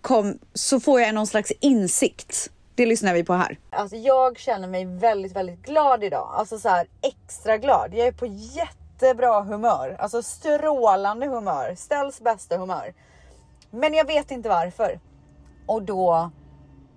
kom, 0.00 0.38
så 0.54 0.80
får 0.80 1.00
jag 1.00 1.14
någon 1.14 1.26
slags 1.26 1.52
insikt. 1.60 2.50
Det 2.74 2.86
lyssnar 2.86 3.14
vi 3.14 3.24
på 3.24 3.32
här. 3.32 3.58
Alltså 3.70 3.96
jag 3.96 4.38
känner 4.38 4.68
mig 4.68 4.84
väldigt, 4.84 5.32
väldigt 5.32 5.62
glad 5.62 6.04
idag. 6.04 6.34
Alltså 6.34 6.58
så 6.58 6.68
här 6.68 6.86
extra 7.02 7.58
glad. 7.58 7.94
Jag 7.94 8.06
är 8.06 8.12
på 8.12 8.26
jättebra 8.26 9.40
humör. 9.42 9.96
Alltså 9.98 10.22
strålande 10.22 11.26
humör. 11.26 11.74
Ställs 11.74 12.20
bästa 12.20 12.56
humör. 12.56 12.94
Men 13.70 13.94
jag 13.94 14.06
vet 14.06 14.30
inte 14.30 14.48
varför. 14.48 15.00
Och 15.66 15.82
då 15.82 16.30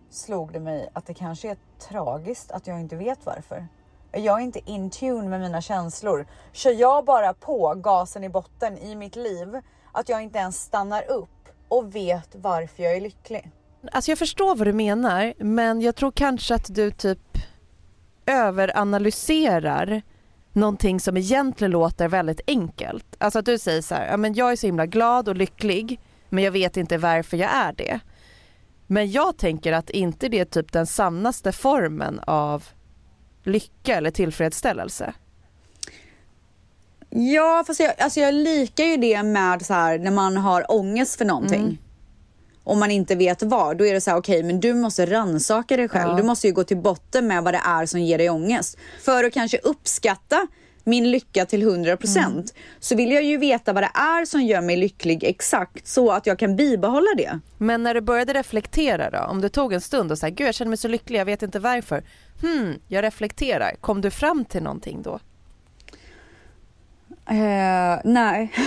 slog 0.10 0.54
det 0.54 0.60
mig 0.60 0.90
att 0.94 1.06
det 1.06 1.14
kanske 1.14 1.50
är 1.50 1.58
tragiskt 1.90 2.52
att 2.52 2.68
jag 2.68 2.80
inte 2.80 2.96
vet 2.96 3.26
varför. 3.26 3.68
Jag 4.12 4.40
är 4.40 4.44
inte 4.44 4.72
in 4.72 4.90
tune 4.90 5.30
med 5.30 5.40
mina 5.40 5.62
känslor. 5.62 6.26
Kör 6.52 6.72
jag 6.72 7.06
bara 7.06 7.34
på 7.34 7.74
gasen 7.76 8.24
i 8.24 8.30
botten 8.30 8.78
i 8.78 8.96
mitt 8.96 9.16
liv, 9.16 9.62
att 9.92 10.10
jag 10.10 10.24
inte 10.24 10.40
ens 10.40 10.62
stannar 10.62 11.12
upp 11.12 11.30
och 11.72 11.96
vet 11.96 12.36
varför 12.36 12.84
jag 12.84 12.96
är 12.96 13.02
lycklig. 13.02 13.52
Alltså 13.92 14.12
jag 14.12 14.18
förstår 14.20 14.56
vad 14.56 14.68
du 14.68 14.74
menar 14.74 15.34
men 15.38 15.82
jag 15.82 15.96
tror 15.96 16.12
kanske 16.12 16.56
att 16.56 16.76
du 16.76 16.92
typ 16.92 17.38
överanalyserar 18.26 20.02
någonting 20.54 21.00
som 21.00 21.18
egentligen 21.18 21.72
låter 21.72 22.08
väldigt 22.08 22.42
enkelt. 22.48 23.16
Alltså 23.18 23.40
att 23.40 23.46
du 23.46 23.60
säger 23.60 23.82
så 23.82 23.96
här, 23.96 24.08
ja 24.08 24.18
men 24.18 24.34
jag 24.34 24.52
är 24.52 24.56
så 24.56 24.66
himla 24.66 24.86
glad 24.86 25.30
och 25.30 25.36
lycklig 25.36 26.00
men 26.30 26.44
jag 26.44 26.52
vet 26.52 26.78
inte 26.78 26.98
varför 26.98 27.38
jag 27.38 27.52
är 27.54 27.74
det. 27.74 28.00
Men 28.88 29.12
jag 29.12 29.38
tänker 29.38 29.74
att 29.74 29.90
inte 29.90 30.30
det 30.30 30.40
är 30.40 30.46
typ 30.46 30.72
den 30.72 30.88
sannaste 30.88 31.52
formen 31.52 32.20
av 32.20 32.64
lycka 33.44 33.96
eller 33.96 34.12
tillfredsställelse. 34.12 35.14
Ja, 37.12 37.64
fast 37.68 37.80
jag, 37.80 37.94
alltså 37.98 38.20
jag 38.20 38.34
likar 38.34 38.84
ju 38.84 38.98
det 38.98 39.24
med 39.24 39.66
så 39.66 39.74
här 39.74 40.00
när 40.00 40.12
man 40.12 40.38
har 40.38 40.72
ångest 40.72 41.16
för 41.16 41.26
någonting. 41.26 41.78
Om 42.64 42.80
man 42.80 42.92
inte 42.92 43.16
vet 43.16 43.44
vad, 43.44 43.78
då 43.78 43.86
är 43.86 43.94
det 43.94 44.02
så 44.02 44.12
här 44.12 44.18
okej, 44.18 44.44
men 44.44 44.60
du 44.60 44.74
måste 44.74 45.06
rannsaka 45.06 45.78
dig 45.78 45.90
själv. 45.90 46.10
Ja. 46.10 46.18
Du 46.18 46.24
måste 46.24 46.48
ju 46.48 46.54
gå 46.54 46.64
till 46.64 46.78
botten 46.78 47.28
med 47.28 47.44
vad 47.44 47.54
det 47.54 47.62
är 47.66 47.86
som 47.86 48.00
ger 48.00 48.18
dig 48.18 48.30
ångest. 48.30 48.78
För 49.02 49.24
att 49.24 49.34
kanske 49.34 49.58
uppskatta 49.58 50.48
min 50.84 51.12
lycka 51.12 51.46
till 51.46 51.64
100% 51.64 52.54
så 52.80 52.96
vill 52.96 53.12
jag 53.12 53.24
ju 53.24 53.38
veta 53.38 53.74
vad 53.74 53.84
det 53.84 53.92
är 53.94 54.26
som 54.26 54.42
gör 54.42 54.62
mig 54.62 54.78
lycklig 54.78 55.24
exakt 55.24 55.88
så 55.88 56.12
att 56.12 56.26
jag 56.26 56.40
kan 56.40 56.56
bibehålla 56.56 57.14
det. 57.18 57.40
Men 57.58 57.84
när 57.84 57.94
du 57.94 58.02
började 58.02 58.34
reflektera 58.34 59.10
då, 59.10 59.18
om 59.18 59.42
du 59.42 59.50
tog 59.50 59.74
en 59.74 59.82
stund 59.82 60.12
och 60.12 60.18
sa 60.18 60.28
gud 60.28 60.48
jag 60.48 60.56
känner 60.56 60.70
mig 60.70 60.78
så 60.78 60.88
lycklig, 60.88 61.20
jag 61.20 61.26
vet 61.26 61.44
inte 61.44 61.60
varför. 61.60 62.04
Hmm, 62.42 62.74
jag 62.88 63.04
reflekterar. 63.04 63.76
Kom 63.82 64.02
du 64.02 64.12
fram 64.12 64.46
till 64.46 64.64
någonting 64.64 65.02
då? 65.02 65.20
Eh, 67.30 68.00
nej. 68.04 68.52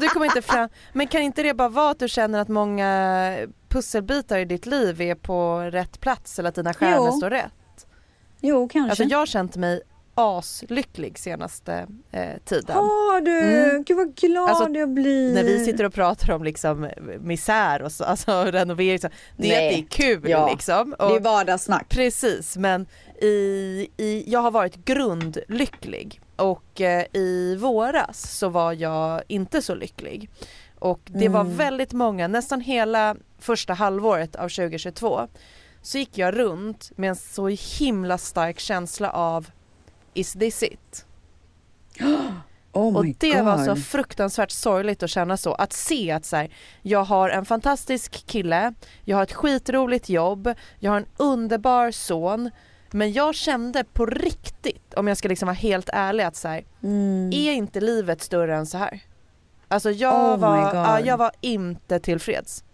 Du 0.00 0.08
kommer 0.08 0.26
inte 0.26 0.42
fram. 0.42 0.68
Men 0.92 1.06
kan 1.06 1.20
inte 1.22 1.42
det 1.42 1.54
bara 1.54 1.68
vara 1.68 1.90
att 1.90 1.98
du 1.98 2.08
känner 2.08 2.38
att 2.40 2.48
många 2.48 3.36
pusselbitar 3.68 4.38
i 4.38 4.44
ditt 4.44 4.66
liv 4.66 5.00
är 5.00 5.14
på 5.14 5.58
rätt 5.60 6.00
plats 6.00 6.38
eller 6.38 6.48
att 6.48 6.54
dina 6.54 6.74
stjärnor 6.74 7.06
Jo. 7.06 7.12
står 7.16 7.30
rätt? 7.30 7.86
Jo, 8.40 8.68
kanske. 8.68 8.90
Alltså 8.90 9.04
jag 9.04 9.18
har 9.18 9.26
känt 9.26 9.56
mig 9.56 9.80
aslycklig 10.14 11.18
senaste 11.18 11.86
eh, 12.12 12.28
tiden. 12.44 12.76
Har 12.76 13.20
du? 13.20 13.40
Mm. 13.40 13.84
Gud 13.84 13.96
vad 13.96 14.14
glad 14.14 14.48
Alltså, 14.50 14.68
jag 14.78 14.88
blir. 14.94 15.34
När 15.34 15.44
vi 15.44 15.64
sitter 15.64 15.84
och 15.84 15.92
pratar 15.94 16.32
om 16.34 16.44
liksom 16.44 16.90
misär 17.20 17.82
och 17.82 17.92
så, 17.92 18.04
alltså 18.04 18.32
renovering, 18.46 18.98
så, 18.98 19.08
det 19.36 19.54
är 19.54 19.60
Nej. 19.60 19.86
det 19.90 20.02
är 20.04 20.06
kul 20.06 20.30
Ja. 20.30 20.50
liksom. 20.50 20.94
Det 20.98 21.04
är 21.04 21.16
Och, 21.16 21.22
vardagssnack. 21.22 21.88
precis 21.88 22.56
men 22.56 22.86
i, 23.22 23.26
i, 23.96 24.24
jag 24.26 24.40
har 24.40 24.50
varit 24.50 24.76
grundlycklig 24.84 26.20
och 26.36 26.80
eh, 26.80 27.04
i 27.12 27.56
våras 27.56 28.38
så 28.38 28.48
var 28.48 28.72
jag 28.72 29.22
inte 29.28 29.62
så 29.62 29.74
lycklig. 29.74 30.30
Och 30.78 31.00
det 31.04 31.28
var 31.28 31.40
Mm. 31.40 31.56
väldigt 31.56 31.92
många, 31.92 32.28
nästan 32.28 32.60
hela 32.60 33.16
första 33.38 33.72
halvåret 33.74 34.36
av 34.36 34.48
2022 34.48 35.28
så 35.82 35.98
gick 35.98 36.18
jag 36.18 36.38
runt 36.38 36.90
med 36.96 37.10
en 37.10 37.16
så 37.16 37.48
himla 37.48 38.18
stark 38.18 38.58
känsla 38.58 39.10
av 39.10 39.50
is 40.14 40.32
this 40.32 40.62
it? 40.62 41.06
Oh 42.72 42.96
och 42.96 43.06
det 43.18 43.42
var 43.42 43.56
God. 43.56 43.64
så 43.64 43.76
fruktansvärt 43.76 44.50
sorgligt 44.50 45.02
att 45.02 45.10
känna 45.10 45.36
så. 45.36 45.54
Att 45.54 45.72
se 45.72 46.10
att 46.10 46.24
så 46.24 46.36
här, 46.36 46.50
jag 46.82 47.04
har 47.04 47.30
en 47.30 47.44
fantastisk 47.44 48.26
kille, 48.26 48.74
jag 49.04 49.16
har 49.16 49.22
ett 49.22 49.32
skitroligt 49.32 50.08
jobb, 50.08 50.54
jag 50.78 50.90
har 50.90 50.96
en 50.98 51.06
underbar 51.16 51.90
son. 51.90 52.50
Men 52.96 53.12
jag 53.12 53.34
kände 53.34 53.84
på 53.84 54.06
riktigt, 54.06 54.94
om 54.94 55.08
jag 55.08 55.16
ska 55.16 55.28
liksom 55.28 55.46
vara 55.46 55.54
helt 55.54 55.88
ärlig, 55.92 56.24
att 56.24 56.36
så 56.36 56.48
här, 56.48 56.64
Mm. 56.82 57.30
är 57.32 57.52
inte 57.52 57.80
livet 57.80 58.22
större 58.22 58.56
än 58.56 58.66
så 58.66 58.78
här? 58.78 59.00
Alltså 59.68 59.90
jag, 59.90 60.34
Oh 60.34 60.40
var, 60.40 60.74
ja, 60.74 61.00
jag 61.00 61.16
var 61.16 61.30
inte 61.40 62.00
tillfreds. 62.00 62.64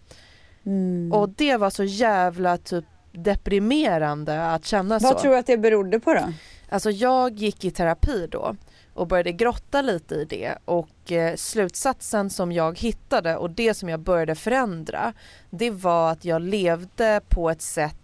Mm. 0.65 1.11
Och 1.13 1.29
det 1.29 1.57
var 1.57 1.69
så 1.69 1.83
jävla 1.83 2.57
typ 2.57 2.85
deprimerande 3.11 4.45
att 4.45 4.65
känna 4.65 4.99
så. 4.99 5.07
Vad 5.07 5.17
tror 5.17 5.31
du 5.31 5.37
att 5.37 5.47
det 5.47 5.57
berodde 5.57 5.99
på 5.99 6.13
då? 6.13 6.33
Alltså 6.69 6.91
jag 6.91 7.33
gick 7.33 7.65
i 7.65 7.71
terapi 7.71 8.27
då 8.31 8.55
och 8.93 9.07
började 9.07 9.31
grotta 9.31 9.81
lite 9.81 10.15
i 10.15 10.25
det 10.25 10.57
och 10.65 11.11
eh, 11.11 11.35
slutsatsen 11.35 12.29
som 12.29 12.51
jag 12.51 12.79
hittade 12.79 13.37
och 13.37 13.49
det 13.49 13.73
som 13.73 13.89
jag 13.89 13.99
började 13.99 14.35
förändra 14.35 15.13
det 15.49 15.69
var 15.71 16.11
att 16.11 16.25
jag 16.25 16.41
levde 16.41 17.21
på 17.29 17.49
ett 17.49 17.61
sätt 17.61 17.97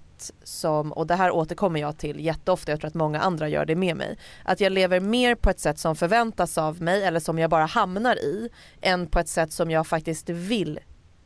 som, 0.44 0.92
och 0.92 1.08
det 1.08 1.16
här 1.16 1.32
återkommer 1.32 1.80
jag 1.80 1.98
till 1.98 2.20
jätteofta, 2.20 2.72
jag 2.72 2.80
tror 2.80 2.88
att 2.88 2.94
många 2.94 3.20
andra 3.20 3.50
gör 3.50 3.66
det 3.66 3.76
med 3.76 3.96
mig, 3.96 4.18
att 4.44 4.60
jag 4.60 4.72
lever 4.72 5.00
mer 5.00 5.36
på 5.36 5.50
ett 5.50 5.60
sätt 5.60 5.80
som 5.80 5.96
förväntas 5.96 6.58
av 6.58 6.82
mig 6.82 7.04
eller 7.04 7.20
som 7.20 7.40
jag 7.40 7.50
bara 7.50 7.66
hamnar 7.66 8.16
i 8.16 8.50
än 8.82 9.08
på 9.08 9.20
ett 9.20 9.30
sätt 9.30 9.52
som 9.52 9.72
jag 9.72 9.88
faktiskt 9.88 10.30
vill 10.30 10.80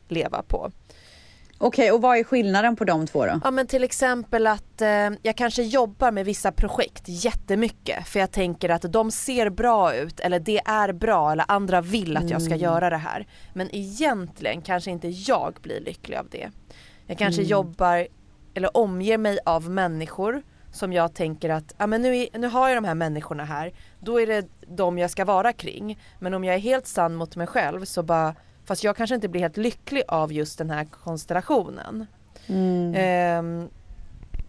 leva 0.08 0.42
på. 0.42 0.70
Okej, 1.58 1.92
och 1.92 2.02
vad 2.02 2.18
är 2.18 2.24
skillnaden 2.24 2.76
på 2.76 2.84
de 2.84 3.06
två 3.06 3.26
då? 3.26 3.40
Ja 3.44 3.50
men 3.50 3.66
till 3.66 3.84
exempel 3.84 4.46
att 4.46 4.80
eh, 4.80 5.10
jag 5.22 5.36
kanske 5.36 5.62
jobbar 5.62 6.10
med 6.10 6.24
vissa 6.24 6.52
projekt 6.52 7.02
jättemycket 7.06 8.08
för 8.08 8.20
jag 8.20 8.30
tänker 8.30 8.68
att 8.68 8.92
de 8.92 9.10
ser 9.10 9.50
bra 9.50 9.94
ut 9.94 10.20
eller 10.20 10.40
det 10.40 10.60
är 10.64 10.92
bra 10.92 11.32
eller 11.32 11.44
andra 11.48 11.80
vill 11.80 12.16
att 12.16 12.30
jag 12.30 12.42
ska 12.42 12.56
göra 12.56 12.90
det 12.90 12.96
här. 12.96 13.26
Men 13.54 13.74
egentligen 13.74 14.62
kanske 14.62 14.90
inte 14.90 15.08
jag 15.08 15.58
blir 15.62 15.80
lycklig 15.80 16.16
av 16.16 16.28
det. 16.30 16.50
Jag 17.06 17.18
kanske 17.18 17.42
jobbar 17.42 18.06
eller 18.54 18.76
omger 18.76 19.18
mig 19.18 19.38
av 19.44 19.70
människor 19.70 20.42
som 20.72 20.92
jag 20.92 21.14
tänker 21.14 21.50
att 21.50 21.74
ja, 21.78 21.86
men 21.86 22.02
nu, 22.02 22.16
är, 22.16 22.38
nu 22.38 22.46
har 22.46 22.68
jag 22.68 22.76
de 22.76 22.84
här 22.84 22.94
människorna 22.94 23.44
här, 23.44 23.72
då 24.00 24.20
är 24.20 24.26
det 24.26 24.46
de 24.66 24.98
jag 24.98 25.10
ska 25.10 25.24
vara 25.24 25.52
kring. 25.52 25.98
Men 26.18 26.34
om 26.34 26.44
jag 26.44 26.54
är 26.54 26.58
helt 26.58 26.86
sann 26.86 27.14
mot 27.14 27.36
mig 27.36 27.46
själv 27.46 27.84
så 27.84 28.02
bara, 28.02 28.34
fast 28.64 28.84
jag 28.84 28.96
kanske 28.96 29.14
inte 29.14 29.28
blir 29.28 29.40
helt 29.40 29.56
lycklig 29.56 30.02
av 30.08 30.32
just 30.32 30.58
den 30.58 30.70
här 30.70 30.84
konstellationen. 30.84 32.06
Ehm, 32.96 33.68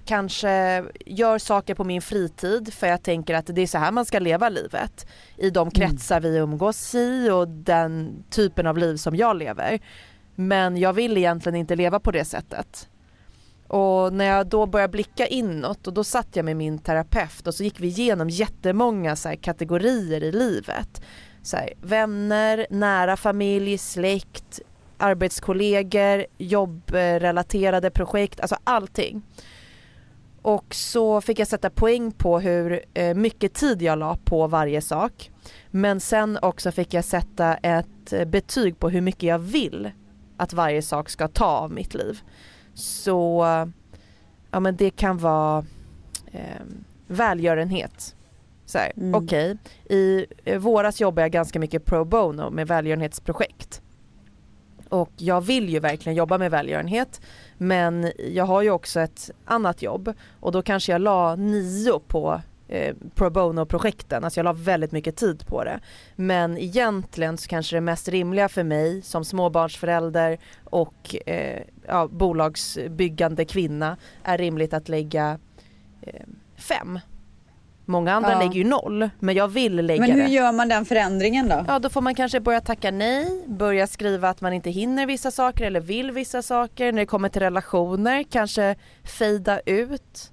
kanske 0.05 0.83
gör 1.05 1.37
saker 1.37 1.75
på 1.75 1.83
min 1.83 2.01
fritid 2.01 2.73
för 2.73 2.87
jag 2.87 3.03
tänker 3.03 3.33
att 3.35 3.45
det 3.47 3.61
är 3.61 3.67
så 3.67 3.77
här 3.77 3.91
man 3.91 4.05
ska 4.05 4.19
leva 4.19 4.49
livet. 4.49 5.07
I 5.37 5.49
de 5.49 5.71
kretsar 5.71 6.19
vi 6.19 6.37
umgås 6.37 6.95
i 6.95 7.29
och 7.29 7.47
den 7.47 8.23
typen 8.29 8.67
av 8.67 8.77
liv 8.77 8.95
som 8.95 9.15
jag 9.15 9.37
lever. 9.37 9.79
Men 10.35 10.77
jag 10.77 10.93
vill 10.93 11.17
egentligen 11.17 11.55
inte 11.55 11.75
leva 11.75 11.99
på 11.99 12.11
det 12.11 12.25
sättet. 12.25 12.89
Och 13.67 14.13
när 14.13 14.25
jag 14.25 14.47
då 14.47 14.65
började 14.65 14.91
blicka 14.91 15.27
inåt 15.27 15.87
och 15.87 15.93
då 15.93 16.03
satt 16.03 16.35
jag 16.35 16.45
med 16.45 16.55
min 16.55 16.79
terapeut 16.79 17.47
och 17.47 17.55
så 17.55 17.63
gick 17.63 17.79
vi 17.79 17.87
igenom 17.87 18.29
jättemånga 18.29 19.15
så 19.15 19.29
här 19.29 19.35
kategorier 19.35 20.23
i 20.23 20.31
livet. 20.31 21.01
Så 21.41 21.57
här, 21.57 21.73
vänner, 21.81 22.67
nära 22.69 23.17
familj, 23.17 23.77
släkt, 23.77 24.61
arbetskollegor, 24.97 26.25
jobbrelaterade 26.37 27.89
projekt, 27.89 28.39
alltså 28.39 28.57
allting. 28.63 29.21
Och 30.41 30.75
så 30.75 31.21
fick 31.21 31.39
jag 31.39 31.47
sätta 31.47 31.69
poäng 31.69 32.11
på 32.11 32.39
hur 32.39 32.85
eh, 32.93 33.15
mycket 33.15 33.53
tid 33.53 33.81
jag 33.81 33.99
la 33.99 34.17
på 34.25 34.47
varje 34.47 34.81
sak. 34.81 35.31
Men 35.71 35.99
sen 35.99 36.39
också 36.41 36.71
fick 36.71 36.93
jag 36.93 37.05
sätta 37.05 37.55
ett 37.55 38.13
eh, 38.13 38.25
betyg 38.25 38.79
på 38.79 38.89
hur 38.89 39.01
mycket 39.01 39.23
jag 39.23 39.39
vill 39.39 39.91
att 40.37 40.53
varje 40.53 40.81
sak 40.81 41.09
ska 41.09 41.27
ta 41.27 41.45
av 41.45 41.71
mitt 41.71 41.93
liv. 41.93 42.21
Så 42.75 43.45
ja 44.51 44.59
men 44.59 44.75
det 44.75 44.89
kan 44.89 45.17
vara 45.17 45.65
eh, 46.31 46.61
välgörenhet. 47.07 48.15
Så 48.65 48.77
här, 48.77 48.91
Mm. 48.97 49.15
okej, 49.15 49.57
i 49.89 50.25
eh, 50.45 50.59
våras 50.59 51.01
jobbade 51.01 51.21
jag 51.21 51.31
ganska 51.31 51.59
mycket 51.59 51.85
pro 51.85 52.05
bono 52.05 52.49
med 52.49 52.67
välgörenhetsprojekt. 52.67 53.81
Och 54.89 55.09
jag 55.17 55.41
vill 55.41 55.69
ju 55.69 55.79
verkligen 55.79 56.15
jobba 56.15 56.37
med 56.37 56.51
välgörenhet 56.51 57.21
men 57.57 58.11
jag 58.31 58.45
har 58.45 58.61
ju 58.61 58.69
också 58.69 58.99
ett 58.99 59.31
annat 59.45 59.81
jobb 59.81 60.13
och 60.39 60.51
då 60.51 60.61
kanske 60.61 60.91
jag 60.91 61.01
la 61.01 61.35
nio 61.35 61.99
på 62.07 62.41
eh, 62.67 62.95
pro 63.15 63.29
bono-projekten, 63.29 64.23
alltså 64.23 64.39
jag 64.39 64.43
la 64.43 64.53
väldigt 64.53 64.91
mycket 64.91 65.15
tid 65.15 65.47
på 65.47 65.63
det. 65.63 65.79
Men 66.15 66.57
egentligen 66.57 67.37
så 67.37 67.47
kanske 67.47 67.75
det 67.75 67.81
mest 67.81 68.07
rimliga 68.07 68.49
för 68.49 68.63
mig 68.63 69.01
som 69.01 69.25
småbarnsförälder 69.25 70.37
och 70.63 71.15
eh, 71.25 71.61
ja, 71.87 72.07
bolagsbyggande 72.07 73.45
kvinna 73.45 73.97
är 74.23 74.37
rimligt 74.37 74.73
att 74.73 74.89
lägga 74.89 75.39
eh, 76.01 76.21
fem. 76.57 76.99
Många 77.87 78.13
andra 78.13 78.31
Ja. 78.31 78.39
lägger 78.39 78.53
ju 78.53 78.63
noll 78.63 79.09
men 79.19 79.35
jag 79.35 79.47
vill 79.47 79.75
lägga 79.75 80.01
Men 80.01 80.11
hur 80.11 80.23
det. 80.23 80.29
gör 80.31 80.51
man 80.51 80.69
den 80.69 80.85
förändringen 80.85 81.47
då? 81.49 81.65
Ja 81.67 81.79
då 81.79 81.89
får 81.89 82.01
man 82.01 82.15
kanske 82.15 82.39
börja 82.39 82.61
tacka 82.61 82.91
nej, 82.91 83.43
börja 83.47 83.87
skriva 83.87 84.29
att 84.29 84.41
man 84.41 84.53
inte 84.53 84.69
hinner 84.69 85.05
vissa 85.05 85.31
saker 85.31 85.65
eller 85.65 85.79
vill 85.79 86.11
vissa 86.11 86.41
saker. 86.41 86.91
När 86.91 86.99
det 87.01 87.05
kommer 87.05 87.29
till 87.29 87.41
relationer 87.41 88.23
kanske 88.23 88.75
fejda 89.03 89.59
ut 89.59 90.31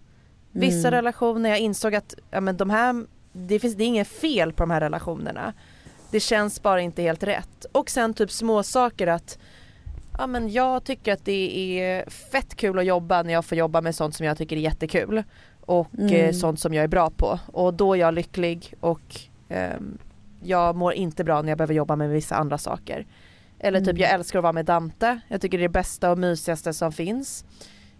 vissa 0.52 0.88
Mm. 0.88 0.90
relationer. 0.90 1.50
Jag 1.50 1.58
insåg 1.58 1.94
att 1.94 2.14
ja, 2.30 2.40
men 2.40 2.56
de 2.56 2.70
här, 2.70 3.04
det, 3.32 3.58
finns, 3.58 3.74
det 3.74 3.84
är 3.84 3.86
inget 3.86 4.08
fel 4.08 4.52
på 4.52 4.62
de 4.62 4.70
här 4.70 4.80
relationerna. 4.80 5.52
Det 6.10 6.20
känns 6.20 6.62
bara 6.62 6.80
inte 6.80 7.02
helt 7.02 7.22
rätt. 7.22 7.66
Och 7.72 7.90
sen 7.90 8.14
typ 8.14 8.30
små 8.30 8.62
saker 8.62 9.06
att 9.06 9.38
ja, 10.18 10.26
men 10.26 10.52
jag 10.52 10.84
tycker 10.84 11.12
att 11.12 11.24
det 11.24 11.78
är 11.80 12.10
fett 12.10 12.54
kul 12.56 12.78
att 12.78 12.84
jobba 12.86 13.22
när 13.22 13.32
jag 13.32 13.44
får 13.44 13.58
jobba 13.58 13.80
med 13.80 13.94
sånt 13.94 14.14
som 14.16 14.26
jag 14.26 14.38
tycker 14.38 14.56
är 14.56 14.60
jättekul. 14.60 15.22
Och 15.60 15.88
Mm. 15.98 16.14
eh, 16.14 16.32
sånt 16.32 16.60
som 16.60 16.74
jag 16.74 16.84
är 16.84 16.88
bra 16.88 17.10
på. 17.10 17.38
Och 17.46 17.74
då 17.74 17.94
är 17.94 18.00
jag 18.00 18.14
lycklig 18.14 18.74
och 18.80 19.20
ehm, 19.48 19.98
jag 20.42 20.76
mår 20.76 20.92
inte 20.92 21.24
bra 21.24 21.42
när 21.42 21.48
jag 21.48 21.58
behöver 21.58 21.74
jobba 21.74 21.96
med 21.96 22.10
vissa 22.10 22.36
andra 22.36 22.58
saker. 22.58 23.06
Eller 23.58 23.80
typ 23.80 23.88
Mm. 23.88 24.00
jag 24.02 24.10
älskar 24.10 24.38
att 24.38 24.42
vara 24.42 24.52
med 24.52 24.64
Dante. 24.64 25.20
Jag 25.28 25.40
tycker 25.40 25.58
det 25.58 25.64
är 25.64 25.68
det 25.68 25.72
bästa 25.72 26.10
och 26.10 26.18
mysigaste 26.18 26.72
som 26.72 26.92
finns. 26.92 27.44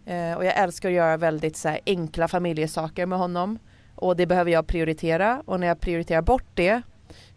Eh, 0.06 0.32
och 0.36 0.44
jag 0.44 0.56
älskar 0.56 0.88
att 0.88 0.94
göra 0.94 1.16
väldigt 1.16 1.56
så 1.56 1.68
här, 1.68 1.80
enkla 1.86 2.28
familjesaker 2.28 3.06
med 3.06 3.18
honom. 3.18 3.58
Och 3.96 4.16
det 4.16 4.26
behöver 4.26 4.50
jag 4.50 4.66
prioritera 4.66 5.42
och 5.46 5.60
när 5.60 5.66
jag 5.66 5.80
prioriterar 5.80 6.22
bort 6.22 6.46
det 6.54 6.82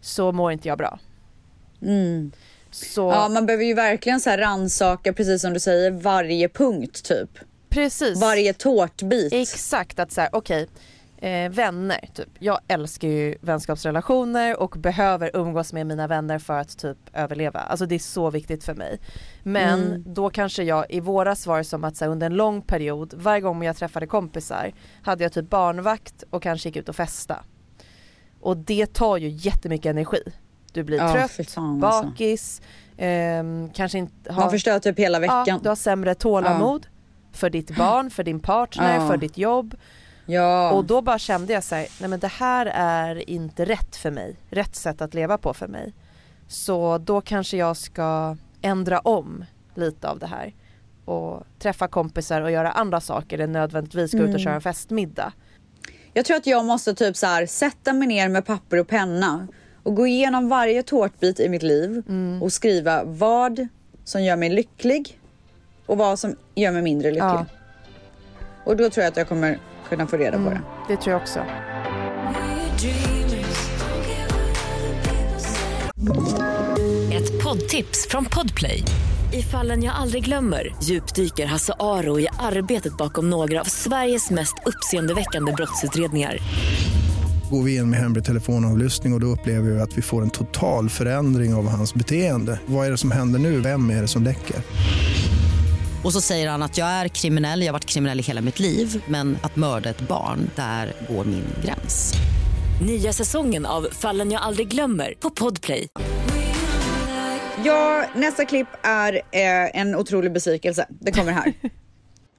så 0.00 0.32
mår 0.32 0.52
inte 0.52 0.68
jag 0.68 0.78
bra. 0.78 0.98
Mm. 1.82 2.32
Så 2.70 3.00
Ja, 3.10 3.28
man 3.28 3.46
behöver 3.46 3.64
ju 3.64 3.74
verkligen 3.74 4.20
så 4.20 4.30
här 4.30 4.38
rannsaka, 4.38 5.12
precis 5.12 5.42
som 5.42 5.52
du 5.52 5.60
säger, 5.60 5.90
varje 5.90 6.48
punkt 6.48 7.04
typ. 7.04 7.30
precis. 7.68 8.20
Varje 8.20 8.52
tårtbit. 8.52 9.32
Exakt 9.32 9.98
att 9.98 10.12
så 10.12 10.20
här, 10.20 10.30
okej, 10.32 10.68
eh, 11.26 11.50
vänner 11.50 12.08
typ. 12.14 12.28
Jag 12.38 12.58
älskar 12.68 13.08
ju 13.08 13.36
vänskapsrelationer 13.40 14.60
och 14.60 14.70
behöver 14.78 15.30
umgås 15.34 15.72
med 15.72 15.86
mina 15.86 16.06
vänner 16.06 16.38
för 16.38 16.58
att 16.60 16.78
typ 16.78 16.98
överleva. 17.12 17.60
Alltså 17.60 17.86
det 17.86 17.94
är 17.94 17.98
så 17.98 18.30
viktigt 18.30 18.64
för 18.64 18.74
mig. 18.74 18.98
Men 19.42 19.84
Mm. 19.86 20.02
då 20.06 20.30
kanske 20.30 20.62
jag, 20.62 20.86
i 20.90 21.00
våras 21.00 21.46
var 21.46 21.58
det 21.58 21.64
som 21.64 21.84
att 21.84 21.96
så 21.96 22.04
här, 22.04 22.12
under 22.12 22.26
en 22.26 22.34
lång 22.34 22.62
period, 22.62 23.14
varje 23.16 23.40
gång 23.40 23.64
jag 23.64 23.76
träffade 23.76 24.06
kompisar 24.06 24.72
hade 25.02 25.22
jag 25.24 25.32
typ 25.32 25.50
barnvakt 25.50 26.24
och 26.30 26.42
kanske 26.42 26.68
gick 26.68 26.76
ut 26.76 26.88
och 26.88 26.96
festa. 26.96 27.44
Och 28.40 28.56
det 28.56 28.86
tar 28.94 29.16
ju 29.16 29.28
jättemycket 29.28 29.90
energi. 29.90 30.22
Du 30.72 30.82
blir 30.82 30.98
Ja, 30.98 31.12
trött, 31.12 31.50
fan, 31.50 31.84
alltså. 31.84 32.02
bakis, 32.10 32.62
ehm, 32.96 33.70
kanske 33.74 33.98
inte 33.98 34.32
har 34.32 34.40
Man 34.42 34.50
förstör 34.50 34.78
typ 34.78 34.98
hela 34.98 35.18
veckan. 35.20 35.44
Ja, 35.46 35.60
du 35.62 35.68
har 35.68 35.76
sämre 35.76 36.14
tålamod 36.14 36.86
för 37.32 37.50
ditt 37.50 37.76
barn, 37.76 38.10
för 38.10 38.24
din 38.24 38.40
partner, 38.40 38.94
Ja. 38.94 39.08
för 39.08 39.16
ditt 39.16 39.38
jobb. 39.38 39.74
Ja. 40.26 40.72
Och 40.72 40.84
då 40.84 41.02
bara 41.02 41.18
kände 41.18 41.52
jag 41.52 41.64
så 41.64 41.74
här, 41.74 41.86
nej 42.00 42.08
men 42.10 42.20
det 42.20 42.26
här 42.32 42.66
är 42.74 43.30
inte 43.30 43.64
rätt 43.64 43.96
för 43.96 44.10
mig. 44.10 44.36
Rätt 44.50 44.76
sätt 44.76 45.00
att 45.00 45.14
leva 45.14 45.38
på 45.38 45.54
för 45.54 45.68
mig. 45.68 45.92
Så 46.48 46.98
då 46.98 47.20
kanske 47.20 47.56
jag 47.56 47.76
ska 47.76 48.36
ändra 48.62 48.98
om 49.00 49.44
lite 49.74 50.08
av 50.08 50.18
det 50.18 50.26
här. 50.26 50.54
Och 51.04 51.42
träffa 51.58 51.88
kompisar 51.88 52.40
och 52.40 52.50
göra 52.50 52.70
andra 52.70 53.00
saker 53.00 53.38
än 53.38 53.52
nödvändigtvis 53.52 54.12
gå 54.12 54.18
ut 54.18 54.22
och 54.24 54.28
Mm. 54.28 54.38
köra 54.38 54.54
en 54.54 54.60
festmiddag. 54.60 55.32
Jag 56.12 56.24
tror 56.24 56.36
att 56.36 56.46
jag 56.46 56.64
måste 56.64 56.94
typ 56.94 57.16
så 57.16 57.26
här, 57.26 57.46
sätta 57.46 57.92
mig 57.92 58.08
ner 58.08 58.28
med 58.28 58.46
papper 58.46 58.80
och 58.80 58.88
penna 58.88 59.48
och 59.82 59.94
gå 59.94 60.06
igenom 60.06 60.48
varje 60.48 60.82
tårtbit 60.82 61.40
i 61.40 61.48
mitt 61.48 61.62
liv 61.62 62.02
Mm. 62.08 62.42
och 62.42 62.52
skriva 62.52 63.04
vad 63.04 63.68
som 64.04 64.22
gör 64.24 64.36
mig 64.36 64.48
lycklig 64.50 65.20
och 65.86 65.98
vad 65.98 66.18
som 66.18 66.36
gör 66.54 66.72
mig 66.72 66.82
mindre 66.82 67.08
lycklig. 67.10 67.22
Ja. 67.28 67.46
Och 68.64 68.76
då 68.76 68.90
tror 68.90 69.04
jag 69.04 69.10
att 69.10 69.16
jag 69.16 69.28
kommer 69.28 69.58
kunna 69.88 70.06
få 70.06 70.16
reda 70.16 70.38
på 70.38 70.50
det. 70.50 70.60
Det 70.88 70.96
tror 70.96 71.12
jag 71.12 71.22
också. 71.22 71.40
Ett 77.12 77.42
poddtips 77.44 78.06
från 78.10 78.24
Podplay. 78.24 78.82
I 79.32 79.42
fallen 79.42 79.82
jag 79.82 79.94
aldrig 79.94 80.24
glömmer 80.24 80.76
djupdyker 80.82 81.46
Hasse 81.46 81.72
Aro 81.78 82.20
i 82.20 82.28
arbetet 82.38 82.96
bakom 82.96 83.30
några 83.30 83.60
av 83.60 83.64
Sveriges 83.64 84.30
mest 84.30 84.54
uppseendeväckande 84.66 85.52
brottsutredningar. 85.52 86.38
Går 87.50 87.62
vi 87.62 87.76
in 87.76 87.90
med 87.90 88.00
hemlig 88.00 88.24
telefonavlyssning 88.24 89.12
och, 89.12 89.16
och 89.16 89.20
då 89.20 89.26
upplever 89.26 89.70
vi 89.70 89.80
att 89.80 89.98
vi 89.98 90.02
får 90.02 90.22
en 90.22 90.30
total 90.30 90.88
förändring 90.88 91.54
av 91.54 91.68
hans 91.68 91.94
beteende. 91.94 92.60
Vad 92.66 92.86
är 92.86 92.90
det 92.90 92.98
som 92.98 93.10
händer 93.10 93.38
nu? 93.38 93.60
Vem 93.60 93.90
är 93.90 94.02
det 94.02 94.08
som 94.08 94.22
läcker? 94.22 94.56
Och 96.06 96.12
så 96.12 96.20
säger 96.20 96.48
han 96.48 96.62
att 96.62 96.78
jag 96.78 96.88
är 96.88 97.08
kriminell, 97.08 97.60
jag 97.60 97.68
har 97.68 97.72
varit 97.72 97.84
kriminell 97.84 98.20
i 98.20 98.22
hela 98.22 98.40
mitt 98.40 98.58
liv 98.58 99.04
men 99.06 99.38
att 99.42 99.56
mörda 99.56 99.90
ett 99.90 100.00
barn, 100.00 100.50
där 100.56 100.92
går 101.08 101.24
min 101.24 101.44
gräns. 101.64 102.14
Nya 102.86 103.12
säsongen 103.12 103.66
av 103.66 103.88
Fallen 103.92 104.30
jag 104.30 104.42
aldrig 104.42 104.68
glömmer 104.68 105.14
på 105.20 105.30
Podplay. 105.30 105.88
Ja, 107.64 108.04
nästa 108.14 108.44
klipp 108.44 108.68
är 108.82 109.14
eh, 109.14 109.80
en 109.80 109.96
otrolig 109.96 110.32
besvikelse. 110.32 110.86
Det 110.88 111.12
kommer 111.12 111.32
här. 111.32 111.52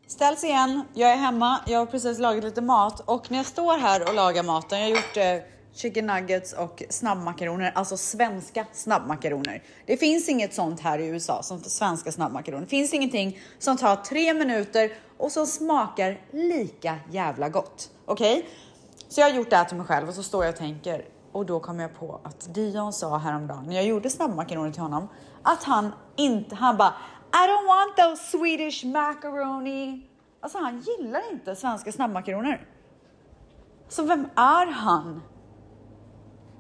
Ställs 0.07 0.43
igen, 0.43 0.83
jag 0.93 1.11
är 1.11 1.17
hemma, 1.17 1.59
jag 1.67 1.79
har 1.79 1.85
precis 1.85 2.19
lagat 2.19 2.43
lite 2.43 2.61
mat 2.61 2.99
och 2.99 3.31
när 3.31 3.37
jag 3.37 3.45
står 3.45 3.77
här 3.77 4.07
och 4.07 4.15
lagar 4.15 4.43
maten, 4.43 4.79
jag 4.79 4.85
har 4.85 4.91
gjort 4.91 5.17
eh, 5.17 5.56
chicken 5.77 6.05
nuggets 6.05 6.53
och 6.53 6.83
snabbmakaroner, 6.89 7.71
alltså 7.75 7.97
svenska 7.97 8.65
snabbmakaroner. 8.73 9.63
Det 9.85 9.97
finns 9.97 10.29
inget 10.29 10.53
sånt 10.53 10.79
här 10.79 10.99
i 10.99 11.07
USA 11.07 11.43
som 11.43 11.59
svenska 11.59 12.11
snabbmakaroner. 12.11 12.61
Det 12.61 12.69
finns 12.69 12.93
ingenting 12.93 13.39
som 13.59 13.77
tar 13.77 13.95
tre 13.95 14.33
minuter 14.33 14.91
och 15.17 15.31
som 15.31 15.45
smakar 15.45 16.21
lika 16.31 16.95
jävla 17.11 17.49
gott. 17.49 17.89
Okej? 18.05 18.37
Okay? 18.37 18.49
Så 19.09 19.21
jag 19.21 19.29
har 19.29 19.35
gjort 19.35 19.49
det 19.49 19.55
här 19.55 19.65
till 19.65 19.77
mig 19.77 19.85
själv 19.85 20.09
och 20.09 20.15
så 20.15 20.23
står 20.23 20.45
jag 20.45 20.51
och 20.51 20.59
tänker 20.59 21.05
och 21.31 21.45
då 21.45 21.59
kom 21.59 21.79
jag 21.79 21.99
på 21.99 22.21
att 22.23 22.53
Dion 22.53 22.93
sa 22.93 23.17
häromdagen 23.17 23.65
när 23.65 23.75
jag 23.75 23.85
gjorde 23.85 24.09
snabbmakaroner 24.09 24.71
till 24.71 24.81
honom 24.81 25.07
att 25.43 25.63
han 25.63 25.91
inte, 26.15 26.55
han 26.55 26.77
bara 26.77 26.93
I 27.33 27.47
don't 27.47 27.67
want 27.67 27.97
those 27.97 28.37
Swedish 28.37 28.85
macaroni. 28.85 30.09
Alltså 30.41 30.57
han 30.57 30.79
gillar 30.79 31.31
inte 31.31 31.55
svenska 31.55 31.91
snabbmakaroner. 31.91 32.67
Så 33.89 34.03
vem 34.03 34.27
är 34.35 34.65
han? 34.71 35.21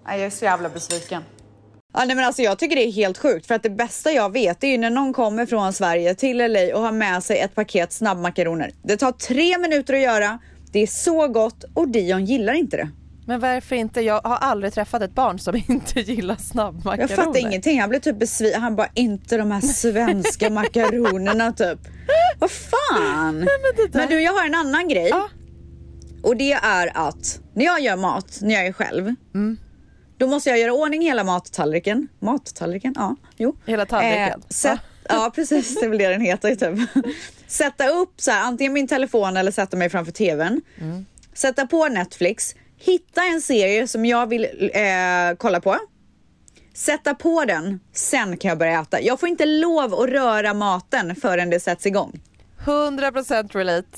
Jag 0.07 0.19
är 0.19 0.29
så 0.29 0.45
jävla 0.45 0.69
besviken. 0.69 1.23
Ja, 1.93 2.05
nej, 2.05 2.15
men 2.15 2.25
alltså 2.25 2.41
jag 2.41 2.59
tycker 2.59 2.75
det 2.75 2.87
är 2.87 2.91
helt 2.91 3.17
sjukt 3.17 3.47
för 3.47 3.55
att 3.55 3.63
det 3.63 3.69
bästa 3.69 4.11
jag 4.11 4.33
vet 4.33 4.63
är 4.63 4.67
ju 4.67 4.77
när 4.77 4.89
någon 4.89 5.13
kommer 5.13 5.45
från 5.45 5.73
Sverige 5.73 6.15
till 6.15 6.37
LA 6.37 6.75
och 6.75 6.81
har 6.81 6.91
med 6.91 7.23
sig 7.23 7.39
ett 7.39 7.55
paket 7.55 7.93
snabbmakaroner. 7.93 8.71
Det 8.83 8.97
tar 8.97 9.11
tre 9.11 9.57
minuter 9.57 9.93
att 9.93 10.01
göra. 10.01 10.39
Det 10.71 10.79
är 10.79 10.87
så 10.87 11.27
gott 11.27 11.63
och 11.73 11.87
Dion 11.87 12.25
gillar 12.25 12.53
inte 12.53 12.77
det. 12.77 12.89
Men 13.27 13.39
varför 13.39 13.75
inte? 13.75 14.01
Jag 14.01 14.21
har 14.21 14.35
aldrig 14.37 14.73
träffat 14.73 15.01
ett 15.01 15.15
barn 15.15 15.39
som 15.39 15.55
inte 15.67 15.99
gillar 15.99 16.35
snabbmakaroner. 16.35 16.99
Jag 16.99 17.09
fattar 17.09 17.39
ingenting. 17.39 17.79
Han 17.79 17.89
blev 17.89 17.99
typ 17.99 18.19
besviken. 18.19 18.61
Han 18.61 18.75
bara, 18.75 18.89
inte 18.93 19.37
de 19.37 19.51
här 19.51 19.61
svenska 19.61 20.49
makaronerna 20.49 21.51
typ. 21.57 21.79
Vad 22.39 22.51
fan? 22.51 23.39
Nej, 23.39 23.47
men, 23.77 23.89
men, 23.93 24.09
du, 24.09 24.21
jag 24.21 24.33
har 24.33 24.45
en 24.45 24.55
annan 24.55 24.87
grej. 24.87 25.11
Ah. 25.13 25.29
Och 26.23 26.37
det 26.37 26.53
är 26.53 26.91
att 27.07 27.39
när 27.53 27.65
jag 27.65 27.79
gör 27.79 27.95
mat, 27.95 28.39
när 28.41 28.55
jag 28.55 28.65
är 28.65 28.73
själv. 28.73 29.15
Mm. 29.35 29.57
Då 30.17 30.27
måste 30.27 30.49
jag 30.49 30.59
göra 30.59 30.73
ordning 30.73 31.01
hela 31.01 31.23
mattallriken. 31.23 32.07
Mattallriken? 32.19 32.93
Ja, 32.95 33.15
jo. 33.37 33.55
Hela 33.65 33.85
tallriken? 33.85 34.41
Eh, 34.41 34.47
sätt. 34.49 34.79
Ja, 35.09 35.31
precis. 35.35 35.79
Det 35.79 35.85
är 35.85 35.89
väl 35.89 35.97
det 35.97 36.07
den 36.07 36.21
heter 36.21 36.55
typ. 36.55 36.89
Sätta 37.47 37.87
upp 37.87 38.13
så 38.21 38.31
här, 38.31 38.41
antingen 38.41 38.73
min 38.73 38.87
telefon 38.87 39.37
eller 39.37 39.51
sätta 39.51 39.77
mig 39.77 39.89
framför 39.89 40.11
tvn. 40.11 40.61
Mm. 40.81 41.05
Sätta 41.33 41.67
på 41.67 41.87
Netflix 41.87 42.55
hitta 42.77 43.23
en 43.23 43.41
serie 43.41 43.87
som 43.87 44.05
jag 44.05 44.27
vill 44.27 44.71
eh, 44.73 45.35
kolla 45.37 45.59
på. 45.59 45.77
Sätta 46.73 47.15
på 47.15 47.45
den, 47.45 47.79
sen 47.93 48.37
kan 48.37 48.49
jag 48.49 48.57
börja 48.57 48.81
äta. 48.81 49.01
Jag 49.01 49.19
får 49.19 49.29
inte 49.29 49.45
lov 49.45 49.93
att 49.93 50.09
röra 50.09 50.53
maten 50.53 51.15
förrän 51.15 51.49
det 51.49 51.59
sätts 51.59 51.85
igång. 51.85 52.19
100% 52.65 53.53
relate. 53.53 53.97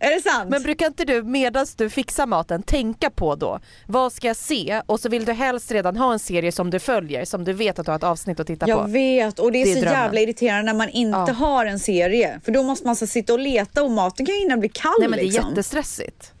Är 0.00 0.10
det 0.10 0.20
sant? 0.20 0.50
Men 0.50 0.62
brukar 0.62 0.86
inte 0.86 1.04
du 1.04 1.22
medan 1.22 1.66
du 1.76 1.90
fixar 1.90 2.26
maten 2.26 2.62
tänka 2.62 3.10
på 3.10 3.34
då, 3.34 3.60
vad 3.86 4.12
ska 4.12 4.26
jag 4.26 4.36
se? 4.36 4.82
Och 4.86 5.00
så 5.00 5.08
vill 5.08 5.24
du 5.24 5.32
helst 5.32 5.70
redan 5.70 5.96
ha 5.96 6.12
en 6.12 6.18
serie 6.18 6.52
som 6.52 6.70
du 6.70 6.78
följer, 6.78 7.24
som 7.24 7.44
du 7.44 7.52
vet 7.52 7.78
att 7.78 7.86
du 7.86 7.90
har 7.90 7.96
ett 7.96 8.02
avsnitt 8.02 8.40
att 8.40 8.46
titta 8.46 8.68
jag 8.68 8.78
på. 8.78 8.84
Jag 8.84 8.92
vet 8.92 9.38
och 9.38 9.52
det 9.52 9.62
är, 9.62 9.64
det 9.64 9.70
är 9.70 9.74
så 9.74 9.80
drömmen. 9.80 10.00
jävla 10.00 10.20
irriterande 10.20 10.72
när 10.72 10.78
man 10.78 10.88
inte 10.88 11.24
ja. 11.28 11.32
har 11.32 11.66
en 11.66 11.78
serie. 11.78 12.40
För 12.44 12.52
då 12.52 12.62
måste 12.62 12.86
man 12.86 12.96
så 12.96 13.06
sitta 13.06 13.32
och 13.32 13.38
leta 13.38 13.82
och 13.82 13.90
maten 13.90 14.26
kan 14.26 14.34
ju 14.34 14.40
hinna 14.40 14.56
bli 14.56 14.68
kall. 14.68 14.92
Nej 14.98 15.08
men 15.08 15.18
det 15.18 15.24
är 15.24 15.26
liksom. 15.26 15.48
jättestressigt. 15.48 16.32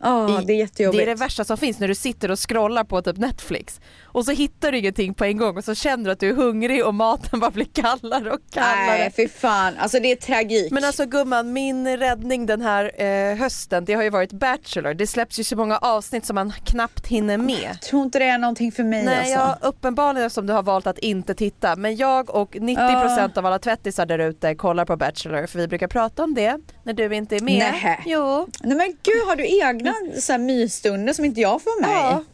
Oh, 0.00 0.40
det 0.40 0.52
är 0.52 0.56
jättejobbigt. 0.56 0.98
Det 0.98 1.02
är 1.02 1.06
det 1.06 1.14
värsta 1.14 1.44
som 1.44 1.56
finns 1.56 1.78
när 1.78 1.88
du 1.88 1.94
sitter 1.94 2.30
och 2.30 2.48
scrollar 2.48 2.84
på 2.84 3.02
typ 3.02 3.16
Netflix 3.16 3.80
och 4.18 4.24
så 4.24 4.32
hittar 4.32 4.72
du 4.72 4.78
ingenting 4.78 5.14
på 5.14 5.24
en 5.24 5.36
gång 5.36 5.56
och 5.56 5.64
så 5.64 5.74
känner 5.74 6.04
du 6.04 6.10
att 6.10 6.20
du 6.20 6.28
är 6.28 6.34
hungrig 6.34 6.86
och 6.86 6.94
maten 6.94 7.40
bara 7.40 7.50
blir 7.50 7.64
kallare 7.64 8.32
och 8.32 8.40
kallare. 8.50 8.98
Nej 8.98 9.12
fy 9.16 9.28
fan, 9.28 9.74
alltså 9.78 10.00
det 10.00 10.12
är 10.12 10.16
tragik. 10.16 10.72
Men 10.72 10.84
alltså 10.84 11.06
gumman, 11.06 11.52
min 11.52 11.96
räddning 11.96 12.46
den 12.46 12.60
här 12.60 13.02
eh, 13.02 13.36
hösten 13.36 13.84
det 13.84 13.94
har 13.94 14.02
ju 14.02 14.10
varit 14.10 14.32
Bachelor. 14.32 14.94
Det 14.94 15.06
släpps 15.06 15.38
ju 15.38 15.44
så 15.44 15.56
många 15.56 15.78
avsnitt 15.78 16.26
som 16.26 16.34
man 16.34 16.52
knappt 16.64 17.06
hinner 17.06 17.38
med. 17.38 17.68
Jag 17.70 17.82
tror 17.82 18.02
inte 18.02 18.18
det 18.18 18.24
är 18.24 18.38
någonting 18.38 18.72
för 18.72 18.84
mig 18.84 19.04
Nej, 19.04 19.18
alltså. 19.18 19.34
Ja, 19.34 19.68
uppenbarligen 19.68 20.30
som 20.30 20.46
du 20.46 20.52
har 20.52 20.62
valt 20.62 20.86
att 20.86 20.98
inte 20.98 21.34
titta. 21.34 21.76
Men 21.76 21.96
jag 21.96 22.30
och 22.30 22.54
90% 22.54 23.18
uh. 23.18 23.38
av 23.38 23.46
alla 23.46 23.58
tvättisar 23.58 24.06
där 24.06 24.18
ute 24.18 24.54
kollar 24.54 24.84
på 24.84 24.96
Bachelor 24.96 25.46
för 25.46 25.58
vi 25.58 25.68
brukar 25.68 25.88
prata 25.88 26.24
om 26.24 26.34
det 26.34 26.58
när 26.82 26.92
du 26.92 27.14
inte 27.14 27.36
är 27.36 27.40
med. 27.40 27.74
Nej. 27.82 28.00
Jo. 28.06 28.48
Nej 28.60 28.76
men 28.76 28.86
gud 28.86 29.28
har 29.28 29.36
du 29.36 29.68
egna 29.68 29.94
så 30.20 30.32
här 30.32 30.38
mysstunder 30.38 31.12
som 31.12 31.24
inte 31.24 31.40
jag 31.40 31.62
får 31.62 31.80
med 31.80 31.90
ja. 31.90 32.24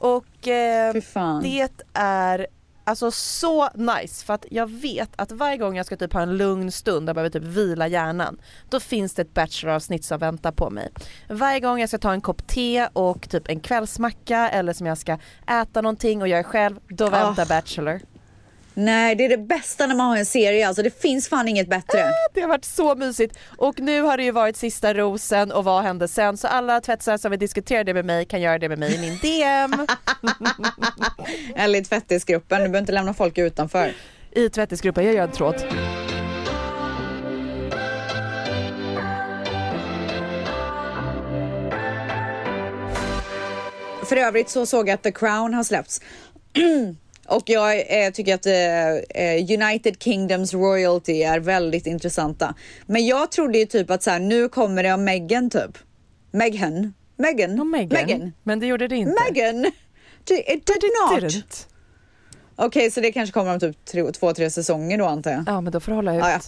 Och 0.00 0.48
eh, 0.48 0.94
det 1.42 1.70
är 1.94 2.46
alltså 2.84 3.10
så 3.10 3.68
nice 3.74 4.26
för 4.26 4.34
att 4.34 4.46
jag 4.50 4.70
vet 4.70 5.10
att 5.16 5.32
varje 5.32 5.56
gång 5.56 5.76
jag 5.76 5.86
ska 5.86 5.96
typ 5.96 6.12
ha 6.12 6.22
en 6.22 6.36
lugn 6.36 6.72
stund 6.72 7.08
och 7.08 7.14
behöver 7.14 7.30
typ 7.30 7.42
vila 7.42 7.88
hjärnan 7.88 8.40
då 8.68 8.80
finns 8.80 9.14
det 9.14 9.22
ett 9.22 9.34
Bachelor-avsnitt 9.34 10.04
som 10.04 10.18
väntar 10.18 10.52
på 10.52 10.70
mig. 10.70 10.90
Varje 11.28 11.60
gång 11.60 11.80
jag 11.80 11.88
ska 11.88 11.98
ta 11.98 12.12
en 12.12 12.20
kopp 12.20 12.46
te 12.46 12.86
och 12.92 13.28
typ 13.28 13.48
en 13.48 13.60
kvällsmacka 13.60 14.48
eller 14.48 14.72
som 14.72 14.86
jag 14.86 14.98
ska 14.98 15.18
äta 15.46 15.80
någonting 15.80 16.22
och 16.22 16.28
jag 16.28 16.38
är 16.38 16.42
själv, 16.44 16.78
då 16.88 17.10
väntar 17.10 17.44
oh. 17.44 17.48
Bachelor. 17.48 18.00
Nej, 18.74 19.14
det 19.14 19.24
är 19.24 19.28
det 19.28 19.38
bästa 19.38 19.86
när 19.86 19.94
man 19.94 20.06
har 20.06 20.16
en 20.16 20.26
serie. 20.26 20.68
Alltså, 20.68 20.82
det 20.82 21.00
finns 21.02 21.28
fan 21.28 21.48
inget 21.48 21.68
bättre. 21.68 22.04
Ah, 22.04 22.28
det 22.34 22.40
har 22.40 22.48
varit 22.48 22.64
så 22.64 22.94
mysigt. 22.94 23.38
Och 23.56 23.80
nu 23.80 24.02
har 24.02 24.16
det 24.16 24.24
ju 24.24 24.30
varit 24.30 24.56
sista 24.56 24.94
rosen 24.94 25.52
och 25.52 25.64
vad 25.64 25.82
hände 25.82 26.08
sen? 26.08 26.36
Så 26.36 26.48
alla 26.48 26.80
tvättisar 26.80 27.16
som 27.18 27.30
vill 27.30 27.40
diskutera 27.40 27.84
det 27.84 27.94
med 27.94 28.04
mig 28.04 28.24
kan 28.24 28.40
göra 28.40 28.58
det 28.58 28.68
med 28.68 28.78
mig 28.78 28.94
i 28.94 28.98
min 28.98 29.18
DM. 29.22 29.86
Eller 31.56 31.78
i 31.78 31.84
tvättisgruppen. 31.84 32.58
Du 32.58 32.62
behöver 32.62 32.78
inte 32.78 32.92
lämna 32.92 33.14
folk 33.14 33.38
utanför. 33.38 33.92
I 34.30 34.48
tvättisgruppen, 34.48 35.04
jag 35.04 35.14
gör 35.14 35.22
en 35.22 35.32
tråd. 35.32 35.64
För 44.04 44.16
övrigt 44.16 44.48
så 44.48 44.66
såg 44.66 44.88
jag 44.88 44.94
att 44.94 45.02
The 45.02 45.12
Crown 45.12 45.54
har 45.54 45.64
släppts. 45.64 46.00
Och 47.30 47.42
jag 47.46 48.04
eh, 48.04 48.10
tycker 48.12 48.34
att 48.34 48.46
eh, 48.46 49.24
eh, 49.24 49.64
United 49.64 50.02
Kingdoms 50.02 50.54
royalty 50.54 51.22
är 51.22 51.40
väldigt 51.40 51.86
intressanta. 51.86 52.54
Men 52.86 53.06
jag 53.06 53.30
trodde 53.32 53.58
ju 53.58 53.66
typ 53.66 53.90
att 53.90 54.02
så 54.02 54.10
här, 54.10 54.18
nu 54.18 54.48
kommer 54.48 54.82
det 54.82 54.92
om 54.92 55.04
Meghan 55.04 55.50
typ. 55.50 55.78
Meghan. 56.30 56.94
Meghan. 57.16 57.60
Om 57.60 57.70
Meghan. 57.70 58.06
Meghan. 58.06 58.32
Men 58.42 58.60
det 58.60 58.66
gjorde 58.66 58.88
det 58.88 58.96
inte. 58.96 59.22
Meghan. 59.30 59.66
It 60.30 60.66
did 60.66 60.82
not. 61.08 61.66
Okej, 62.56 62.66
okay, 62.66 62.90
så 62.90 63.00
det 63.00 63.12
kanske 63.12 63.32
kommer 63.32 63.52
om 63.52 63.60
typ 63.60 63.84
tre, 63.84 64.12
två, 64.12 64.32
tre 64.32 64.50
säsonger 64.50 64.98
då 64.98 65.04
antar 65.04 65.30
jag. 65.30 65.44
Ja, 65.46 65.60
men 65.60 65.72
då 65.72 65.80
får 65.80 65.92
du 65.92 65.96
hålla 65.96 66.14
ut. 66.14 66.20
Ja, 66.20 66.30
ja. 66.30 66.40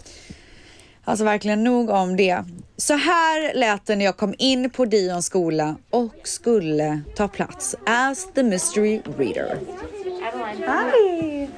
Alltså 1.04 1.24
verkligen 1.24 1.64
nog 1.64 1.90
om 1.90 2.16
det. 2.16 2.44
Så 2.76 2.94
här 2.94 3.54
lät 3.54 3.86
det 3.86 3.96
när 3.96 4.04
jag 4.04 4.16
kom 4.16 4.34
in 4.38 4.70
på 4.70 4.84
Dions 4.84 5.26
skola 5.26 5.76
och 5.90 6.14
skulle 6.24 7.02
ta 7.16 7.28
plats 7.28 7.76
as 7.86 8.28
the 8.34 8.42
mystery 8.42 9.00
reader. 9.18 9.58
Hi. 10.66 11.42
I. 11.42 11.48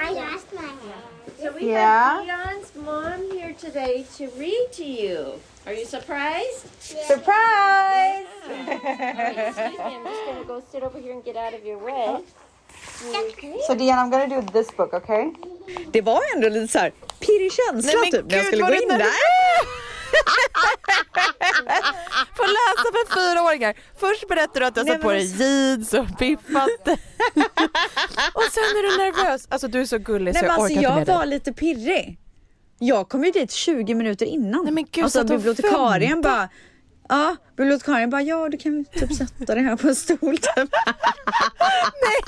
So 1.45 1.51
we 1.53 1.66
yeah. 1.66 2.16
have 2.16 2.24
Dion's 2.24 2.74
mom 2.74 3.38
here 3.38 3.55
today 3.61 4.07
to 4.18 4.24
read 4.38 4.72
to 4.76 4.82
you. 4.82 5.38
Are 5.66 5.74
you 5.74 5.84
surprised? 5.84 6.64
Yeah. 6.95 7.07
Surprise! 7.07 8.26
Yeah. 8.49 9.16
right, 9.16 9.38
excuse 9.49 9.78
me, 9.78 9.84
I'm 9.84 10.05
just 10.05 10.24
going 10.24 10.40
to 10.40 10.47
go 10.47 10.62
sit 10.72 10.82
over 10.82 10.99
here 10.99 11.12
and 11.12 11.24
get 11.24 11.36
out 11.36 11.53
of 11.53 11.64
your 11.66 11.78
way. 11.78 12.24
So 13.66 13.74
Dion, 13.74 13.99
I'm 13.99 14.11
gonna 14.11 14.28
do 14.28 14.42
this 14.53 14.70
book, 14.70 14.95
okay? 14.95 15.32
Det 15.92 16.01
var 16.01 16.20
ändå 16.34 16.49
lite 16.49 16.72
så 16.72 16.78
här 16.78 16.92
pirrig 17.26 17.52
känsla 17.52 18.00
Nej, 18.00 18.10
typ 18.10 18.24
när 18.30 18.36
jag 18.36 18.46
skulle 18.46 18.62
gå 18.62 18.74
in 18.74 18.88
där. 18.88 18.98
Får 22.36 22.48
läsa 22.58 22.88
för 22.92 23.14
fyraåringar. 23.14 23.74
Först 24.00 24.28
berättar 24.28 24.60
du 24.60 24.66
att 24.66 24.74
du 24.74 24.80
har 24.80 24.86
satt 24.86 25.02
på 25.02 25.10
dig 25.10 25.24
jeans 25.24 25.94
och 25.94 26.18
piffat. 26.18 26.68
och 28.34 28.48
sen 28.52 28.64
är 28.64 28.82
du 28.82 28.98
nervös. 28.98 29.46
Alltså 29.50 29.68
du 29.68 29.80
är 29.80 29.84
så 29.86 29.98
gullig 29.98 30.34
Nej, 30.34 30.40
så 30.40 30.46
jag 30.46 30.52
alltså, 30.52 30.64
orkar 30.64 30.74
inte 30.74 30.82
jag 30.82 30.94
med 30.96 31.06
dig. 31.06 31.16
var 31.16 31.26
lite 31.26 31.52
pirrig. 31.52 32.18
Jag 32.78 33.08
kom 33.08 33.24
ju 33.24 33.30
dit 33.30 33.52
20 33.52 33.94
minuter 33.94 34.26
innan. 34.26 34.64
Nej, 34.64 34.72
men 34.72 34.86
gud, 34.90 35.04
alltså 35.04 35.24
bibliotekarien 35.24 36.20
bara 36.22 36.48
Ja, 37.08 37.36
bibliotekarien 37.56 38.10
bara, 38.10 38.22
ja 38.22 38.48
du 38.48 38.58
kan 38.58 38.84
typ 38.84 39.12
sätta 39.12 39.54
dig 39.54 39.64
här 39.64 39.76
på 39.76 39.88
en 39.88 39.94
stol 39.96 40.38
typ. 40.38 40.70
Nej. 42.02 42.20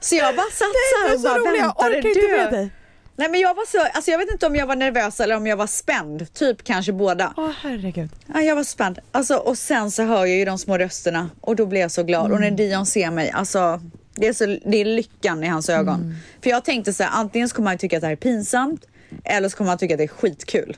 Så 0.00 0.14
jag 0.16 0.36
bara 0.36 0.50
satt 0.50 0.68
så 0.92 1.08
här 1.08 1.14
och 1.14 1.20
bara 1.20 1.34
väntade. 1.34 1.56
Jag 1.56 1.78
orkar 1.78 2.06
inte 2.08 2.36
med 2.36 2.52
dig. 2.52 2.70
Nej 3.18 3.30
men 3.30 3.40
jag 3.40 3.54
var 3.54 3.66
så, 3.66 3.78
alltså 3.92 4.10
jag 4.10 4.18
vet 4.18 4.30
inte 4.32 4.46
om 4.46 4.56
jag 4.56 4.66
var 4.66 4.76
nervös 4.76 5.20
eller 5.20 5.36
om 5.36 5.46
jag 5.46 5.56
var 5.56 5.66
spänd. 5.66 6.34
Typ 6.34 6.64
kanske 6.64 6.92
båda. 6.92 7.34
Åh 7.36 7.50
herregud. 7.62 8.10
Ja, 8.34 8.40
jag 8.40 8.56
var 8.56 8.64
spänd. 8.64 8.98
Alltså, 9.12 9.36
och 9.36 9.58
sen 9.58 9.90
så 9.90 10.02
hör 10.02 10.26
jag 10.26 10.36
ju 10.38 10.44
de 10.44 10.58
små 10.58 10.78
rösterna 10.78 11.30
och 11.40 11.56
då 11.56 11.66
blir 11.66 11.80
jag 11.80 11.90
så 11.90 12.02
glad. 12.02 12.32
Och 12.32 12.40
när 12.40 12.50
Dion 12.50 12.86
ser 12.86 13.10
mig, 13.10 13.30
alltså 13.30 13.80
det 14.14 14.26
är, 14.26 14.32
så, 14.32 14.46
det 14.46 14.76
är 14.76 14.84
lyckan 14.84 15.44
i 15.44 15.46
hans 15.46 15.68
ögon. 15.68 16.14
För 16.42 16.50
jag 16.50 16.64
tänkte 16.64 16.92
så 16.92 17.02
här, 17.02 17.10
antingen 17.14 17.48
så 17.48 17.56
kommer 17.56 17.70
han 17.70 17.78
tycka 17.78 17.96
att 17.96 18.00
det 18.00 18.06
här 18.06 18.12
är 18.12 18.16
pinsamt 18.16 18.84
eller 19.24 19.48
så 19.48 19.56
kommer 19.56 19.70
han 19.70 19.78
tycka 19.78 19.94
att 19.94 19.98
det 19.98 20.04
är 20.04 20.08
skitkul. 20.08 20.76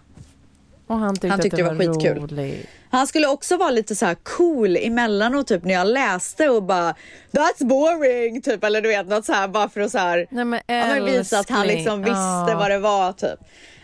Och 0.91 0.99
han 0.99 1.15
tyckte, 1.15 1.29
Han 1.29 1.41
tyckte 1.41 1.55
att 1.57 1.59
det 1.71 1.75
det 1.77 1.87
var 1.87 1.87
var, 1.87 1.95
skitkul. 1.95 2.19
roligt. 2.31 2.67
Han 2.91 3.07
skulle 3.07 3.27
också 3.27 3.57
vara 3.57 3.71
lite 3.71 3.95
så 3.95 4.07
här 4.07 4.15
cool 4.23 4.77
emellanåt 4.77 5.47
typ 5.47 5.65
när 5.65 5.75
jag 5.75 5.87
läste 5.87 6.49
och 6.49 6.63
bara 6.63 6.95
That's 7.33 7.65
boring 7.67 8.43
typ 8.43 8.65
eller 8.65 8.81
du 8.81 8.89
vet 8.89 9.07
något 9.09 9.25
så 9.25 9.33
här 9.33 9.49
bara 9.49 9.69
för 9.69 9.81
att 9.81 9.91
så 9.93 9.99
här 9.99 10.27
Nej 10.31 10.45
men 10.45 10.61
Ja, 10.67 11.05
visa 11.05 11.39
att 11.39 11.51
han 11.51 11.67
liksom 11.67 11.99
visste 11.99 12.13
Ja. 12.49 12.57
vad 12.59 12.71
det 12.71 12.79
var 12.79 13.13
typ. 13.13 13.39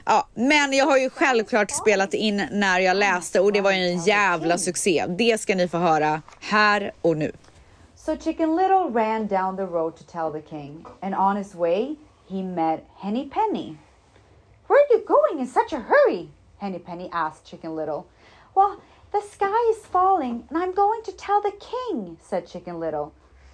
Ja, 0.05 0.29
men 0.35 0.73
jag 0.73 0.87
har 0.87 0.97
ju 0.99 1.11
självklart 1.11 1.71
spelat 1.71 2.15
in 2.15 2.49
när 2.53 2.81
jag 2.81 2.97
läste 2.97 3.41
och 3.41 3.53
det 3.53 3.61
var 3.61 3.73
ju 3.73 3.79
en 3.79 3.99
jävla 3.99 4.59
succé. 4.59 5.05
Det 5.09 5.41
ska 5.41 5.55
ni 5.55 5.69
få 5.69 5.79
höra 5.79 6.23
här 6.41 6.93
och 7.03 7.17
nu. 7.17 7.33
So 7.97 8.17
Chicken 8.17 8.57
Little 8.57 8.77
ran 8.95 9.27
down 9.27 9.57
the 9.57 9.63
road 9.63 9.97
to 9.97 10.03
tell 10.13 10.43
the 10.43 10.49
king, 10.51 10.85
and 11.03 11.15
on 11.15 11.37
his 11.37 11.55
way, 11.55 11.97
he 12.29 12.43
met 12.43 12.81
Henny 13.01 13.31
Penny. 13.31 13.77
Where 14.69 14.79
are 14.79 14.93
you 14.99 15.07
going 15.07 15.41
in 15.41 15.47
such 15.47 15.73
a 15.73 15.83
hurry? 15.89 16.29
Henny 16.59 16.79
Penny 16.79 17.09
asked 17.13 17.45
Chicken 17.45 17.77
Little. 17.77 18.07
Well, 18.55 18.77
the 19.13 19.21
sky 19.21 19.71
is 19.71 19.87
falling, 19.87 20.45
and 20.49 20.59
I'm 20.59 20.75
going 20.75 21.03
to 21.05 21.13
tell 21.13 21.41
the 21.43 21.53
king, 21.61 22.17
said 22.23 22.47
Chicken 22.47 22.81
Little. 22.81 23.13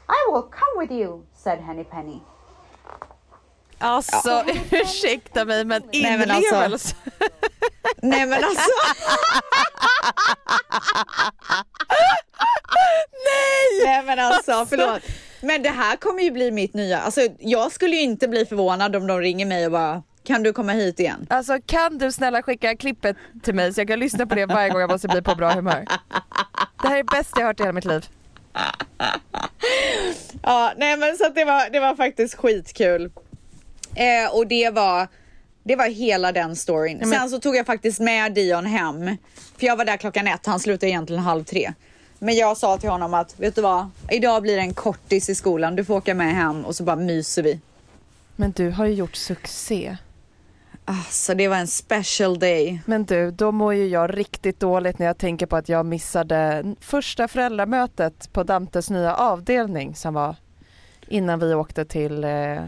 I 0.09 0.29
will 0.33 0.43
come 0.43 0.75
with 0.77 0.91
you, 0.91 1.25
said 1.35 1.61
Henny 1.61 1.85
Penny. 1.85 2.23
Alltså 3.79 4.45
ursäkta 4.71 5.45
mig 5.45 5.65
men 5.65 5.83
men 5.93 6.31
alltså- 6.31 6.55
inlevelse. 6.55 6.97
Nej 8.03 8.27
men 8.27 8.45
alltså. 8.45 8.71
Nej! 13.25 13.85
Nej 13.87 14.03
men 14.05 14.19
alltså 14.19 14.67
förlåt. 14.67 15.03
Men 15.41 15.63
det 15.63 15.69
här 15.71 15.97
kommer 15.97 16.23
ju 16.23 16.31
bli 16.31 16.51
mitt 16.51 16.75
nya, 16.75 17.01
alltså 17.01 17.21
jag 17.39 17.73
skulle 17.73 17.97
ju 17.97 18.03
inte 18.03 18.29
bli 18.29 18.47
förvånad 18.47 18.97
om 18.97 19.07
de 19.07 19.21
ringer 19.21 19.47
mig 19.47 19.67
och 19.67 19.73
bara 19.73 20.03
kan 20.33 20.43
du 20.43 20.53
komma 20.53 20.73
hit 20.73 21.01
igen? 21.01 21.27
Alltså 21.31 21.59
kan 21.67 21.99
du 21.99 22.13
snälla 22.13 22.43
skicka 22.43 22.77
klippet 22.77 23.17
till 23.43 23.55
mig 23.55 23.75
så 23.75 23.81
jag 23.81 23.89
kan 23.89 23.99
lyssna 23.99 24.27
på 24.27 24.35
det 24.35 24.47
varje 24.47 24.71
gång 24.71 24.81
jag 24.81 24.91
måste 24.91 25.09
bli 25.09 25.23
på 25.23 25.35
bra 25.35 25.51
humör. 25.51 25.85
Det 26.83 26.89
här 26.89 26.93
är 26.95 27.03
det 27.03 27.05
bästa 27.19 27.41
jag 27.41 27.47
hört 27.47 27.61
i 27.61 27.63
hela 27.63 27.73
mitt 27.73 27.85
liv. 27.85 28.07
Ja, 30.43 30.73
nej 30.77 30.97
men 30.97 31.17
så 31.17 31.27
att 31.27 31.35
det 31.35 31.45
var, 31.45 31.71
det 31.71 31.81
var 31.81 31.95
faktiskt 31.97 32.35
skitkul. 32.35 33.11
Eh, 33.95 34.35
och 34.37 34.47
det 34.47 34.71
var, 34.71 35.09
det 35.63 35.77
var 35.77 35.89
hela 35.89 36.33
den 36.33 36.57
storyn. 36.57 36.99
men- 36.99 37.11
Sen 37.11 37.31
så 37.31 37.39
tog 37.41 37.57
jag 37.57 37.67
faktiskt 37.67 38.01
med 38.01 38.33
Dion 38.35 38.67
hem. 38.67 39.17
För 39.59 39.67
jag 39.67 39.77
var 39.77 39.85
där 39.85 39.97
klockan 39.97 40.27
ett, 40.27 40.47
han 40.47 40.61
slutade 40.61 40.91
egentligen 40.91 41.23
halv 41.23 41.45
tre. 41.45 41.73
Men 42.19 42.35
jag 42.37 42.57
sa 42.57 42.79
till 42.79 42.91
honom 42.91 43.15
att, 43.15 43.35
vet 43.41 43.55
du 43.55 43.61
vad? 43.63 43.91
Idag 44.11 44.43
blir 44.43 44.57
det 44.57 44.63
en 44.63 44.75
kortis 44.75 45.29
i 45.29 45.35
skolan. 45.35 45.77
Du 45.77 45.85
får 45.85 45.95
åka 45.95 46.15
med 46.15 46.35
hem 46.35 46.65
och 46.65 46.77
så 46.77 46.85
bara 46.85 46.97
myser 46.97 47.43
vi. 47.43 47.61
Men 48.37 48.53
du 48.53 48.71
har 48.71 48.87
ju 48.87 48.93
gjort 48.95 49.17
succé. 49.17 49.97
Alltså 50.85 51.35
det 51.35 51.49
var 51.49 51.57
en 51.57 51.67
special 51.67 52.39
day. 52.39 52.83
Men 52.87 53.05
du, 53.05 53.31
då 53.31 53.53
mår 53.53 53.75
ju 53.75 53.87
jag 53.89 54.19
riktigt 54.19 54.61
dåligt 54.61 54.99
när 54.99 55.07
jag 55.07 55.19
tänker 55.19 55.47
på 55.47 55.57
att 55.57 55.69
jag 55.69 55.87
missade 55.87 56.65
första 56.81 57.29
föräldramötet 57.29 58.33
på 58.33 58.43
Dantes 58.43 58.91
nya 58.91 59.15
avdelning 59.15 59.95
som 59.95 60.15
var 60.15 60.37
innan 61.09 61.39
vi 61.39 61.55
åkte 61.55 61.85
till 61.85 62.25
eh, 62.25 62.63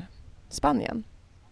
Spanien. 0.48 1.04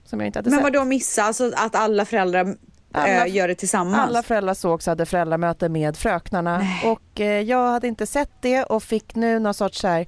Som 0.05 0.21
jag 0.21 0.27
inte 0.27 0.39
hade 0.39 0.51
Men 0.51 0.59
sett. 0.59 0.63
vad 0.63 0.73
då 0.73 0.85
missa? 0.85 1.23
Alltså 1.23 1.53
att 1.57 1.75
alla 1.75 2.05
föräldrar 2.05 2.57
Alla- 2.93 3.27
eh, 3.27 3.35
gör 3.35 3.49
det 3.49 3.55
tillsammans? 3.55 4.09
Alla 4.09 4.23
föräldrar 4.23 4.55
sågs 4.55 4.87
och 4.87 4.91
hade 4.91 5.07
föräldramöte 5.07 5.69
med 5.69 5.97
fröknarna 5.97 6.67
och 6.85 7.21
eh, 7.21 7.41
jag 7.41 7.69
hade 7.73 7.89
inte 7.89 8.07
sett 8.07 8.31
det 8.41 8.63
och 8.65 8.83
fick 8.83 9.15
nu 9.15 9.39
någon 9.39 9.55
sorts 9.55 9.81
så 9.81 9.89
här, 9.89 10.07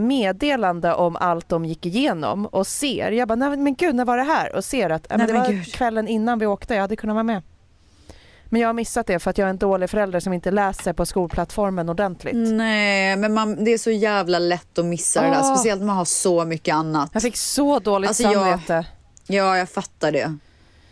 meddelande 0.00 0.94
om 0.94 1.16
allt 1.16 1.48
de 1.48 1.64
gick 1.64 1.86
igenom 1.86 2.46
och 2.46 2.66
ser, 2.66 3.10
jag 3.12 3.28
bara 3.28 3.34
nej, 3.34 3.56
men 3.56 3.74
gud 3.74 3.94
när 3.94 4.04
var 4.04 4.16
det 4.16 4.22
här? 4.22 4.54
Och 4.56 4.64
ser 4.64 4.90
att 4.90 5.06
Nej, 5.16 5.26
det 5.26 5.32
var 5.32 5.48
gud. 5.48 5.72
kvällen 5.74 6.08
innan 6.08 6.38
vi 6.38 6.46
åkte, 6.46 6.74
jag 6.74 6.80
hade 6.80 6.96
kunnat 6.96 7.14
vara 7.14 7.22
med. 7.24 7.42
Men 8.50 8.60
jag 8.60 8.68
har 8.68 8.72
missat 8.72 9.06
det 9.06 9.18
för 9.18 9.30
att 9.30 9.38
jag 9.38 9.46
är 9.46 9.50
en 9.50 9.58
dålig 9.58 9.90
förälder 9.90 10.20
som 10.20 10.32
inte 10.32 10.50
läser 10.50 10.92
på 10.92 11.06
skolplattformen 11.06 11.88
ordentligt. 11.88 12.34
Nej, 12.36 13.16
men 13.16 13.34
man, 13.34 13.64
det 13.64 13.70
är 13.70 13.78
så 13.78 13.90
jävla 13.90 14.38
lätt 14.38 14.78
att 14.78 14.84
missa 14.84 15.22
det 15.22 15.28
där. 15.28 15.38
Åh. 15.40 15.54
Speciellt 15.54 15.80
när 15.80 15.86
man 15.86 15.96
har 15.96 16.04
så 16.04 16.44
mycket 16.44 16.74
annat. 16.74 17.10
Jag 17.12 17.22
fick 17.22 17.36
så 17.36 17.78
dåligt 17.78 18.08
Alltså, 18.08 18.22
jag- 18.22 18.32
samvete. 18.32 18.86
Ja, 19.26 19.58
jag 19.58 19.68
fattar 19.68 20.12
det. 20.12 20.36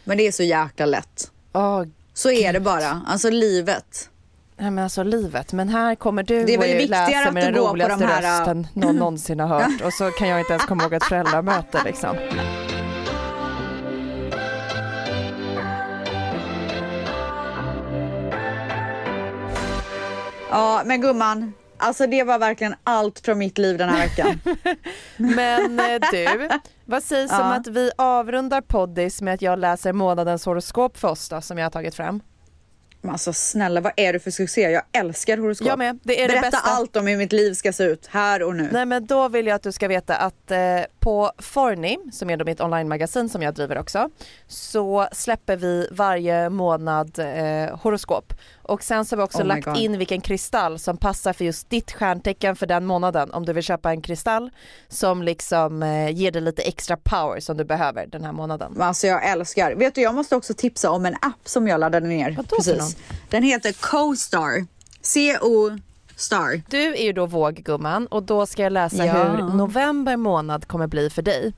Men 0.04 0.18
det 0.18 0.26
är 0.26 0.32
så 0.32 0.42
jäkla 0.42 0.86
lätt. 0.86 1.30
Åh, 1.52 1.82
Så 2.14 2.30
är 2.30 2.52
det 2.52 2.60
bara. 2.60 3.02
Alltså 3.06 3.30
livet. 3.30 4.10
Nej 4.58 4.70
men 4.70 4.84
alltså 4.84 5.02
livet, 5.02 5.52
men 5.52 5.68
här 5.68 5.94
kommer 5.94 6.22
du 6.22 6.44
Det 6.44 6.54
är 6.54 6.58
väl 6.58 6.82
och 6.84 6.88
läser 6.90 7.32
med 7.32 7.44
den 7.44 7.54
roligaste 7.54 8.04
de 8.04 8.06
här, 8.06 8.22
äh, 8.22 8.38
rösten 8.38 8.66
någon 8.74 8.96
någonsin 8.96 9.40
har 9.40 9.46
hört 9.46 9.80
och 9.84 9.92
så 9.92 10.10
kan 10.10 10.28
jag 10.28 10.40
inte 10.40 10.52
ens 10.52 10.64
komma 10.64 10.82
ihåg 10.82 10.92
ett 10.92 11.04
föräldramöte 11.04 11.80
liksom. 11.84 12.16
Ja, 20.50 20.82
men 20.84 21.00
gumman. 21.00 21.52
Alltså 21.78 22.06
det 22.06 22.22
var 22.22 22.38
verkligen 22.38 22.74
allt 22.84 23.18
från 23.18 23.38
mitt 23.38 23.58
liv 23.58 23.78
den 23.78 23.88
här 23.88 23.98
veckan. 23.98 24.40
Men 25.16 25.80
eh, 25.80 26.00
du, 26.12 26.48
vad 26.84 27.02
sägs 27.02 27.32
om 27.32 27.38
Ja. 27.38 27.54
att 27.54 27.66
vi 27.66 27.90
avrundar 27.98 28.60
poddis 28.60 29.22
med 29.22 29.34
att 29.34 29.42
jag 29.42 29.58
läser 29.58 29.92
månadens 29.92 30.46
horoskop 30.46 30.98
för 30.98 31.08
oss 31.08 31.28
då, 31.28 31.40
som 31.40 31.58
jag 31.58 31.64
har 31.64 31.70
tagit 31.70 31.94
fram? 31.94 32.20
Men 33.06 33.12
alltså 33.12 33.32
snälla, 33.32 33.80
vad 33.80 33.92
är 33.96 34.12
det 34.12 34.18
för 34.18 34.30
succé? 34.30 34.60
Jag 34.60 34.82
älskar 34.92 35.36
horoskop. 35.36 35.68
Jag 35.68 35.78
med, 35.78 35.98
det 36.02 36.22
är 36.22 36.28
det 36.28 36.32
Berätta 36.32 36.50
bästa. 36.50 36.70
allt 36.70 36.96
om 36.96 37.06
hur 37.06 37.16
mitt 37.16 37.32
liv 37.32 37.54
ska 37.54 37.72
se 37.72 37.84
ut 37.84 38.06
här 38.06 38.42
och 38.42 38.56
nu. 38.56 38.68
Nej 38.72 38.86
men 38.86 39.06
då 39.06 39.28
vill 39.28 39.46
jag 39.46 39.54
att 39.54 39.62
du 39.62 39.72
ska 39.72 39.88
veta 39.88 40.16
att 40.16 40.50
eh, 40.50 40.58
på 41.00 41.32
Forni, 41.38 41.98
som 42.12 42.30
är 42.30 42.36
då 42.36 42.44
mitt 42.44 42.60
online-magasin 42.60 43.28
som 43.28 43.42
jag 43.42 43.54
driver 43.54 43.78
också, 43.78 44.10
så 44.46 45.08
släpper 45.12 45.56
vi 45.56 45.88
varje 45.92 46.48
månad 46.50 47.18
eh, 47.18 47.78
horoskop. 47.78 48.32
Och 48.68 48.82
sen 48.82 49.04
så 49.04 49.16
har 49.16 49.18
vi 49.18 49.24
också 49.24 49.38
Oh 49.42 49.46
lagt 49.46 49.76
in 49.78 49.98
vilken 49.98 50.20
kristall 50.20 50.78
som 50.78 50.96
passar 50.96 51.32
för 51.32 51.44
just 51.44 51.70
ditt 51.70 51.92
stjärntecken 51.92 52.56
för 52.56 52.66
den 52.66 52.86
månaden. 52.86 53.30
Om 53.32 53.46
du 53.46 53.52
vill 53.52 53.62
köpa 53.64 53.90
en 53.90 54.02
kristall 54.02 54.50
som 54.88 55.22
liksom 55.22 55.82
eh, 55.82 56.10
ger 56.10 56.30
dig 56.30 56.42
lite 56.42 56.62
extra 56.62 56.96
power 56.96 57.40
som 57.40 57.56
du 57.56 57.64
behöver 57.64 58.06
den 58.06 58.24
här 58.24 58.32
månaden. 58.32 58.80
Alltså 58.82 59.06
jag 59.06 59.28
älskar. 59.30 59.74
Vet 59.74 59.94
du, 59.94 60.00
jag 60.00 60.14
måste 60.14 60.36
också 60.36 60.54
tipsa 60.54 60.90
om 60.90 61.06
en 61.06 61.14
app 61.14 61.48
som 61.48 61.68
jag 61.68 61.80
laddade 61.80 62.06
ner. 62.06 62.30
Vadå 62.36 62.56
någon? 62.78 62.88
Den 63.30 63.42
heter 63.42 63.72
CoStar. 63.72 64.66
C-O 65.02 65.78
Star. 66.16 66.62
Du 66.70 66.94
är 66.96 67.02
ju 67.04 67.12
då 67.12 67.26
våggumman 67.26 68.06
och 68.06 68.22
då 68.22 68.46
ska 68.46 68.62
jag 68.62 68.72
läsa 68.72 69.06
Ja. 69.06 69.12
hur 69.24 69.42
november 69.42 70.16
månad 70.16 70.66
kommer 70.68 70.86
bli 70.86 71.10
för 71.10 71.22
dig. 71.22 71.52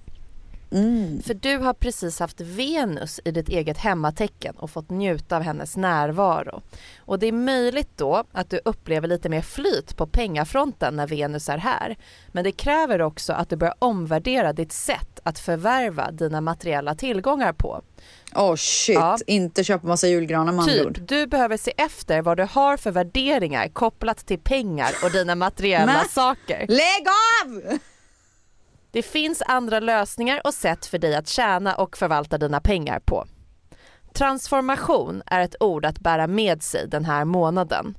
Mm. 0.71 1.23
För 1.23 1.35
du 1.35 1.59
har 1.59 1.75
precis 1.75 2.21
haft 2.21 2.41
Venus 2.41 3.21
i 3.25 3.31
ditt 3.31 3.49
eget 3.49 3.79
hemmatecken 3.79 4.55
och 4.57 4.71
fått 4.71 4.91
njuta 4.91 5.37
av 5.37 5.43
hennes 5.43 5.77
närvaro. 5.77 6.63
Och 6.99 7.19
det 7.19 7.27
är 7.27 7.33
möjligt 7.33 7.91
då 7.97 8.25
att 8.33 8.51
du 8.51 8.61
upplever 8.65 9.09
lite 9.09 9.29
mer 9.29 9.43
flyt 9.43 9.97
på 9.97 10.07
pengafronten 10.07 10.97
när 10.97 11.07
Venus 11.07 11.49
är 11.49 11.59
här. 11.59 11.97
Men 12.29 12.45
det 12.45 12.53
kräver 12.53 13.03
också 13.03 13.33
att 13.33 13.51
du 13.51 13.57
börjar 13.57 13.75
omvärdera 13.79 14.53
ditt 14.53 14.73
sätt 14.73 15.21
att 15.23 15.39
förvärva 15.39 16.11
dina 16.11 16.41
materiella 16.41 16.95
tillgångar 16.95 17.53
på. 17.53 17.83
Oh 18.35 18.55
shit, 18.57 18.95
Ja. 18.95 19.19
inte 19.27 19.65
köpa 19.65 19.87
massa 19.87 20.09
julgranar 20.09 20.53
med 20.53 20.63
andra. 20.63 20.73
Typ, 20.75 21.09
du 21.09 21.27
behöver 21.27 21.57
se 21.57 21.73
efter 21.77 22.23
vad 22.23 22.37
du 22.37 22.47
har 22.51 22.77
för 22.77 22.91
värderingar 22.91 23.69
kopplat 23.69 24.27
till 24.27 24.39
pengar 24.39 24.91
och 25.05 25.11
dina 25.11 25.35
materiella 25.35 26.05
saker. 26.05 26.67
Lägg 26.69 27.07
av! 27.45 27.79
Det 28.91 29.03
finns 29.03 29.43
andra 29.47 29.81
lösningar 29.81 30.41
och 30.45 30.55
sätt 30.55 30.87
för 30.87 30.99
dig 30.99 31.15
att 31.15 31.29
tjäna 31.29 31.75
och 31.75 31.97
förvalta 31.97 32.39
dina 32.39 32.61
pengar 32.61 33.01
på. 33.01 33.27
Transformation 34.13 35.23
är 35.27 35.41
ett 35.41 35.57
ord 35.61 35.85
att 35.85 35.99
bära 36.01 36.27
med 36.27 36.63
sig 36.63 36.89
den 36.89 37.05
här 37.05 37.25
månaden. 37.25 37.99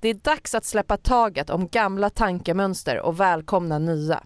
Det 0.00 0.08
är 0.08 0.14
dags 0.14 0.54
att 0.54 0.64
släppa 0.64 0.96
taget 0.96 1.50
om 1.50 1.68
gamla 1.68 2.10
tankemönster 2.10 3.00
och 3.00 3.20
välkomna 3.20 3.78
nya. 3.78 4.22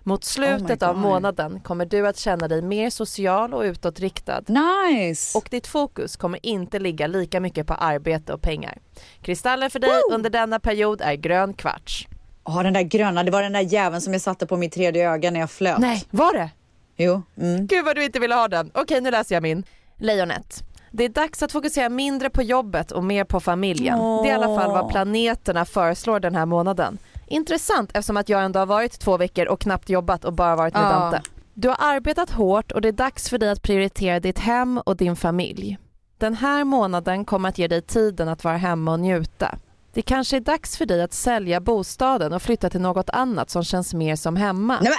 Mot 0.00 0.24
slutet 0.24 0.82
Oh 0.82 0.88
av 0.88 0.98
månaden 0.98 1.60
kommer 1.60 1.86
du 1.86 2.06
att 2.06 2.16
känna 2.16 2.48
dig 2.48 2.62
mer 2.62 2.90
social 2.90 3.54
och 3.54 3.62
utåtriktad. 3.62 4.42
Nice! 4.46 5.38
Och 5.38 5.48
ditt 5.50 5.66
fokus 5.66 6.16
kommer 6.16 6.46
inte 6.46 6.78
ligga 6.78 7.06
lika 7.06 7.40
mycket 7.40 7.66
på 7.66 7.74
arbete 7.74 8.32
och 8.32 8.42
pengar. 8.42 8.78
Kristallen 9.22 9.70
för 9.70 9.78
dig 9.78 10.00
under 10.12 10.30
denna 10.30 10.60
period 10.60 11.00
är 11.00 11.14
grön 11.14 11.54
kvarts. 11.54 12.08
Ja, 12.56 12.62
den 12.62 12.72
där 12.72 12.82
gröna, 12.82 13.22
det 13.24 13.30
var 13.30 13.42
den 13.42 13.52
där 13.52 13.60
jäveln 13.60 14.00
som 14.00 14.12
jag 14.12 14.22
satte 14.22 14.46
på 14.46 14.56
mitt 14.56 14.72
tredje 14.72 15.10
öga 15.10 15.30
när 15.30 15.40
jag 15.40 15.50
flöt. 15.50 15.78
Nej, 15.78 16.04
var 16.10 16.32
det? 16.32 16.50
Jo. 16.96 17.22
Mm. 17.40 17.66
Gud 17.66 17.84
vad 17.84 17.96
du 17.96 18.04
inte 18.04 18.18
ville 18.18 18.34
ha 18.34 18.48
den. 18.48 18.70
Okej, 18.74 19.00
nu 19.00 19.10
läser 19.10 19.34
jag 19.34 19.42
min. 19.42 19.64
Lejonet. 19.96 20.64
Det 20.90 21.04
är 21.04 21.08
dags 21.08 21.42
att 21.42 21.52
fokusera 21.52 21.88
mindre 21.88 22.30
på 22.30 22.42
jobbet 22.42 22.90
och 22.90 23.04
mer 23.04 23.24
på 23.24 23.40
familjen. 23.40 23.98
Det 23.98 24.04
är 24.04 24.26
i 24.26 24.30
alla 24.30 24.60
fall 24.60 24.70
vad 24.72 24.90
planeterna 24.90 25.64
föreslår 25.64 26.20
den 26.20 26.34
här 26.34 26.46
månaden. 26.46 26.98
Intressant 27.26 27.90
eftersom 27.94 28.16
att 28.16 28.28
jag 28.28 28.44
ändå 28.44 28.58
har 28.58 28.66
varit 28.66 29.00
två 29.00 29.16
veckor 29.16 29.46
och 29.48 29.60
knappt 29.60 29.88
jobbat 29.88 30.24
och 30.24 30.32
bara 30.32 30.56
varit 30.56 30.74
med 30.74 30.82
Ja. 30.82 30.90
Dante. 30.90 31.22
Du 31.54 31.68
har 31.68 31.76
arbetat 31.80 32.30
hårt 32.30 32.72
och 32.72 32.80
det 32.80 32.88
är 32.88 32.92
dags 32.92 33.28
för 33.28 33.38
dig 33.38 33.50
att 33.50 33.62
prioritera 33.62 34.20
ditt 34.20 34.38
hem 34.38 34.78
och 34.78 34.96
din 34.96 35.16
familj. 35.16 35.78
Den 36.18 36.34
här 36.34 36.64
månaden 36.64 37.24
kommer 37.24 37.48
att 37.48 37.58
ge 37.58 37.68
dig 37.68 37.82
tiden 37.82 38.28
att 38.28 38.44
vara 38.44 38.56
hemma 38.56 38.92
och 38.92 39.00
njuta. 39.00 39.58
Det 39.92 40.02
kanske 40.02 40.36
är 40.36 40.40
dags 40.40 40.76
för 40.76 40.86
dig 40.86 41.02
att 41.02 41.12
sälja 41.14 41.60
bostaden 41.60 42.32
och 42.32 42.42
flytta 42.42 42.70
till 42.70 42.80
något 42.80 43.10
annat 43.10 43.50
som 43.50 43.64
känns 43.64 43.94
mer 43.94 44.16
som 44.16 44.36
hemma. 44.36 44.78
Nej, 44.82 44.92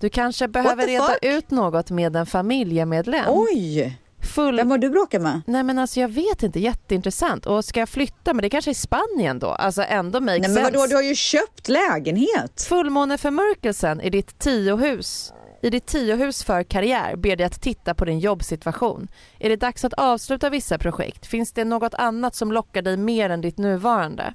Du 0.00 0.08
kanske 0.08 0.48
behöver 0.48 0.86
reda 0.86 1.06
fuck? 1.06 1.18
ut 1.22 1.50
något 1.50 1.90
med 1.90 2.16
en 2.16 2.26
familjemedlem. 2.26 3.24
Oj! 3.28 3.98
Full... 4.34 4.56
Vem 4.56 4.70
har 4.70 4.78
du 4.78 4.90
bråkat 4.90 5.22
med? 5.22 5.40
Nej 5.46 5.62
men 5.62 5.78
alltså 5.78 6.00
jag 6.00 6.08
vet 6.08 6.42
inte, 6.42 6.60
jätteintressant. 6.60 7.46
Och 7.46 7.64
ska 7.64 7.80
jag 7.80 7.88
flytta, 7.88 8.34
men 8.34 8.42
det 8.42 8.50
kanske 8.50 8.70
är 8.70 8.74
Spanien 8.74 9.38
då? 9.38 9.48
Alltså 9.48 9.82
ändå 9.82 10.20
makes 10.20 10.40
Nej 10.40 10.40
men 10.40 10.54
sense. 10.54 10.70
vadå, 10.78 10.86
du 10.86 10.94
har 10.94 11.02
ju 11.02 11.14
köpt 11.14 11.68
lägenhet. 11.68 12.62
Fullmåneförmörkelsen 12.68 14.00
i 14.00 14.10
ditt 14.10 14.38
tiohus 14.38 15.32
i 15.62 15.70
ditt 15.70 15.86
tiohus 15.86 16.44
för 16.44 16.62
karriär 16.62 17.16
ber 17.16 17.36
dig 17.36 17.46
att 17.46 17.60
titta 17.60 17.94
på 17.94 18.04
din 18.04 18.18
jobbsituation. 18.18 19.08
Är 19.38 19.48
det 19.48 19.56
dags 19.56 19.84
att 19.84 19.92
avsluta 19.92 20.50
vissa 20.50 20.78
projekt? 20.78 21.26
Finns 21.26 21.52
det 21.52 21.64
något 21.64 21.94
annat 21.94 22.34
som 22.34 22.52
lockar 22.52 22.82
dig 22.82 22.96
mer 22.96 23.30
än 23.30 23.40
ditt 23.40 23.58
nuvarande? 23.58 24.34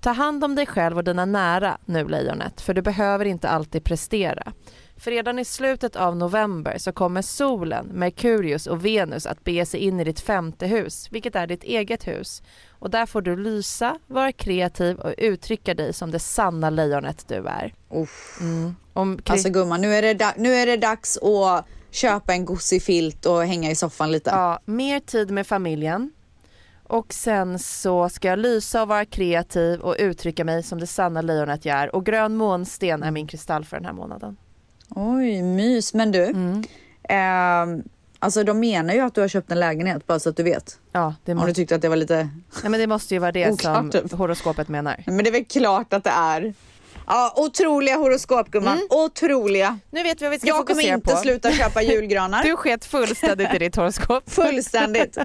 Ta 0.00 0.10
hand 0.10 0.44
om 0.44 0.54
dig 0.54 0.66
själv 0.66 0.96
och 0.96 1.04
dina 1.04 1.24
nära 1.24 1.78
nu 1.84 2.08
lejonet, 2.08 2.60
för 2.60 2.74
du 2.74 2.82
behöver 2.82 3.24
inte 3.24 3.48
alltid 3.48 3.84
prestera. 3.84 4.52
För 4.98 5.10
redan 5.10 5.38
i 5.38 5.44
slutet 5.44 5.96
av 5.96 6.16
november 6.16 6.78
så 6.78 6.92
kommer 6.92 7.22
solen, 7.22 7.86
Merkurius 7.86 8.66
och 8.66 8.84
Venus 8.84 9.26
att 9.26 9.44
bege 9.44 9.66
sig 9.66 9.80
in 9.80 10.00
i 10.00 10.04
ditt 10.04 10.20
femte 10.20 10.66
hus, 10.66 11.08
vilket 11.10 11.36
är 11.36 11.46
ditt 11.46 11.64
eget 11.64 12.06
hus. 12.06 12.42
Och 12.70 12.90
där 12.90 13.06
får 13.06 13.22
du 13.22 13.36
lysa, 13.36 13.98
vara 14.06 14.32
kreativ 14.32 14.98
och 14.98 15.14
uttrycka 15.18 15.74
dig 15.74 15.92
som 15.92 16.10
det 16.10 16.18
sanna 16.18 16.70
lejonet 16.70 17.28
du 17.28 17.46
är. 17.46 17.74
Uff. 17.90 18.38
Mm. 18.40 18.76
Om 18.92 19.18
Alltså 19.26 19.50
gumman, 19.50 19.80
nu 19.80 19.94
är, 19.94 20.14
det 20.14 20.34
nu 20.36 20.54
är 20.54 20.66
det 20.66 20.76
dags 20.76 21.18
att 21.18 21.66
köpa 21.90 22.32
en 22.32 22.44
gosig 22.44 22.82
filt 22.82 23.26
och 23.26 23.44
hänga 23.44 23.70
i 23.70 23.74
soffan 23.74 24.12
lite. 24.12 24.30
Ja, 24.30 24.60
mer 24.64 25.00
tid 25.00 25.30
med 25.30 25.46
familjen. 25.46 26.12
Och 26.82 27.12
sen 27.12 27.58
så 27.58 28.08
ska 28.08 28.28
jag 28.28 28.38
lysa 28.38 28.82
och 28.82 28.88
vara 28.88 29.04
kreativ 29.04 29.80
och 29.80 29.96
uttrycka 29.98 30.44
mig 30.44 30.62
som 30.62 30.80
det 30.80 30.86
sanna 30.86 31.22
lejonet 31.22 31.64
jag 31.64 31.78
är. 31.78 31.94
Och 31.94 32.06
grön 32.06 32.36
månsten 32.36 33.02
är 33.02 33.10
min 33.10 33.26
kristall 33.26 33.64
för 33.64 33.76
den 33.76 33.86
här 33.86 33.92
månaden. 33.92 34.36
Oj, 34.88 35.42
mys. 35.42 35.94
Men 35.94 36.12
du, 36.12 36.24
Mm. 36.24 36.62
ehm, 37.08 37.82
alltså 38.18 38.44
de 38.44 38.60
menar 38.60 38.94
ju 38.94 39.00
att 39.00 39.14
du 39.14 39.20
har 39.20 39.28
köpt 39.28 39.52
en 39.52 39.60
lägenhet 39.60 40.06
bara 40.06 40.18
så 40.18 40.28
att 40.28 40.36
du 40.36 40.42
vet. 40.42 40.78
Ja, 40.92 41.14
det, 41.24 41.32
Om 41.32 41.38
må- 41.38 41.46
du 41.46 41.54
tyckte 41.54 41.74
att 41.74 41.82
det 41.82 41.88
var 41.88 41.96
lite... 41.96 42.14
Nej, 42.62 42.70
men 42.70 42.80
det 42.80 42.86
måste 42.86 43.14
ju 43.14 43.20
vara 43.20 43.32
det 43.32 43.60
som 43.62 43.90
typ. 43.90 44.12
horoskopet 44.12 44.68
menar. 44.68 45.02
Men 45.06 45.16
det 45.18 45.28
är 45.28 45.32
väl 45.32 45.44
klart 45.44 45.92
att 45.92 46.04
det 46.04 46.10
är. 46.10 46.54
Ja, 47.08 47.32
otroliga 47.36 47.96
horoskop 47.96 48.50
gumman. 48.50 48.80
Otroliga. 48.90 49.78
Nu 49.90 50.02
vet 50.02 50.20
vi 50.22 50.24
vad 50.24 50.30
vi 50.32 50.38
ska 50.38 50.48
Jag 50.48 50.56
kommer 50.56 50.74
fokusera 50.74 50.94
inte 50.94 51.10
på. 51.14 51.16
sluta 51.16 51.52
köpa 51.52 51.82
julgranar. 51.82 52.42
Du 52.48 52.56
sket 52.56 52.84
fullständigt 52.84 53.54
i 53.54 53.58
ditt 53.58 53.76
horoskop. 53.76 54.30
Fullständigt. 54.30 55.18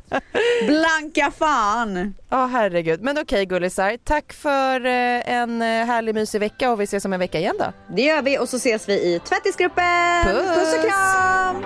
Blanka 0.68 1.32
fan. 1.38 2.16
Ja, 2.30 2.46
herregud. 2.46 3.02
Men 3.02 3.18
okej 3.18 3.46
gullisar, 3.46 3.98
tack 4.04 4.34
för 4.34 4.86
eh, 4.86 5.30
en 5.34 5.62
eh, 5.62 5.68
härlig 5.68 6.16
mysig 6.16 6.40
vecka 6.40 6.72
och 6.72 6.80
vi 6.82 6.84
ses 6.84 7.06
om 7.06 7.14
en 7.14 7.20
vecka 7.20 7.40
igen 7.40 7.56
då. 7.60 7.66
Det 7.96 8.02
gör 8.02 8.22
vi 8.22 8.38
och 8.40 8.50
så 8.50 8.58
ses 8.58 8.90
vi 8.90 8.94
i 8.94 9.20
tvättisgruppen. 9.20 10.24
Puss. 10.24 10.48
Puss 10.58 10.74
och 10.78 10.86
kram. 10.90 11.64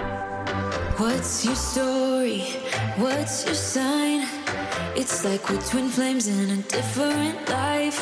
What's 0.97 1.45
your 1.45 1.55
story? 1.55 2.41
What's 2.97 3.45
your 3.45 3.55
sign? 3.55 4.25
It's 4.99 5.23
like 5.23 5.47
we're 5.47 5.61
twin 5.61 5.89
flames 5.89 6.27
in 6.27 6.49
a 6.49 6.57
different 6.63 7.47
life. 7.47 8.01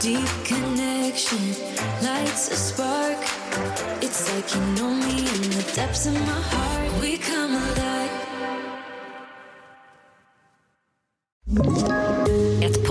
Deep 0.00 0.28
connection 0.44 1.54
lights 2.02 2.50
a 2.50 2.56
spark. 2.56 3.18
It's 4.02 4.28
like 4.34 4.52
you 4.52 4.60
know 4.74 4.92
me 4.92 5.20
in 5.20 5.50
the 5.50 5.62
depths 5.76 6.06
of 6.06 6.14
my 6.14 6.40
heart. 6.50 7.00
We 7.00 7.18
come 7.18 7.54
alive. 7.54 7.82